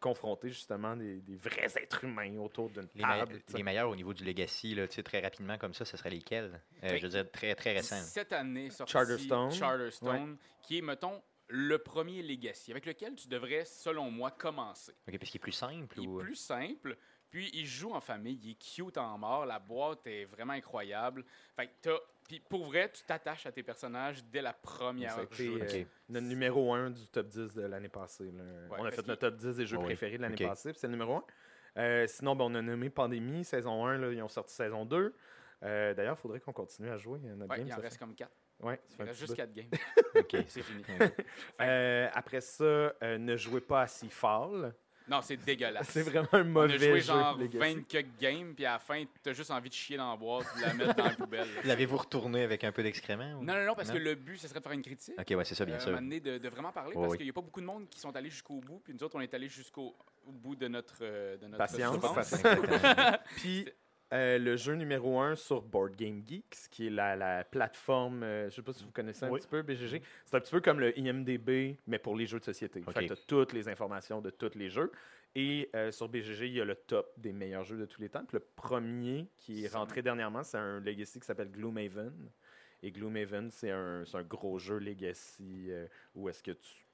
confronter 0.00 0.48
justement 0.48 0.96
des, 0.96 1.20
des 1.20 1.36
vrais 1.36 1.76
êtres 1.76 2.04
humains 2.04 2.36
autour 2.38 2.70
d'une 2.70 2.88
me- 2.94 3.00
table. 3.02 3.40
les 3.54 3.62
meilleurs 3.62 3.88
au 3.90 3.94
niveau 3.96 4.12
du 4.14 4.24
legacy, 4.24 4.74
là, 4.74 4.88
tu 4.88 4.94
sais, 4.96 5.02
très 5.02 5.20
rapidement 5.20 5.58
comme 5.58 5.74
ça, 5.74 5.84
ce 5.84 5.96
serait 5.96 6.10
lesquels? 6.10 6.60
Euh, 6.82 6.96
je 6.96 7.02
veux 7.02 7.08
dire, 7.10 7.30
très, 7.30 7.54
très 7.54 7.72
récent. 7.74 7.96
Cette 7.96 8.32
année, 8.32 8.70
sorti 8.70 8.92
Charterstone. 8.92 9.50
Charterstone, 9.52 10.36
qui 10.62 10.78
est, 10.78 10.82
mettons, 10.82 11.22
le 11.48 11.78
premier 11.78 12.22
Legacy, 12.22 12.70
avec 12.70 12.86
lequel 12.86 13.14
tu 13.14 13.28
devrais, 13.28 13.64
selon 13.64 14.10
moi, 14.10 14.30
commencer. 14.30 14.92
OK, 15.08 15.18
parce 15.18 15.30
qu'il 15.30 15.38
est 15.38 15.42
plus 15.42 15.52
simple 15.52 15.94
Il 15.98 16.04
est 16.04 16.08
ou... 16.08 16.18
plus 16.18 16.36
simple, 16.36 16.96
puis 17.28 17.50
il 17.52 17.66
joue 17.66 17.92
en 17.92 18.00
famille, 18.00 18.38
il 18.42 18.50
est 18.52 18.54
cute 18.54 18.96
en 18.98 19.18
mort, 19.18 19.46
la 19.46 19.58
boîte 19.58 20.06
est 20.06 20.24
vraiment 20.24 20.52
incroyable. 20.52 21.24
Fait 21.56 21.66
que 21.66 21.72
t'as- 21.82 22.00
Puis 22.30 22.38
pour 22.38 22.64
vrai, 22.66 22.88
tu 22.92 23.02
t'attaches 23.02 23.44
à 23.46 23.50
tes 23.50 23.64
personnages 23.64 24.22
dès 24.26 24.40
la 24.40 24.52
première 24.52 25.16
jeu. 25.32 25.58
euh, 25.60 25.64
OK. 25.64 25.86
Notre 26.10 26.26
numéro 26.28 26.72
1 26.72 26.90
du 26.90 27.08
top 27.08 27.26
10 27.26 27.54
de 27.56 27.62
l'année 27.62 27.88
passée. 27.88 28.30
là. 28.30 28.44
on 28.78 28.84
a 28.84 28.92
fait 28.92 29.04
notre 29.04 29.22
top 29.28 29.34
10 29.34 29.56
des 29.56 29.66
jeux 29.66 29.78
Ah 29.80 29.84
préférés 29.84 30.16
de 30.16 30.22
l'année 30.22 30.36
OK. 30.40 30.48
passée, 30.48 30.70
puis 30.70 30.78
c'est 30.78 30.86
le 30.86 30.92
numéro 30.92 31.20
1. 31.76 32.06
sinon, 32.06 32.36
ben, 32.36 32.44
on 32.44 32.54
a 32.54 32.62
nommé 32.62 32.88
Pandémie, 32.88 33.44
saison 33.44 33.84
1, 33.84 33.98
là, 33.98 34.12
ils 34.12 34.22
ont 34.22 34.28
sorti 34.28 34.54
saison 34.54 34.84
2. 34.84 35.12
Euh, 35.64 35.92
D'ailleurs, 35.94 36.14
il 36.16 36.20
faudrait 36.22 36.38
qu'on 36.38 36.52
continue 36.52 36.88
à 36.88 36.96
jouer 36.98 37.18
à 37.24 37.34
notre 37.34 37.50
Ouais, 37.50 37.58
game. 37.58 37.66
il 37.66 37.72
en 37.72 37.76
ça 37.76 37.82
reste 37.82 37.94
fait- 37.94 37.98
comme 38.04 38.14
4. 38.14 38.30
Ouais, 38.60 38.80
Il 38.96 39.04
reste 39.04 39.18
juste 39.18 39.32
bout. 39.32 39.36
4 39.36 39.52
games. 39.52 39.70
OK. 40.14 40.36
C'est 40.46 40.62
fini. 40.62 40.84
Euh, 41.60 42.08
après 42.14 42.40
ça, 42.42 42.64
euh, 42.64 43.18
ne 43.18 43.36
jouez 43.36 43.60
pas 43.60 43.82
à 43.82 43.86
Seafall. 43.88 44.72
Non, 45.10 45.20
c'est 45.22 45.36
dégueulasse. 45.36 45.88
C'est 45.90 46.02
vraiment 46.02 46.28
un 46.32 46.42
On 46.42 46.44
mauvais 46.44 46.74
a 46.74 46.78
joué 46.78 47.00
jeu. 47.00 47.00
genre 47.00 47.36
Legacy. 47.36 47.74
20 47.74 47.86
quelques 47.88 48.18
games, 48.20 48.54
puis 48.54 48.64
à 48.64 48.72
la 48.74 48.78
fin, 48.78 49.04
t'as 49.22 49.32
juste 49.32 49.50
envie 49.50 49.68
de 49.68 49.74
chier 49.74 49.96
dans 49.96 50.10
la 50.10 50.16
boîte 50.16 50.46
de 50.56 50.62
la 50.62 50.74
mettre 50.74 50.94
dans 50.94 51.04
la 51.04 51.10
poubelle. 51.10 51.48
L'avez-vous 51.64 51.96
retourné 51.96 52.42
avec 52.44 52.62
un 52.64 52.70
peu 52.72 52.82
d'excréments? 52.82 53.32
ou- 53.40 53.44
Non, 53.44 53.54
non, 53.54 53.66
non, 53.66 53.74
parce 53.74 53.88
Non? 53.88 53.94
que 53.94 54.00
le 54.00 54.14
but, 54.14 54.36
ce 54.38 54.46
serait 54.46 54.60
de 54.60 54.64
faire 54.64 54.72
une 54.72 54.82
critique. 54.82 55.14
OK, 55.18 55.26
ouais, 55.36 55.44
c'est 55.44 55.54
ça, 55.56 55.64
bien 55.64 55.74
Euh, 55.76 55.80
sûr. 55.80 55.88
moment 55.90 56.02
donné, 56.02 56.20
de, 56.20 56.38
de 56.38 56.48
vraiment 56.48 56.70
parler, 56.72 56.94
parce 56.94 57.08
oui. 57.10 57.16
qu'il 57.16 57.26
n'y 57.26 57.30
a 57.30 57.32
pas 57.32 57.40
beaucoup 57.40 57.60
de 57.60 57.66
monde 57.66 57.88
qui 57.88 57.98
sont 57.98 58.14
allés 58.14 58.30
jusqu'au 58.30 58.60
bout, 58.60 58.80
puis 58.84 58.94
nous 58.94 59.02
autres, 59.02 59.16
on 59.16 59.20
est 59.20 59.34
allés 59.34 59.48
jusqu'au 59.48 59.94
au 60.26 60.32
bout 60.32 60.54
de 60.54 60.68
notre, 60.68 60.98
euh, 61.02 61.36
de 61.38 61.46
notre 61.46 61.58
Patience. 61.58 61.96
Exactement. 61.96 63.16
Puis 63.36 63.66
euh, 64.12 64.38
le 64.38 64.56
jeu 64.56 64.74
numéro 64.74 65.20
1 65.20 65.36
sur 65.36 65.62
Board 65.62 65.94
Game 65.96 66.22
Geeks, 66.26 66.68
qui 66.70 66.88
est 66.88 66.90
la, 66.90 67.14
la 67.16 67.44
plateforme, 67.44 68.22
euh, 68.22 68.50
je 68.50 68.56
sais 68.56 68.62
pas 68.62 68.72
si 68.72 68.84
vous 68.84 68.90
connaissez 68.90 69.24
un 69.24 69.30
Oui. 69.30 69.40
petit 69.40 69.48
peu 69.48 69.62
BGG, 69.62 70.02
c'est 70.24 70.36
un 70.36 70.40
petit 70.40 70.50
peu 70.50 70.60
comme 70.60 70.80
le 70.80 70.98
IMDB, 70.98 71.76
mais 71.86 71.98
pour 71.98 72.16
les 72.16 72.26
jeux 72.26 72.38
de 72.40 72.44
société. 72.44 72.82
Fait 72.82 73.06
tu 73.06 73.12
as 73.12 73.16
toutes 73.16 73.52
les 73.52 73.68
informations 73.68 74.20
de 74.20 74.30
tous 74.30 74.56
les 74.56 74.68
jeux. 74.68 74.90
Et 75.36 75.70
euh, 75.76 75.92
sur 75.92 76.08
BGG, 76.08 76.48
il 76.48 76.54
y 76.54 76.60
a 76.60 76.64
le 76.64 76.74
top 76.74 77.12
des 77.16 77.32
meilleurs 77.32 77.62
jeux 77.62 77.78
de 77.78 77.86
tous 77.86 78.00
les 78.00 78.08
temps. 78.08 78.24
Puis 78.24 78.36
le 78.36 78.44
premier 78.56 79.28
qui 79.36 79.64
est 79.64 79.72
rentré 79.72 80.02
dernièrement, 80.02 80.42
c'est 80.42 80.58
un 80.58 80.80
Legacy 80.80 81.20
qui 81.20 81.26
s'appelle 81.26 81.50
Gloomhaven. 81.52 82.30
Et 82.82 82.90
Gloomhaven, 82.90 83.50
c'est 83.50 83.70
un, 83.70 84.04
c'est 84.06 84.16
un 84.16 84.24
gros 84.24 84.58
jeu 84.58 84.78
Legacy 84.78 85.70
où 86.16 86.28
est-ce 86.28 86.42
que 86.42 86.50
tu, 86.50 86.84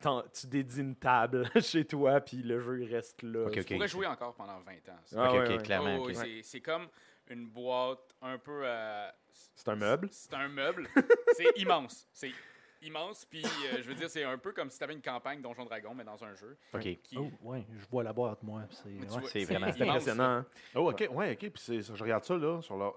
tu 0.00 0.46
dédies 0.46 0.80
une 0.80 0.96
table 0.96 1.48
chez 1.62 1.84
toi, 1.84 2.20
puis 2.20 2.42
le 2.42 2.60
jeu 2.60 2.80
il 2.82 2.94
reste 2.94 3.22
là. 3.22 3.46
Ok, 3.46 3.52
Tu 3.52 3.60
ok. 3.60 3.72
pourrais 3.72 3.88
jouer 3.88 4.06
encore 4.06 4.34
pendant 4.34 4.60
20 4.60 4.72
ans. 4.90 4.98
Ah 5.16 5.32
OK, 5.32 5.48
ouais, 5.48 5.58
clairement. 5.58 5.98
Oh, 6.00 6.12
c'est- 6.12 6.42
C'est 6.42 6.60
comme 6.60 6.86
une 7.28 7.46
boîte 7.48 8.14
un 8.22 8.38
peu. 8.38 8.62
euh, 8.64 9.08
C'est 9.54 9.68
un 9.68 9.76
meuble? 9.76 10.08
C'est 10.10 10.34
un 10.34 10.48
meuble. 10.48 10.88
c'est 11.36 11.58
immense. 11.60 12.06
C'est 12.12 12.32
immense. 12.80 13.24
Puis, 13.24 13.44
euh, 13.44 13.78
je 13.82 13.88
veux 13.88 13.94
dire, 13.94 14.08
c'est 14.08 14.22
un 14.22 14.38
peu 14.38 14.52
comme 14.52 14.70
si 14.70 14.78
tu 14.78 14.84
avais 14.84 14.94
une 14.94 15.02
campagne 15.02 15.42
Donjon 15.42 15.64
Dragon, 15.64 15.92
mais 15.94 16.04
dans 16.04 16.22
un 16.24 16.34
jeu. 16.34 16.56
OK. 16.72 16.80
Qui, 17.02 17.18
Oh, 17.18 17.28
ouais, 17.42 17.66
je 17.76 17.86
vois 17.90 18.04
la 18.04 18.12
boîte, 18.12 18.42
moi. 18.44 18.62
C'est 18.70 18.84
tu 18.84 19.00
ouais. 19.00 19.06
vois, 19.06 19.22
c'est 19.28 19.44
vraiment- 19.44 19.66
impressionnant. 19.66 20.24
hein? 20.24 20.46
Oh, 20.76 20.90
ok, 20.90 21.08
ouais, 21.10 21.32
ok. 21.32 21.38
Puis 21.50 21.52
c'est- 21.56 21.82
je 21.82 22.02
regarde 22.02 22.24
ça, 22.24 22.36
là, 22.36 22.62
sur 22.62 22.76
leur 22.76 22.94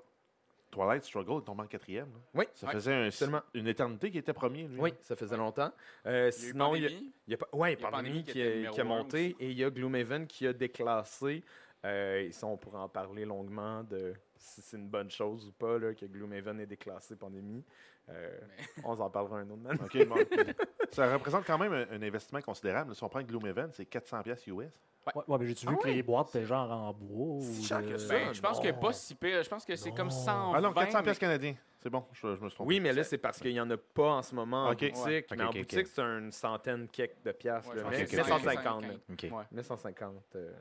Twilight 0.71 1.03
Struggle, 1.03 1.33
il 1.39 1.43
tombe 1.43 1.59
en 1.59 1.67
quatrième. 1.67 2.07
là. 2.07 2.19
Oui, 2.33 2.45
Ça 2.55 2.65
Ouais, 2.67 2.73
faisait 2.73 2.93
un- 2.93 3.05
absolument. 3.07 3.41
une 3.53 3.67
éternité 3.67 4.09
qui 4.09 4.17
était 4.17 4.33
premier, 4.33 4.63
lui. 4.67 4.79
oui, 4.79 4.93
ça 5.01 5.15
faisait 5.15 5.37
longtemps. 5.37 5.71
Euh, 6.05 6.31
Il 6.37 6.41
y 6.41 6.45
a 6.45 6.47
eu 6.47 6.51
sinon, 6.51 6.75
il 6.75 6.81
y 6.81 6.85
a, 6.85 6.89
Pandémie. 6.89 7.13
il 7.27 7.31
y 7.31 7.33
a 7.33 7.37
pas- 7.37 7.49
ouais, 7.53 7.73
Il 7.73 7.79
y 7.81 7.85
a 7.85 7.89
Pandémie 7.91 8.07
Pandémie 8.09 8.23
qui, 8.23 8.31
qui 8.31 8.39
était 8.41 8.51
a, 8.51 8.55
numéro 8.55 8.73
qui 8.73 8.79
a 8.79 8.83
un 8.83 8.87
monté 8.87 9.17
aussi. 9.33 9.35
et 9.39 9.51
il 9.51 9.57
y 9.59 9.63
a 9.63 9.69
Gloomhaven 9.69 10.27
qui 10.27 10.47
a 10.47 10.53
déclassé. 10.53 11.43
Euh, 11.83 12.21
et 12.21 12.31
ça, 12.31 12.45
on 12.47 12.57
pourra 12.57 12.83
en 12.83 12.89
parler 12.89 13.25
longuement 13.25 13.83
de 13.83 14.13
si 14.37 14.61
c'est 14.61 14.77
une 14.77 14.87
bonne 14.87 15.09
chose 15.09 15.47
ou 15.47 15.51
pas 15.51 15.77
là, 15.79 15.93
que 15.93 16.05
Gloomhaven 16.05 16.59
ait 16.59 16.65
déclassé 16.67 17.15
Pandémie. 17.15 17.63
Euh, 18.09 18.39
on 18.83 18.93
en 18.99 19.09
parlera 19.09 19.37
un 19.39 19.49
autre 19.49 19.61
moment. 19.61 19.83
OK, 19.83 20.05
bon. 20.07 20.15
ça 20.91 21.11
représente 21.13 21.45
quand 21.45 21.57
même 21.57 21.73
un, 21.73 21.87
un 21.91 22.01
investissement 22.01 22.41
considérable. 22.41 22.95
Si 22.95 23.03
on 23.03 23.09
prend 23.09 23.21
Gloomhaven, 23.21 23.71
c'est 23.73 23.85
400$ 23.89 24.23
piastres 24.23 24.47
US. 24.49 24.71
Ouais, 25.07 25.23
ouais, 25.27 25.37
mais 25.39 25.47
j'ai-tu 25.47 25.65
vu 25.67 25.75
Ah 25.77 25.81
que 25.83 25.87
les 25.87 26.03
boîtes 26.03 26.29
étaient 26.29 26.45
genre 26.45 26.69
en 26.71 26.93
bois? 26.93 27.35
ou 27.37 27.41
Si 27.41 27.63
cher 27.63 27.81
de- 27.81 27.87
que 27.91 27.97
ça. 27.97 28.13
Ben, 28.13 28.33
je 28.33 28.39
pense 28.41 28.59
que 28.59 28.71
pas 28.71 28.93
si 28.93 29.15
pire. 29.15 29.41
Je 29.43 29.49
pense 29.49 29.65
que 29.65 29.75
c'est 29.75 29.91
comme 29.91 30.09
Non. 30.09 30.13
120. 30.13 30.53
Ah 30.55 30.61
non, 30.61 30.71
400$ 30.73 30.97
mais- 30.97 31.03
piastres 31.03 31.19
canadiens. 31.21 31.55
C'est 31.79 31.89
bon, 31.89 32.03
je, 32.13 32.35
je 32.35 32.41
me 32.41 32.49
suis 32.49 32.55
trompé. 32.55 32.67
Oui, 32.67 32.79
mais 32.79 32.93
là, 32.93 33.03
c'est 33.03 33.17
parce 33.17 33.39
qu'il 33.39 33.51
n'y 33.53 33.59
en 33.59 33.69
a 33.71 33.77
pas 33.77 34.09
en 34.11 34.21
ce 34.21 34.35
moment 34.35 34.65
en 34.65 34.69
boutique. 34.73 34.95
Ouais. 35.03 35.25
Mais 35.31 35.41
en 35.43 35.47
ok, 35.47 35.55
ok. 35.55 35.59
boutique, 35.61 35.87
c'est 35.87 36.01
une 36.01 36.31
centaine 36.31 36.87
quelques 36.89 37.23
de 37.25 37.31
piastres. 37.31 37.69
Ouais, 37.71 37.75
là, 37.77 37.81
je 37.81 37.87
pense 37.87 37.97
mais 37.97 38.03
que 38.03 38.09
c'est 38.11 38.17
mais 38.17 38.23
150, 38.23 38.83
150. 38.83 38.83
là. 38.83 38.93
OK. 39.11 39.23
Ouais. 39.23 39.43
1950. 39.51 40.15
euh, 40.35 40.51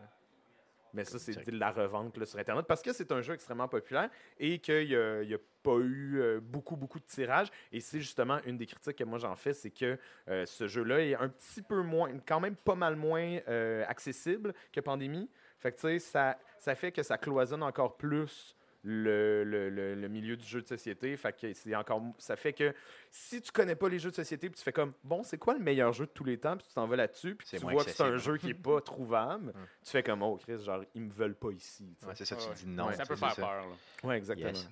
Mais 0.93 1.05
ça, 1.05 1.19
c'est 1.19 1.45
de 1.45 1.59
la 1.59 1.71
revente 1.71 2.17
là, 2.17 2.27
sur 2.27 2.39
Internet 2.39 2.67
parce 2.67 2.83
que 2.83 2.93
c'est 2.93 3.13
un 3.13 3.23
jeu 3.23 3.35
extrêmement 3.35 3.69
populaire 3.69 4.11
et 4.39 4.59
qu'il 4.59 4.89
n'y 4.89 4.97
a, 4.97 5.23
il 5.23 5.31
y 5.31 5.35
a 5.35 5.39
pas 5.63 5.77
eu 5.77 6.21
euh, 6.21 6.41
beaucoup, 6.41 6.77
beaucoup 6.77 6.99
de 6.99 7.05
tirages. 7.05 7.49
Et 7.73 7.81
c'est 7.81 8.01
justement 8.01 8.39
une 8.45 8.57
des 8.57 8.67
critiques 8.67 8.97
que 8.97 9.05
moi 9.05 9.19
j'en 9.19 9.37
fais, 9.37 9.53
c'est 9.53 9.71
que 9.71 9.99
euh, 10.29 10.47
ce 10.47 10.67
jeu-là 10.67 11.01
est 11.01 11.15
un 11.15 11.29
petit 11.29 11.63
peu 11.63 11.83
moins, 11.83 12.11
quand 12.27 12.41
même 12.41 12.57
pas 12.57 12.75
mal 12.75 12.97
moins 12.97 13.39
euh, 13.49 13.85
accessible 13.89 14.55
que 14.73 14.81
Pandémie. 14.81 15.29
Fait 15.59 15.73
que 15.73 15.99
ça, 15.99 16.39
ça 16.59 16.75
fait 16.75 16.91
que 16.91 17.03
ça 17.03 17.19
cloisonne 17.19 17.63
encore 17.63 17.97
plus 17.97 18.57
le, 18.83 19.45
le- 19.45 19.69
le- 19.69 19.95
le 19.95 20.09
milieu 20.09 20.37
du 20.37 20.47
jeu 20.47 20.63
de 20.63 20.67
société. 20.67 21.17
Fait 21.17 21.39
que 21.39 21.53
c'est 21.53 21.75
encore, 21.75 22.03
ça 22.19 22.37
fait 22.37 22.53
que 22.53 22.75
si 23.11 23.41
tu 23.43 23.53
connais 23.53 23.75
pas 23.75 23.89
les 23.89 23.99
jeux 23.99 24.11
de 24.11 24.15
société, 24.15 24.49
puis 24.49 24.57
tu 24.59 24.65
fais 24.65 24.73
comme, 24.73 24.93
bon, 25.05 25.23
c'est 25.23 25.37
quoi 25.39 25.55
le 25.55 25.61
meilleur 25.61 25.93
jeu 25.93 26.07
de 26.07 26.11
tous 26.11 26.25
les 26.25 26.39
temps, 26.39 26.57
puis 26.57 26.67
tu 26.67 26.75
t'en 26.75 26.87
vas 26.87 26.97
là-dessus, 26.97 27.35
puis 27.35 27.47
tu 27.47 27.57
vois 27.59 27.85
que 27.85 27.91
c'est 27.91 28.03
un 28.03 28.17
jeu 28.19 28.37
qui 28.39 28.51
est 28.51 28.55
pas 28.55 28.81
trouvable, 28.81 29.49
Hum. 29.55 29.67
tu 29.85 29.91
fais 29.91 30.03
comme, 30.03 30.23
oh, 30.23 30.37
Chris, 30.37 30.63
genre, 30.65 30.83
ils 30.95 31.03
me 31.03 31.11
veulent 31.13 31.35
pas 31.35 31.51
ici. 31.51 31.95
Ouais, 32.07 32.15
c'est 32.15 32.25
ça, 32.25 32.37
tu 32.37 32.49
Ouais, 32.49 32.55
dis 32.55 32.67
non. 32.67 32.87
Ouais, 32.87 32.95
ça 32.95 33.05
peut 33.05 33.17
faire 33.17 33.35
peur. 33.37 33.67
là. 33.67 34.09
Ouais, 34.09 34.17
exactement. 34.17 34.49
Yes. 34.49 34.69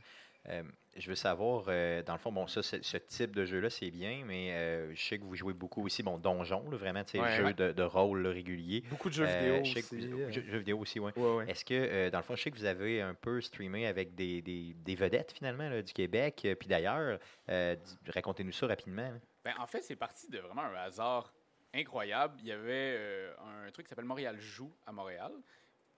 Euh, 0.48 0.62
je 0.96 1.08
veux 1.10 1.14
savoir, 1.14 1.66
euh, 1.68 2.02
dans 2.02 2.14
le 2.14 2.18
fond, 2.18 2.32
bon, 2.32 2.46
ça, 2.46 2.62
ce 2.62 2.96
type 2.96 3.36
de 3.36 3.44
jeu-là, 3.44 3.70
c'est 3.70 3.90
bien, 3.90 4.22
mais 4.26 4.52
euh, 4.54 4.94
je 4.94 5.00
sais 5.00 5.18
que 5.18 5.22
vous 5.24 5.36
jouez 5.36 5.52
beaucoup 5.52 5.84
aussi, 5.84 6.02
bon, 6.02 6.18
donjon, 6.18 6.68
là, 6.70 6.76
vraiment, 6.76 7.04
tu 7.04 7.12
sais, 7.12 7.20
Ouais. 7.20 7.36
jeu 7.36 7.44
Ouais. 7.44 7.54
de, 7.54 7.72
de 7.72 7.82
rôle 7.82 8.22
là, 8.22 8.30
régulier. 8.30 8.82
Beaucoup 8.90 9.08
de 9.10 9.14
jeux 9.14 9.26
Euh, 9.28 9.38
vidéo 9.38 9.64
je 9.64 9.74
sais 9.74 9.82
que 9.82 9.94
aussi. 9.96 10.06
vous- 10.08 10.20
euh. 10.20 10.30
jeux, 10.32 10.44
jeux 10.48 10.58
vidéo 10.58 10.78
aussi, 10.78 10.98
oui. 10.98 11.12
Ouais, 11.16 11.34
ouais. 11.36 11.50
Est-ce 11.50 11.64
que, 11.64 11.74
euh, 11.74 12.10
dans 12.10 12.18
le 12.18 12.24
fond, 12.24 12.34
je 12.34 12.42
sais 12.42 12.50
que 12.50 12.56
vous 12.56 12.64
avez 12.64 13.00
un 13.02 13.14
peu 13.14 13.40
streamé 13.40 13.86
avec 13.86 14.14
des, 14.14 14.42
des- 14.42 14.74
des 14.74 14.94
vedettes, 14.94 15.32
finalement, 15.32 15.68
là, 15.68 15.82
du 15.82 15.92
Québec, 15.92 16.46
puis 16.58 16.68
d'ailleurs, 16.68 17.18
euh, 17.50 17.76
racontez-nous 18.08 18.52
ça 18.52 18.66
rapidement. 18.66 19.12
Ben, 19.44 19.52
en 19.60 19.66
fait, 19.66 19.82
c'est 19.82 19.96
parti 19.96 20.28
de 20.30 20.38
vraiment 20.38 20.62
un 20.62 20.74
hasard 20.74 21.32
incroyable. 21.74 22.34
Il 22.40 22.46
y 22.46 22.52
avait 22.52 22.96
euh, 22.98 23.32
un 23.66 23.70
truc 23.70 23.86
qui 23.86 23.90
s'appelle 23.90 24.06
Montréal 24.06 24.36
Joue 24.40 24.72
à 24.86 24.92
Montréal. 24.92 25.30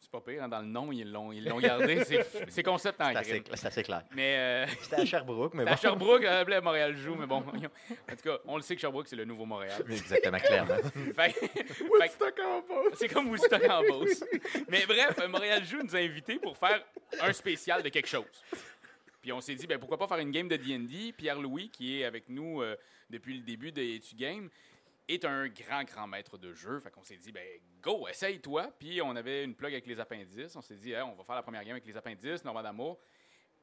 C'est 0.01 0.11
pas 0.11 0.21
pire, 0.23 0.43
hein, 0.43 0.49
dans 0.49 0.61
le 0.61 0.67
nom, 0.67 0.91
ils 0.93 1.13
l'ont 1.13 1.31
ils 1.31 1.45
l'ont 1.45 1.61
gardé. 1.61 2.03
C'est 2.49 2.63
concept 2.65 3.01
en 3.03 3.13
crime. 3.13 3.45
c'est 3.53 3.67
assez 3.67 3.83
clair. 3.83 4.03
Mais 4.13 4.37
euh, 4.39 4.67
C'était 4.81 4.97
à 4.97 5.05
Sherbrooke, 5.05 5.53
mais 5.53 5.65
c'est 5.65 5.69
à 5.69 5.75
bon. 5.75 5.81
Sherbrooke, 5.81 6.25
appelait 6.25 6.61
Montréal 6.63 6.97
Joue, 6.97 7.15
mais 7.17 7.27
bon. 7.27 7.37
En 7.39 7.43
tout 7.43 8.23
cas, 8.25 8.39
on 8.47 8.57
le 8.57 8.63
sait 8.63 8.75
que 8.75 8.81
Sherbrooke, 8.81 9.09
c'est 9.09 9.17
le 9.17 9.27
nouveau 9.27 9.45
Montréal. 9.45 9.85
Exactement, 9.91 10.39
clairement. 10.39 10.77
Woodstock 10.77 12.39
en 12.41 12.61
bas. 12.61 12.91
C'est 12.95 13.09
comme 13.09 13.29
Woodstock 13.29 13.63
en 13.69 13.83
Beauce. 13.83 14.25
Mais 14.69 14.87
bref, 14.87 15.19
euh, 15.21 15.29
Montréal 15.29 15.65
Joue 15.65 15.83
nous 15.83 15.95
a 15.95 15.99
invités 15.99 16.39
pour 16.39 16.57
faire 16.57 16.83
un 17.21 17.33
spécial 17.35 17.83
de 17.83 17.91
quelque 17.91 18.09
chose. 18.09 18.25
Puis 19.21 19.33
on 19.33 19.41
s'est 19.43 19.55
dit, 19.55 19.67
ben, 19.67 19.79
pourquoi 19.79 19.99
pas 19.99 20.09
faire 20.09 20.19
une 20.19 20.31
game 20.31 20.49
de 20.49 20.57
D&D. 20.57 21.13
Pierre-Louis, 21.13 21.69
qui 21.69 22.01
est 22.01 22.05
avec 22.05 22.29
nous 22.29 22.63
euh, 22.63 22.75
depuis 23.11 23.37
le 23.37 23.43
début 23.43 23.71
de 23.71 23.83
Etu 23.83 24.15
Game, 24.17 24.49
est 25.09 25.25
un 25.25 25.49
grand, 25.49 25.85
grand 25.85 26.07
maître 26.07 26.39
de 26.39 26.55
jeu. 26.55 26.81
Fait 26.81 26.91
qu'on 26.91 27.05
s'est 27.05 27.19
dit, 27.19 27.33
ben, 27.33 27.47
go, 27.81 28.07
essaye-toi. 28.09 28.71
Puis 28.79 29.01
on 29.03 29.15
avait 29.17 29.45
une 29.45 29.55
plug 29.55 29.73
avec 29.73 29.87
les 29.87 29.99
appendices. 30.01 30.55
On 30.57 30.61
s'est 30.61 30.77
dit, 30.77 30.93
Hey, 30.93 31.03
on 31.03 31.15
va 31.15 31.25
faire 31.25 31.35
la 31.37 31.43
première 31.43 31.63
game 31.63 31.73
avec 31.73 31.87
les 31.87 31.97
appendices, 31.97 32.45
Normand 32.45 32.63
d'Amour. 32.63 32.99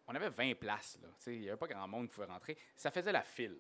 On 0.07 0.15
avait 0.15 0.29
20 0.29 0.55
places. 0.57 0.97
là. 1.01 1.09
Il 1.27 1.41
n'y 1.41 1.49
avait 1.49 1.57
pas 1.57 1.67
grand 1.67 1.87
monde 1.87 2.07
qui 2.07 2.13
pouvait 2.15 2.27
rentrer. 2.27 2.57
Ça 2.75 2.91
faisait 2.91 3.11
la 3.11 3.23
file 3.23 3.57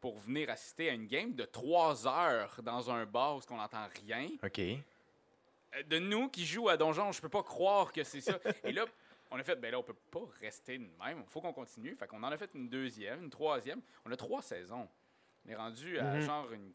pour 0.00 0.16
venir 0.18 0.50
assister 0.50 0.90
à 0.90 0.92
une 0.92 1.06
game 1.06 1.34
de 1.34 1.44
3 1.44 2.06
heures 2.06 2.60
dans 2.62 2.90
un 2.90 3.04
bar 3.06 3.36
où 3.36 3.40
on 3.50 3.56
n'entend 3.56 3.86
rien 4.06 4.28
OK. 4.42 4.58
euh, 4.58 5.82
de 5.86 5.98
nous 5.98 6.28
qui 6.28 6.44
jouent 6.46 6.68
à 6.68 6.76
Donjon, 6.76 7.12
je 7.12 7.20
peux 7.20 7.28
pas 7.28 7.42
croire 7.42 7.92
que 7.92 8.02
c'est 8.04 8.20
ça. 8.20 8.38
Et 8.64 8.72
là, 8.72 8.84
on 9.30 9.38
a 9.38 9.42
fait, 9.42 9.56
ben 9.56 9.70
là, 9.72 9.78
on 9.78 9.82
peut 9.82 9.96
pas 10.10 10.20
rester 10.40 10.78
de 10.78 10.84
même. 11.04 11.18
Il 11.26 11.30
faut 11.30 11.40
qu'on 11.40 11.52
continue. 11.52 11.94
Fait 11.96 12.06
qu'on 12.06 12.22
en 12.22 12.30
a 12.32 12.36
fait 12.36 12.50
une 12.54 12.68
deuxième, 12.68 13.24
une 13.24 13.30
troisième. 13.30 13.80
On 14.04 14.12
a 14.12 14.16
trois 14.16 14.42
saisons. 14.42 14.88
On 15.46 15.50
est 15.50 15.54
rendu 15.56 15.98
à 15.98 16.14
Mhm. 16.14 16.20
genre 16.22 16.52
une 16.52 16.72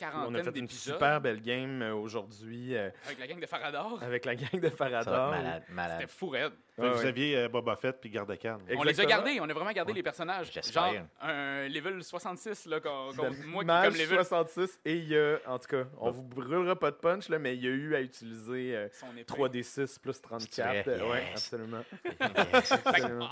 On 0.00 0.34
a 0.34 0.42
fait 0.42 0.58
une 0.58 0.68
super 0.68 1.20
belle 1.20 1.40
game 1.40 1.80
euh, 1.82 1.94
aujourd'hui 1.94 2.74
euh, 2.76 2.90
avec 3.06 3.18
la 3.20 3.26
gang 3.26 3.38
de 3.40 3.46
Farador. 3.46 4.02
avec 4.02 4.24
la 4.24 4.34
gang 4.34 4.60
de 4.60 4.68
Farador. 4.70 5.30
malade, 5.30 5.62
malade. 5.68 5.98
C'était 6.00 6.12
fou 6.12 6.28
raide. 6.28 6.52
Ouais, 6.78 6.88
Vous 6.90 7.00
ouais. 7.02 7.06
aviez 7.06 7.36
euh, 7.36 7.48
Boba 7.48 7.76
Fett 7.76 8.00
puis 8.00 8.08
Garde-Can. 8.10 8.58
On 8.76 8.82
les 8.82 8.98
a 8.98 9.04
gardés. 9.04 9.38
On 9.40 9.48
a 9.48 9.52
vraiment 9.52 9.70
gardé 9.72 9.92
Ouais. 9.92 9.96
les 9.98 10.02
personnages. 10.02 10.50
Genre 10.72 10.94
un 11.20 11.68
level 11.68 12.02
66, 12.02 12.66
là, 12.66 12.80
qu'on- 12.80 13.12
qu'on- 13.14 13.30
moi 13.46 13.64
comme 13.64 13.94
level... 13.94 14.16
66 14.24 14.80
et 14.86 14.96
il 14.96 15.08
y 15.08 15.16
a, 15.18 15.36
en 15.46 15.58
tout 15.58 15.68
cas, 15.68 15.84
on 16.00 16.10
vous 16.10 16.22
brûlera 16.24 16.74
pas 16.74 16.90
de 16.90 16.96
punch, 16.96 17.28
là, 17.28 17.38
mais 17.38 17.54
il 17.56 17.62
y 17.62 17.66
a 17.68 17.70
eu 17.70 17.94
à 17.94 18.00
utiliser 18.00 18.74
euh, 18.74 18.88
son 18.92 19.12
épée. 19.16 19.24
3d6 19.24 20.00
plus 20.00 20.20
34. 20.20 20.48
C'est 20.56 20.62
vrai? 20.62 20.84
Euh, 20.88 21.10
Ouais, 21.10 21.22
Yes. 21.26 21.32
absolument. 21.52 21.84
Yes. 22.52 22.72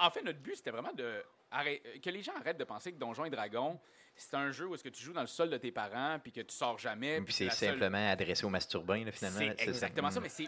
En 0.00 0.10
fait, 0.10 0.22
notre 0.22 0.38
but, 0.40 0.56
c'était 0.56 0.70
vraiment 0.70 0.92
de 0.92 1.22
que 2.02 2.10
les 2.10 2.22
gens 2.22 2.32
arrêtent 2.38 2.58
de 2.58 2.64
penser 2.64 2.92
que 2.92 2.98
Donjons 2.98 3.24
et 3.24 3.30
Dragons, 3.30 3.76
c'est 4.22 4.36
un 4.36 4.50
jeu 4.50 4.66
où 4.66 4.74
est-ce 4.74 4.84
que 4.84 4.88
tu 4.88 5.02
joues 5.02 5.12
dans 5.12 5.20
le 5.20 5.26
sol 5.26 5.50
de 5.50 5.56
tes 5.56 5.72
parents 5.72 6.18
puis 6.22 6.32
que 6.32 6.40
tu 6.40 6.54
sors 6.54 6.78
jamais. 6.78 7.20
Puis 7.22 7.32
c'est 7.34 7.50
seule- 7.50 7.70
simplement 7.70 8.10
adressé 8.10 8.44
aux 8.44 8.50
masturbains, 8.50 9.04
là, 9.04 9.12
finalement. 9.12 9.38
C'est 9.58 9.68
exactement 9.68 10.10
ça, 10.10 10.20
Mm, 10.20 10.22
mais 10.24 10.28
c'est 10.28 10.46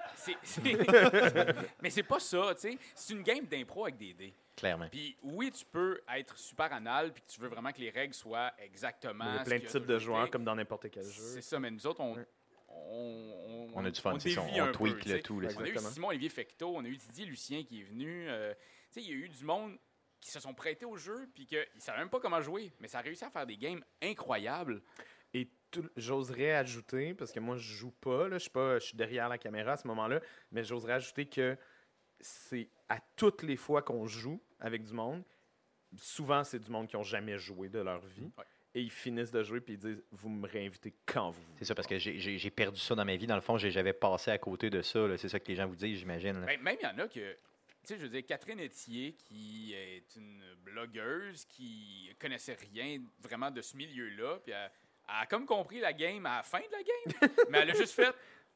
mais 1.83 1.91
c'est 1.91 2.03
pas 2.03 2.21
ça, 2.21 2.55
tu 2.55 2.61
sais. 2.73 2.79
C'est 2.95 3.15
une 3.15 3.23
game 3.23 3.45
d'impro 3.47 3.85
avec 3.85 3.97
des 3.97 4.13
dés. 4.15 4.35
Clairement. 4.57 4.89
Puis 4.91 5.17
oui, 5.23 5.51
tu 5.51 5.65
peux 5.65 6.01
être 6.15 6.37
super 6.37 6.73
anal 6.73 7.13
puis 7.13 7.23
que 7.23 7.31
tu 7.33 7.41
veux 7.41 7.49
vraiment 7.49 7.73
que 7.73 7.81
les 7.81 7.91
règles 7.91 8.15
soient 8.15 8.53
exactement. 8.59 9.25
Il 9.31 9.37
y 9.37 9.39
a 9.39 9.45
plein 9.45 9.59
de 9.59 9.67
types 9.67 9.87
de 9.87 9.99
joueurs 9.99 10.31
comme 10.31 10.45
dans 10.45 10.55
n'importe 10.55 10.91
quel 10.91 11.05
jeu. 11.05 11.23
C'est 11.23 11.41
ça, 11.43 11.59
mais 11.59 11.71
nous 11.71 11.87
autres, 11.87 12.01
on. 12.01 12.15
Ouais. 12.17 12.27
On, 12.75 13.69
On 13.75 13.85
a 13.85 13.91
du 13.91 14.01
fun, 14.01 14.13
on 14.13 14.61
un 14.61 14.67
peu, 14.67 14.73
tweak 14.73 15.01
tu 15.01 15.09
le 15.11 15.21
tout, 15.23 15.41
là, 15.41 15.51
On 15.57 15.63
a 15.63 15.69
eu. 15.69 15.77
Simon 15.79 16.09
Olivier 16.09 16.31
Fecto, 16.31 16.75
on 16.75 16.83
a 16.85 16.89
eu 16.89 16.97
Didier 16.97 17.27
Lucien 17.27 17.63
qui 17.65 17.81
est 17.81 17.85
venu. 17.85 18.27
euh, 18.29 18.55
tu 18.55 19.01
sais, 19.01 19.03
il 19.03 19.09
y 19.09 19.13
a 19.13 19.17
eu 19.27 19.29
du 19.29 19.45
monde 19.45 19.77
qui 20.23 20.31
se 20.31 20.41
sont 20.41 20.55
prêtés 20.55 20.87
au 20.87 20.97
jeu 20.97 21.29
puis 21.35 21.45
qu'ils 21.45 21.59
ne 21.75 21.81
savaient 21.81 21.99
même 21.99 22.09
pas 22.09 22.21
comment 22.21 22.41
jouer, 22.41 22.73
mais 22.81 22.89
ça 22.89 23.01
a 23.01 23.03
réussi 23.03 23.25
à 23.25 23.31
faire 23.31 23.45
des 23.45 23.59
games 23.59 23.83
incroyables. 24.01 24.81
Et 25.35 25.49
j'oserais 25.97 26.53
ajouter, 26.53 27.13
parce 27.13 27.33
que 27.33 27.41
moi 27.41 27.57
je 27.57 27.73
joue 27.75 27.91
pas, 27.91 28.29
là, 28.29 28.37
je 28.39 28.43
suis 28.43 28.51
pas, 28.51 28.79
je 28.79 28.87
suis 28.87 28.97
derrière 28.97 29.29
la 29.29 29.37
caméra 29.39 29.73
à 29.73 29.77
ce 29.77 29.87
moment-là, 29.89 30.21
mais 30.53 30.63
j'oserais 30.65 30.95
ajouter 30.95 31.27
que 31.27 31.57
c'est 32.21 32.69
à 32.89 32.99
toutes 33.17 33.43
les 33.43 33.57
fois 33.57 33.83
qu'on 33.83 34.07
joue 34.07 34.41
avec 34.61 34.83
du 34.85 34.93
monde, 34.93 35.23
souvent 35.97 36.45
c'est 36.45 36.59
du 36.59 36.71
monde 36.71 36.87
qui 36.87 36.97
ont 36.97 37.03
jamais 37.03 37.37
joué 37.39 37.69
de 37.69 37.81
leur 37.81 38.01
vie, 38.01 38.31
Ouais. 38.39 38.45
et 38.75 38.81
ils 38.83 38.91
finissent 38.91 39.33
de 39.33 39.43
jouer 39.43 39.61
puis 39.61 39.75
ils 39.75 39.79
disent 39.79 40.05
vous 40.13 40.29
me 40.29 40.47
réinvitez 40.47 40.95
quand 41.05 41.31
vous 41.31 41.43
voulez. 41.43 41.59
C'est 41.59 41.65
ça, 41.65 41.75
parce 41.75 41.89
que 41.89 41.99
j'ai- 41.99 42.51
perdu 42.51 42.79
ça 42.81 42.95
dans 42.95 43.05
ma 43.05 43.17
vie. 43.17 43.27
Dans 43.27 43.35
le 43.35 43.41
fond, 43.41 43.59
j'avais 43.59 43.93
passé 43.93 44.31
à 44.31 44.39
côté 44.39 44.71
de 44.71 44.83
ça. 44.83 45.17
C'est 45.19 45.29
ça 45.29 45.41
que 45.41 45.49
les 45.49 45.57
gens 45.57 45.67
vous 45.67 45.75
disent, 45.77 45.99
j'imagine. 45.99 46.45
Ben, 46.47 46.61
même 46.63 46.77
il 46.81 46.85
y 46.85 46.87
en 46.87 46.99
a 46.99 47.09
que, 47.09 47.37
tu 47.85 47.89
sais, 47.95 47.97
je 47.97 48.03
veux 48.03 48.09
dire, 48.09 48.25
Catherine 48.27 48.61
Etier, 48.61 49.15
qui 49.15 49.75
est 49.75 50.15
une 50.17 50.43
blogueuse 50.65 51.45
qui 51.47 52.15
connaissait 52.21 52.57
rien 52.73 53.01
vraiment 53.21 53.51
de 53.51 53.61
ce 53.61 53.77
milieu-là, 53.77 54.39
puis 54.45 54.53
elle, 54.53 54.71
elle 55.09 55.15
a 55.23 55.27
comme 55.27 55.47
compris 55.47 55.81
la 55.81 55.93
game 55.93 56.25
à 56.27 56.37
la 56.39 56.43
fin 56.43 56.61
de 56.61 56.73
la 56.73 56.83
game, 56.83 57.31
mais 57.51 57.59
elle 57.59 57.71
a 57.71 57.75
juste 57.75 57.95
fait 57.95 58.15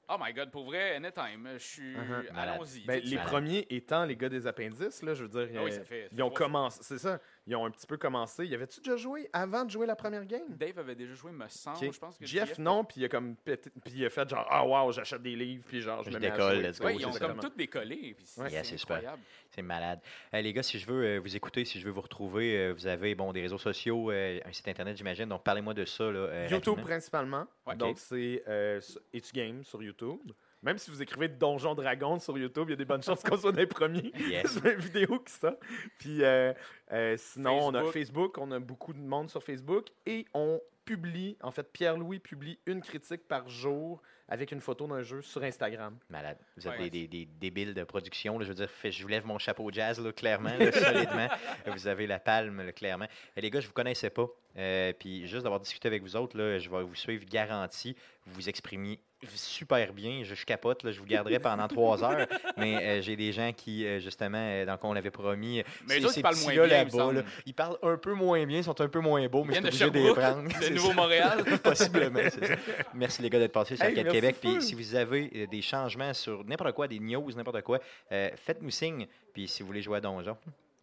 Oh 0.09 0.15
my 0.21 0.33
god, 0.33 0.53
pour 0.53 0.67
vrai, 0.67 0.95
anytime, 0.95 1.49
je 1.55 1.59
suis. 1.59 1.97
Malade. 1.97 2.27
Allons-y. 2.37 2.85
Ben, 2.87 3.03
les 3.03 3.17
malade. 3.17 3.29
premiers 3.33 3.67
étant 3.71 4.05
les 4.05 4.15
gars 4.15 4.29
des 4.29 4.47
appendices, 4.47 5.03
là, 5.03 5.15
je 5.15 5.25
veux 5.25 5.29
dire, 5.29 5.59
Ah 5.61 5.65
oui, 5.65 5.73
euh, 5.73 5.79
ça 5.79 5.85
fait- 5.85 6.03
ça 6.03 6.09
ils 6.13 6.17
fait 6.17 6.23
ont 6.23 6.31
trois 6.31 6.47
commencé, 6.47 6.79
c'est 6.85 6.99
ça, 6.99 7.21
ils 7.47 7.55
ont 7.57 7.65
un 7.65 7.71
petit 7.71 7.87
peu 7.87 7.97
commencé. 7.97 8.47
Y 8.47 8.55
avait-tu 8.55 8.81
déjà 8.81 8.97
joué 8.97 9.29
avant 9.33 9.65
de 9.65 9.71
jouer 9.71 9.87
la 9.87 9.95
première 9.97 10.25
game? 10.27 10.49
Dave 10.49 10.79
avait 10.79 10.95
déjà 10.95 11.15
joué, 11.15 11.31
me 11.33 11.47
semble. 11.49 11.93
Je 11.93 11.99
pense 11.99 12.19
que 12.19 12.27
Jeff, 12.27 12.59
non, 12.59 12.85
puis 12.85 13.01
il 13.01 13.05
a 13.05 13.09
comme 13.09 13.35
pété- 13.37 13.71
puis 13.85 13.95
il 13.97 14.05
a 14.07 14.11
fait 14.11 14.29
genre 14.29 14.47
ah 14.51 14.67
wow, 14.67 14.91
j'achète 14.93 15.23
des 15.23 15.37
livres 15.37 15.65
puis 15.67 15.81
genre 15.81 16.03
je, 16.03 16.11
Je 16.11 16.15
me 16.17 16.21
mets 16.21 16.27
à 16.27 16.31
décolle, 16.33 16.55
jouer. 16.57 16.63
let's 16.69 16.79
go, 16.81 16.87
Ouais, 16.87 16.95
c'est 16.95 17.01
ils 17.01 17.07
ont 17.07 17.13
comme 17.13 17.39
toutes 17.41 17.57
décollé. 17.57 18.17
Ouais. 18.39 18.51
Yeah, 18.51 18.65
c'est 18.65 18.77
super. 18.77 18.97
incroyable. 18.97 19.23
C'est 19.51 19.63
malade. 19.63 20.01
Euh, 20.35 20.41
les 20.41 20.53
gars, 20.53 20.63
si 20.63 20.79
je 20.79 20.87
veux 20.87 21.05
euh, 21.05 21.19
vous 21.21 21.37
écouter, 21.37 21.65
si 21.65 21.79
je 21.81 21.85
veux 21.87 21.93
vous 21.93 22.01
retrouver, 22.01 22.57
euh, 22.59 22.73
vous 22.73 22.87
avez 22.87 23.15
bon, 23.15 23.33
des 23.33 23.41
réseaux 23.43 23.59
sociaux, 23.59 24.11
euh, 24.11 24.41
un 24.45 24.53
site 24.53 24.69
internet, 24.69 24.97
j'imagine. 24.97 25.27
Donc, 25.29 25.43
parlez-moi 25.45 25.73
de 25.75 25.85
ça. 25.85 26.05
Là, 26.11 26.19
euh, 26.19 26.49
YouTube 26.51 26.69
rapidement. 26.75 26.85
principalement. 26.89 27.47
Ouais. 27.67 27.77
Donc 27.77 27.99
c'est 27.99 28.43
euh, 28.49 28.81
Etu 29.13 29.33
Game 29.33 29.63
sur 29.65 29.83
YouTube. 29.83 30.33
Même 30.63 30.79
si 30.79 30.91
vous 30.91 31.01
écrivez 31.03 31.29
Donjon 31.29 31.75
Dragon 31.75 32.19
sur 32.19 32.37
YouTube, 32.37 32.69
il 32.69 32.71
y 32.71 32.75
a 32.75 32.77
des 32.77 32.85
bonnes 32.85 33.03
chances 33.03 33.23
qu'on 33.23 33.37
soit 33.37 33.53
des 33.53 33.67
premiers. 33.67 34.11
Yes. 34.29 34.47
C'est 34.63 34.73
une 34.75 34.81
vidéo 34.81 35.21
qui 35.21 35.33
sort. 35.33 35.55
Puis 35.99 36.25
euh, 36.25 36.53
euh, 36.93 37.17
sinon, 37.17 37.67
on 37.67 37.75
a 37.75 37.81
Facebook. 37.85 37.93
Facebook, 37.93 38.39
on 38.39 38.51
a 38.53 38.59
beaucoup 38.59 38.93
de 38.93 38.99
monde 39.01 39.29
sur 39.31 39.43
Facebook 39.43 39.87
et 40.07 40.25
on 40.35 40.61
publie, 40.85 41.37
en 41.43 41.51
fait, 41.51 41.71
Pierre-Louis 41.73 42.21
publie 42.21 42.59
une 42.67 42.81
critique 42.81 43.27
par 43.27 43.49
jour 43.49 44.01
avec 44.29 44.51
une 44.53 44.61
photo 44.61 44.87
d'un 44.87 45.03
jeu 45.03 45.21
sur 45.23 45.43
Instagram. 45.43 45.97
Malade. 46.11 46.39
Vous 46.57 46.67
êtes 46.67 46.79
Ouais. 46.79 46.91
des, 46.91 47.07
des, 47.07 47.09
des 47.09 47.25
débiles 47.41 47.75
de 47.75 47.85
production. 47.85 48.39
là. 48.39 48.45
je 48.45 48.49
veux 48.51 48.55
dire, 48.55 48.69
je 48.85 49.03
vous 49.03 49.09
lève 49.09 49.27
mon 49.27 49.39
chapeau 49.39 49.69
jazz, 49.73 50.01
là, 50.01 50.13
clairement, 50.13 50.57
là, 50.57 50.71
solidement. 50.73 51.29
Vous 51.67 51.87
avez 51.89 52.07
la 52.07 52.19
palme, 52.21 52.65
là, 52.65 52.73
clairement. 52.73 53.07
Et 53.37 53.41
les 53.41 53.51
gars, 53.51 53.61
je 53.61 53.67
vous 53.69 53.73
connaissais 53.73 54.11
pas. 54.11 54.27
Euh, 54.57 54.93
puis 54.99 55.27
juste 55.27 55.43
d'avoir 55.45 55.61
discuté 55.61 55.87
avec 55.89 56.03
vous 56.03 56.17
autres, 56.17 56.37
là, 56.37 56.59
je 56.59 56.69
vais 56.71 56.83
vous 56.83 56.95
suivre 56.95 57.25
garanti. 57.25 57.97
Vous 58.25 58.35
vous 58.35 58.49
exprimiez 58.49 59.01
super 59.35 59.93
bien. 59.93 60.23
Je, 60.25 60.35
je 60.35 60.45
capote, 60.45 60.83
là, 60.85 60.93
je 60.93 60.99
vous 61.01 61.07
garderai 61.07 61.39
pendant 61.39 61.67
trois 61.69 62.05
heures. 62.05 62.27
Mais 62.57 62.77
euh, 62.77 63.03
j'ai 63.03 63.17
des 63.17 63.33
gens 63.33 63.53
qui, 63.57 63.87
euh, 63.87 63.99
justement, 63.99 64.39
euh, 64.39 64.65
dans 64.67 64.77
quoi 64.77 64.91
on 64.91 64.93
l'avait 64.93 65.11
promis. 65.11 65.63
Mais 65.89 65.99
les 65.99 66.05
autres, 66.05 66.15
ces 66.15 66.21
ils 66.21 66.23
parlent 66.23 66.37
moins 66.37 66.53
bien, 66.53 66.67
là, 67.13 67.23
ils 67.47 67.55
parlent 67.55 67.79
un 67.83 67.97
peu 67.97 68.13
moins 68.15 68.45
bien, 68.47 68.59
ils 68.59 68.65
sont 68.65 68.81
un 68.81 68.89
peu 68.89 69.01
moins 69.01 69.27
beaux, 69.29 69.45
mais 69.45 69.55
je 69.55 69.71
suis 69.71 69.85
obligé 69.85 69.91
de 70.05 70.09
les 70.09 70.15
prendre. 70.15 70.43
le 70.43 70.51
C'est 70.61 70.71
nouveau 70.71 70.89
ça. 70.89 70.95
Montréal. 70.95 71.45
Possiblement, 71.63 72.21
c'est 72.31 72.47
ça. 72.47 72.55
Merci 72.95 73.23
les 73.23 73.31
gars 73.31 73.39
d'être 73.39 73.53
passés 73.53 73.77
sur 73.77 73.85
Hey, 73.85 73.91
Arcade 73.99 74.05
merci 74.13 74.21
Québec. 74.21 74.37
full. 74.43 74.59
Puis 74.59 74.63
si 74.63 74.75
vous 74.75 74.95
avez 74.95 75.31
euh, 75.35 75.47
des 75.47 75.63
changements 75.63 76.13
sur 76.15 76.45
n'importe 76.45 76.73
quoi, 76.73 76.87
des 76.89 76.99
news, 77.01 77.31
n'importe 77.35 77.63
quoi, 77.63 77.79
euh, 78.13 78.31
faites-nous 78.37 78.71
signe. 78.71 79.07
Puis 79.33 79.49
si 79.49 79.63
vous 79.63 79.67
voulez 79.69 79.83
jouer 79.83 79.99
à 79.99 80.01
Donjon, 80.01 80.37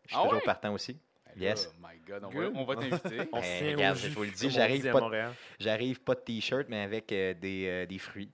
je 0.06 0.10
suis 0.10 0.18
Ah 0.20 0.24
toujours 0.24 0.34
ouais? 0.40 0.46
partant 0.46 0.74
aussi. 0.74 0.98
Yes. 1.38 1.70
Oh 1.74 1.88
my 1.88 2.00
god, 2.08 2.24
on 2.26 2.30
va, 2.30 2.50
on 2.56 2.64
va 2.66 2.76
t'inviter. 2.76 3.30
On 3.34 3.40
regarde, 3.42 3.98
je 3.98 4.08
vous 4.10 4.24
le 4.24 4.30
dis, 4.32 4.50
j'arrive 4.50 4.84
pas 4.92 5.00
de- 5.00 5.04
Montréal. 5.04 5.32
J'arrive 5.60 6.00
pas 6.02 6.16
de 6.16 6.20
t-shirt, 6.22 6.66
mais 6.70 6.82
avec 6.82 7.12
euh, 7.12 7.34
des, 7.34 7.66
euh, 7.68 7.86
des 7.86 7.98
fruits. 8.00 8.30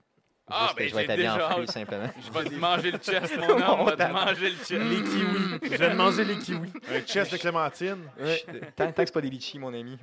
Ah, 0.52 0.64
Juste, 0.64 0.78
ben, 0.78 0.88
je 0.88 0.94
vais 0.96 1.02
être 1.04 1.10
habillé 1.10 1.28
en 1.28 1.34
déjà 1.34 1.50
fruits, 1.50 1.66
simplement. 1.68 2.10
Je 2.26 2.38
vais 2.38 2.44
te 2.50 2.54
manger 2.56 2.90
le 2.90 2.98
chest, 2.98 3.38
mon 3.38 3.48
homme. 3.50 3.62
On 3.80 3.84
va 3.84 3.96
te 3.96 4.12
manger 4.12 4.50
le 4.50 4.56
chest. 4.56 4.72
Les 4.72 4.96
kiwis. 5.02 5.58
Je 5.62 5.76
viens 5.76 5.90
de 5.90 5.94
manger 5.94 6.24
les 6.24 6.38
kiwis. 6.38 6.72
Un 6.90 7.00
chest 7.06 7.30
de 7.32 7.36
clémentine. 7.36 7.98
Ouais. 8.18 8.42
Tant, 8.74 8.86
tant 8.90 9.02
que 9.02 9.06
c'est 9.06 9.12
pas 9.14 9.20
des 9.20 9.30
litchis, 9.30 9.60
mon 9.60 9.72
ami. 9.72 9.96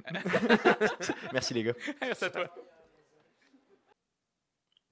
Merci 1.33 1.53
les 1.53 1.63
gars. 1.63 1.73
Merci 2.01 2.23
à 2.25 2.29
toi. 2.29 2.45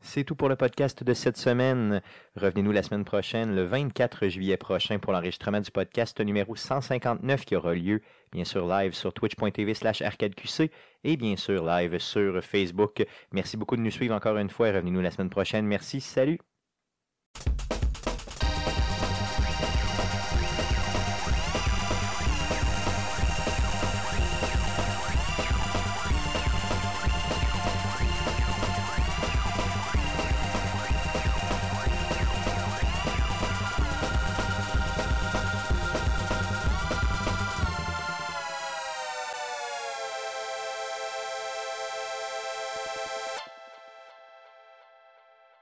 C'est 0.07 0.23
tout 0.23 0.35
pour 0.35 0.49
le 0.49 0.55
podcast 0.55 1.03
de 1.03 1.13
cette 1.15 1.35
semaine. 1.35 1.99
Revenez-nous 2.35 2.71
la 2.71 2.83
semaine 2.83 3.03
prochaine, 3.03 3.55
le 3.55 3.63
24 3.63 4.27
juillet 4.27 4.55
prochain, 4.55 4.99
pour 4.99 5.11
l'enregistrement 5.11 5.59
du 5.59 5.71
podcast 5.71 6.21
numéro 6.21 6.55
159 6.55 7.43
qui 7.43 7.55
aura 7.55 7.73
lieu, 7.73 8.01
bien 8.31 8.45
sûr, 8.45 8.67
live 8.67 8.93
sur 8.93 9.13
twitch.tv 9.13 9.73
slash 9.73 10.03
arcadeqc 10.03 10.71
et 11.03 11.17
bien 11.17 11.35
sûr 11.35 11.65
live 11.65 11.97
sur 11.97 12.41
Facebook. 12.43 13.03
Merci 13.31 13.57
beaucoup 13.57 13.75
de 13.75 13.81
nous 13.81 13.91
suivre 13.91 14.13
encore 14.13 14.37
une 14.37 14.51
fois. 14.51 14.67
Revenez-nous 14.67 15.01
la 15.01 15.11
semaine 15.11 15.31
prochaine. 15.31 15.65
Merci. 15.65 15.99
Salut! 15.99 16.39